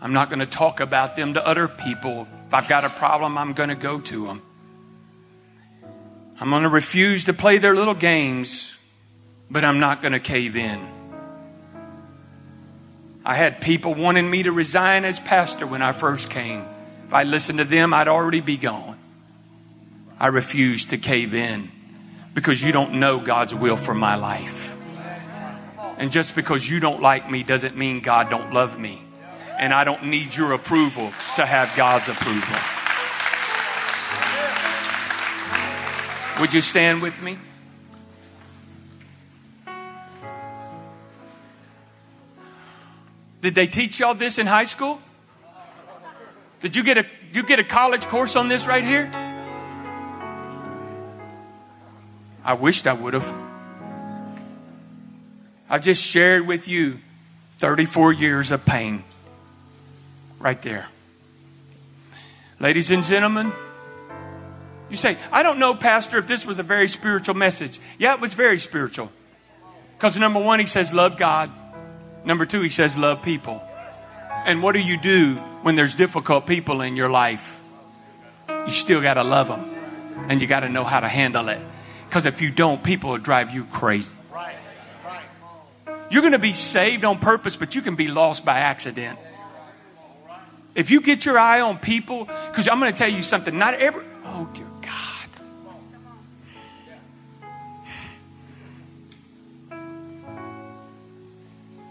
I'm 0.00 0.12
not 0.12 0.30
going 0.30 0.38
to 0.38 0.46
talk 0.46 0.78
about 0.78 1.16
them 1.16 1.34
to 1.34 1.44
other 1.44 1.66
people. 1.66 2.28
If 2.46 2.54
I've 2.54 2.68
got 2.68 2.84
a 2.84 2.90
problem, 2.90 3.36
I'm 3.36 3.52
going 3.52 3.68
to 3.68 3.74
go 3.74 3.98
to 3.98 4.26
them. 4.26 4.42
I'm 6.38 6.50
going 6.50 6.62
to 6.62 6.68
refuse 6.68 7.24
to 7.24 7.32
play 7.32 7.58
their 7.58 7.74
little 7.74 7.94
games, 7.94 8.76
but 9.50 9.64
I'm 9.64 9.80
not 9.80 10.02
going 10.02 10.12
to 10.12 10.20
cave 10.20 10.56
in. 10.56 10.80
I 13.24 13.34
had 13.34 13.60
people 13.60 13.94
wanting 13.94 14.30
me 14.30 14.44
to 14.44 14.52
resign 14.52 15.04
as 15.04 15.18
pastor 15.18 15.66
when 15.66 15.82
I 15.82 15.90
first 15.90 16.30
came. 16.30 16.64
If 17.08 17.12
I 17.12 17.24
listened 17.24 17.58
to 17.58 17.64
them, 17.64 17.92
I'd 17.92 18.08
already 18.08 18.40
be 18.40 18.56
gone. 18.56 18.99
I 20.20 20.26
refuse 20.26 20.84
to 20.86 20.98
cave 20.98 21.32
in 21.32 21.70
because 22.34 22.62
you 22.62 22.72
don't 22.72 22.94
know 22.94 23.18
God's 23.20 23.54
will 23.54 23.78
for 23.78 23.94
my 23.94 24.16
life. 24.16 24.76
And 25.96 26.12
just 26.12 26.34
because 26.34 26.68
you 26.68 26.78
don't 26.78 27.00
like 27.00 27.30
me 27.30 27.42
doesn't 27.42 27.74
mean 27.74 28.00
God 28.00 28.28
don't 28.28 28.52
love 28.52 28.78
me. 28.78 29.02
And 29.58 29.72
I 29.72 29.84
don't 29.84 30.06
need 30.06 30.36
your 30.36 30.52
approval 30.52 31.10
to 31.36 31.46
have 31.46 31.74
God's 31.74 32.08
approval. 32.10 32.56
Would 36.40 36.52
you 36.52 36.60
stand 36.60 37.00
with 37.00 37.22
me? 37.22 37.38
Did 43.40 43.54
they 43.54 43.66
teach 43.66 44.00
y'all 44.00 44.14
this 44.14 44.38
in 44.38 44.46
high 44.46 44.64
school? 44.64 45.00
Did 46.60 46.76
you 46.76 46.84
get 46.84 46.98
a 46.98 47.06
you 47.32 47.42
get 47.42 47.58
a 47.58 47.64
college 47.64 48.06
course 48.06 48.36
on 48.36 48.48
this 48.48 48.66
right 48.66 48.84
here? 48.84 49.29
I 52.44 52.54
wished 52.54 52.86
I 52.86 52.92
would 52.92 53.14
have. 53.14 53.32
I've 55.68 55.82
just 55.82 56.02
shared 56.02 56.46
with 56.46 56.66
you 56.66 56.98
34 57.58 58.12
years 58.12 58.50
of 58.50 58.64
pain 58.64 59.04
right 60.38 60.60
there. 60.62 60.88
Ladies 62.58 62.90
and 62.90 63.04
gentlemen, 63.04 63.52
you 64.90 64.96
say, 64.96 65.16
I 65.30 65.42
don't 65.42 65.58
know, 65.58 65.74
Pastor, 65.74 66.18
if 66.18 66.26
this 66.26 66.44
was 66.44 66.58
a 66.58 66.62
very 66.62 66.88
spiritual 66.88 67.36
message. 67.36 67.78
Yeah, 67.98 68.14
it 68.14 68.20
was 68.20 68.34
very 68.34 68.58
spiritual. 68.58 69.12
Because 69.96 70.16
number 70.16 70.40
one, 70.40 70.58
he 70.58 70.66
says, 70.66 70.92
love 70.92 71.16
God. 71.16 71.50
Number 72.24 72.46
two, 72.46 72.60
he 72.60 72.70
says, 72.70 72.98
love 72.98 73.22
people. 73.22 73.62
And 74.44 74.62
what 74.62 74.72
do 74.72 74.80
you 74.80 74.98
do 74.98 75.36
when 75.62 75.76
there's 75.76 75.94
difficult 75.94 76.46
people 76.46 76.80
in 76.80 76.96
your 76.96 77.10
life? 77.10 77.60
You 78.48 78.70
still 78.70 79.00
got 79.00 79.14
to 79.14 79.22
love 79.22 79.48
them. 79.48 79.70
And 80.28 80.40
you 80.40 80.48
got 80.48 80.60
to 80.60 80.68
know 80.68 80.84
how 80.84 81.00
to 81.00 81.08
handle 81.08 81.48
it. 81.48 81.60
Because 82.10 82.26
if 82.26 82.42
you 82.42 82.50
don't, 82.50 82.82
people 82.82 83.10
will 83.10 83.18
drive 83.18 83.54
you 83.54 83.62
crazy. 83.66 84.12
You're 86.10 86.22
going 86.22 86.32
to 86.32 86.40
be 86.40 86.54
saved 86.54 87.04
on 87.04 87.20
purpose, 87.20 87.54
but 87.54 87.76
you 87.76 87.82
can 87.82 87.94
be 87.94 88.08
lost 88.08 88.44
by 88.44 88.58
accident. 88.58 89.16
If 90.74 90.90
you 90.90 91.02
get 91.02 91.24
your 91.24 91.38
eye 91.38 91.60
on 91.60 91.78
people, 91.78 92.24
because 92.24 92.66
I'm 92.66 92.80
going 92.80 92.90
to 92.92 92.98
tell 92.98 93.08
you 93.08 93.22
something, 93.22 93.56
not 93.56 93.74
every, 93.74 94.04
oh 94.24 94.50
dear 94.52 94.66
God. 94.82 95.28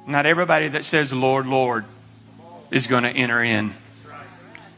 Not 0.06 0.26
everybody 0.26 0.68
that 0.68 0.84
says, 0.84 1.14
Lord, 1.14 1.46
Lord, 1.46 1.86
is 2.72 2.88
going 2.88 3.04
to 3.04 3.12
enter 3.12 3.42
in. 3.42 3.74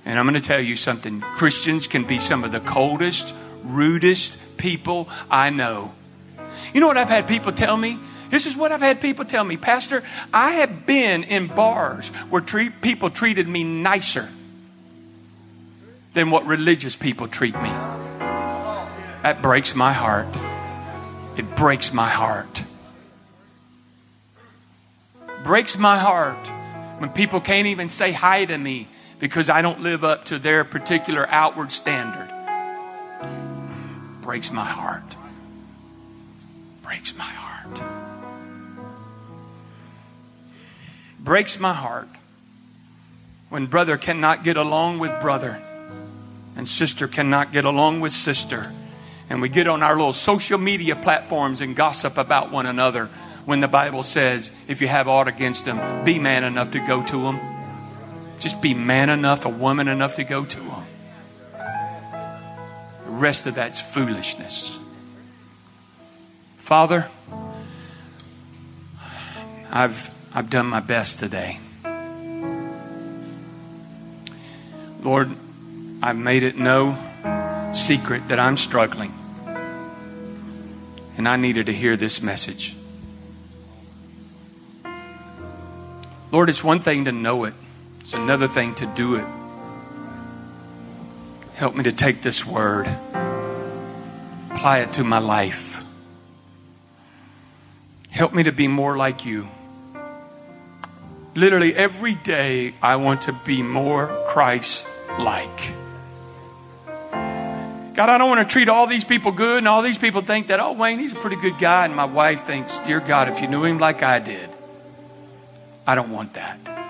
And 0.06 0.20
I'm 0.20 0.28
going 0.28 0.39
to 0.39 0.48
tell 0.48 0.62
you 0.62 0.76
something 0.76 1.22
Christians 1.22 1.88
can 1.88 2.04
be 2.04 2.20
some 2.20 2.44
of 2.44 2.52
the 2.52 2.60
coldest, 2.60 3.34
rudest 3.64 4.41
people 4.62 5.09
I 5.30 5.49
know. 5.49 5.93
You 6.74 6.80
know 6.80 6.88
what 6.88 6.97
I've 6.97 7.09
had 7.09 7.28
people 7.28 7.51
tell 7.51 7.76
me? 7.76 7.99
This 8.30 8.45
is 8.45 8.55
what 8.55 8.72
I've 8.72 8.82
had 8.82 9.01
people 9.01 9.26
tell 9.26 9.43
me. 9.43 9.57
Pastor, 9.57 10.03
I 10.34 10.51
have 10.51 10.86
been 10.86 11.24
in 11.24 11.47
bars 11.47 12.09
where 12.30 12.41
treat, 12.41 12.82
people 12.82 13.09
treated 13.09 13.47
me 13.47 13.64
nicer 13.64 14.30
than 16.14 16.30
what 16.30 16.45
religious 16.45 16.95
people 16.95 17.28
treat 17.28 17.55
me. 17.55 17.70
That 19.24 19.39
breaks 19.41 19.76
my 19.76 19.91
heart. 19.91 20.28
It 21.38 21.55
breaks 21.55 21.93
my 21.93 22.09
heart 22.09 22.64
breaks 25.43 25.78
my 25.78 25.97
heart 25.97 26.47
when 26.99 27.09
people 27.09 27.41
can't 27.41 27.68
even 27.68 27.89
say 27.89 28.12
hi 28.12 28.45
to 28.45 28.57
me 28.57 28.88
because 29.20 29.49
I 29.49 29.62
don't 29.62 29.82
live 29.82 30.03
up 30.03 30.26
to 30.26 30.39
their 30.39 30.64
particular 30.64 31.28
outward 31.30 31.72
standard. 31.72 32.30
Breaks 34.22 34.51
my 34.51 34.65
heart. 34.65 35.03
Breaks 36.84 37.15
my 37.17 37.24
heart. 37.24 37.82
Breaks 41.19 41.59
my 41.59 41.74
heart 41.74 42.07
when 43.49 43.65
brother 43.67 43.97
cannot 43.97 44.43
get 44.43 44.57
along 44.57 44.99
with 44.99 45.19
brother 45.22 45.61
and 46.55 46.67
sister 46.67 47.07
cannot 47.07 47.51
get 47.51 47.65
along 47.65 47.99
with 47.99 48.11
sister. 48.11 48.72
And 49.30 49.41
we 49.41 49.49
get 49.49 49.67
on 49.67 49.82
our 49.82 49.95
little 49.95 50.13
social 50.13 50.57
media 50.57 50.95
platforms 50.95 51.61
and 51.61 51.76
gossip 51.76 52.17
about 52.17 52.51
one 52.51 52.65
another 52.65 53.09
when 53.45 53.59
the 53.59 53.67
Bible 53.67 54.03
says, 54.03 54.51
if 54.67 54.82
you 54.82 54.88
have 54.88 55.07
aught 55.07 55.28
against 55.28 55.65
them, 55.65 56.05
be 56.05 56.19
man 56.19 56.43
enough 56.43 56.72
to 56.72 56.80
go 56.80 57.03
to 57.03 57.22
them. 57.24 57.39
Just 58.39 58.61
be 58.61 58.74
man 58.74 59.09
enough, 59.09 59.45
a 59.45 59.49
woman 59.49 59.88
enough 59.88 60.15
to 60.15 60.24
go 60.24 60.45
to 60.45 60.59
them. 60.59 60.70
Rest 63.22 63.45
of 63.45 63.53
that's 63.53 63.80
foolishness. 63.80 64.80
Father, 66.57 67.07
I've, 69.72 70.15
I've 70.34 70.49
done 70.49 70.65
my 70.65 70.80
best 70.80 71.19
today. 71.19 71.59
Lord, 75.03 75.30
I've 76.01 76.17
made 76.17 76.41
it 76.41 76.57
no 76.57 76.97
secret 77.76 78.28
that 78.30 78.39
I'm 78.39 78.57
struggling. 78.57 79.13
And 81.15 81.28
I 81.28 81.36
needed 81.36 81.67
to 81.67 81.74
hear 81.74 81.95
this 81.95 82.24
message. 82.24 82.76
Lord, 86.32 86.49
it's 86.49 86.63
one 86.63 86.80
thing 86.80 87.05
to 87.05 87.11
know 87.11 87.43
it, 87.43 87.53
it's 87.99 88.15
another 88.15 88.47
thing 88.47 88.74
to 88.76 88.88
do 88.88 89.17
it. 89.17 89.41
Help 91.62 91.76
me 91.76 91.84
to 91.84 91.91
take 91.91 92.24
this 92.24 92.43
word, 92.43 92.88
apply 94.49 94.80
it 94.80 94.93
to 94.93 95.03
my 95.03 95.20
life. 95.20 95.86
Help 98.09 98.34
me 98.34 98.41
to 98.41 98.51
be 98.51 98.68
more 98.68 98.97
like 98.97 99.26
you. 99.26 99.47
Literally 101.36 101.76
every 101.76 102.16
day, 102.16 102.74
I 102.82 102.95
want 102.95 103.22
to 103.22 103.34
be 103.45 103.62
more 103.62 104.07
Christ 104.30 104.88
like. 105.20 105.76
God, 107.12 108.09
I 108.09 108.18
don't 108.18 108.30
want 108.30 108.41
to 108.41 108.51
treat 108.51 108.68
all 108.68 108.88
these 108.88 109.03
people 109.03 109.32
good, 109.32 109.59
and 109.59 109.68
all 109.68 109.84
these 109.84 109.99
people 109.99 110.22
think 110.22 110.47
that, 110.47 110.59
oh, 110.59 110.72
Wayne, 110.72 110.97
he's 110.97 111.14
a 111.14 111.18
pretty 111.18 111.36
good 111.36 111.59
guy. 111.59 111.86
And 111.86 111.95
my 111.95 112.05
wife 112.05 112.43
thinks, 112.43 112.80
dear 112.80 113.01
God, 113.01 113.30
if 113.30 113.39
you 113.39 113.47
knew 113.47 113.66
him 113.66 113.78
like 113.78 114.01
I 114.01 114.18
did, 114.18 114.49
I 115.86 115.93
don't 115.93 116.09
want 116.09 116.34
that. 116.34 116.81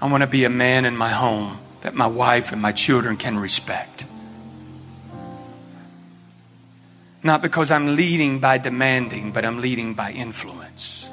I 0.00 0.10
want 0.10 0.22
to 0.22 0.26
be 0.26 0.44
a 0.44 0.50
man 0.50 0.84
in 0.84 0.96
my 0.96 1.10
home 1.10 1.58
that 1.80 1.94
my 1.94 2.06
wife 2.06 2.52
and 2.52 2.62
my 2.62 2.72
children 2.72 3.16
can 3.16 3.38
respect. 3.38 4.04
Not 7.22 7.42
because 7.42 7.70
I'm 7.70 7.96
leading 7.96 8.38
by 8.38 8.58
demanding, 8.58 9.32
but 9.32 9.44
I'm 9.44 9.60
leading 9.60 9.94
by 9.94 10.12
influence. 10.12 11.10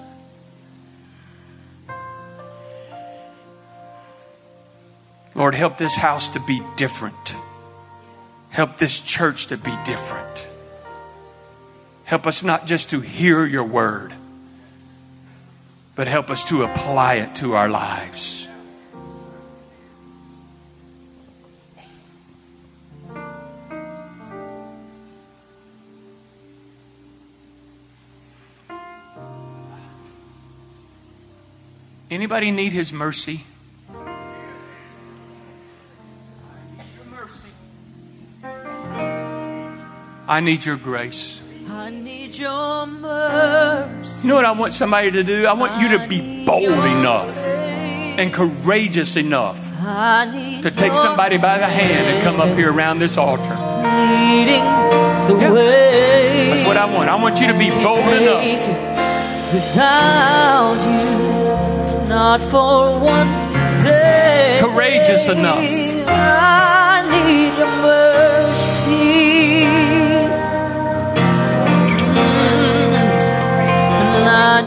Lord, 5.33 5.53
help 5.53 5.77
this 5.77 5.95
house 5.97 6.29
to 6.29 6.39
be 6.39 6.61
different. 6.77 7.35
Help 8.51 8.77
this 8.77 9.01
church 9.01 9.47
to 9.47 9.57
be 9.57 9.75
different. 9.83 10.47
Help 12.05 12.25
us 12.25 12.43
not 12.43 12.65
just 12.65 12.91
to 12.91 13.01
hear 13.01 13.45
your 13.45 13.65
word, 13.65 14.13
but 15.95 16.07
help 16.07 16.29
us 16.29 16.45
to 16.45 16.63
apply 16.63 17.15
it 17.15 17.35
to 17.35 17.53
our 17.53 17.67
lives. 17.67 18.44
Anybody 32.09 32.51
need 32.51 32.71
his 32.73 32.93
mercy? 32.93 33.43
I 40.27 40.39
need 40.39 40.65
your 40.65 40.77
grace. 40.77 41.41
I 41.69 41.89
need 41.91 42.35
your 42.35 42.85
mercy. 42.87 44.21
You 44.21 44.29
know 44.29 44.35
what 44.35 44.45
I 44.45 44.51
want 44.51 44.73
somebody 44.73 45.11
to 45.11 45.23
do? 45.23 45.45
I 45.45 45.53
want 45.53 45.81
you 45.81 45.97
to 45.97 46.07
be 46.07 46.45
bold 46.45 46.63
enough 46.65 47.35
and 47.37 48.33
courageous 48.33 49.17
enough 49.17 49.59
to 50.61 50.71
take 50.75 50.95
somebody 50.95 51.37
by 51.37 51.57
the 51.57 51.67
hand 51.67 52.07
and 52.07 52.23
come 52.23 52.39
up 52.39 52.55
here 52.57 52.71
around 52.71 52.99
this 52.99 53.17
altar. 53.17 53.43
Yeah. 53.43 55.25
That's 55.27 56.67
what 56.67 56.77
I 56.77 56.85
want. 56.85 57.09
I 57.09 57.15
want 57.15 57.39
you 57.39 57.47
to 57.47 57.57
be 57.57 57.69
bold 57.69 58.07
enough. 58.13 58.43
Without 59.53 60.75
you, 60.85 61.14
not 62.07 62.39
for 62.51 62.99
one 62.99 63.27
day. 63.83 64.59
Courageous 64.61 65.27
enough. 65.27 65.63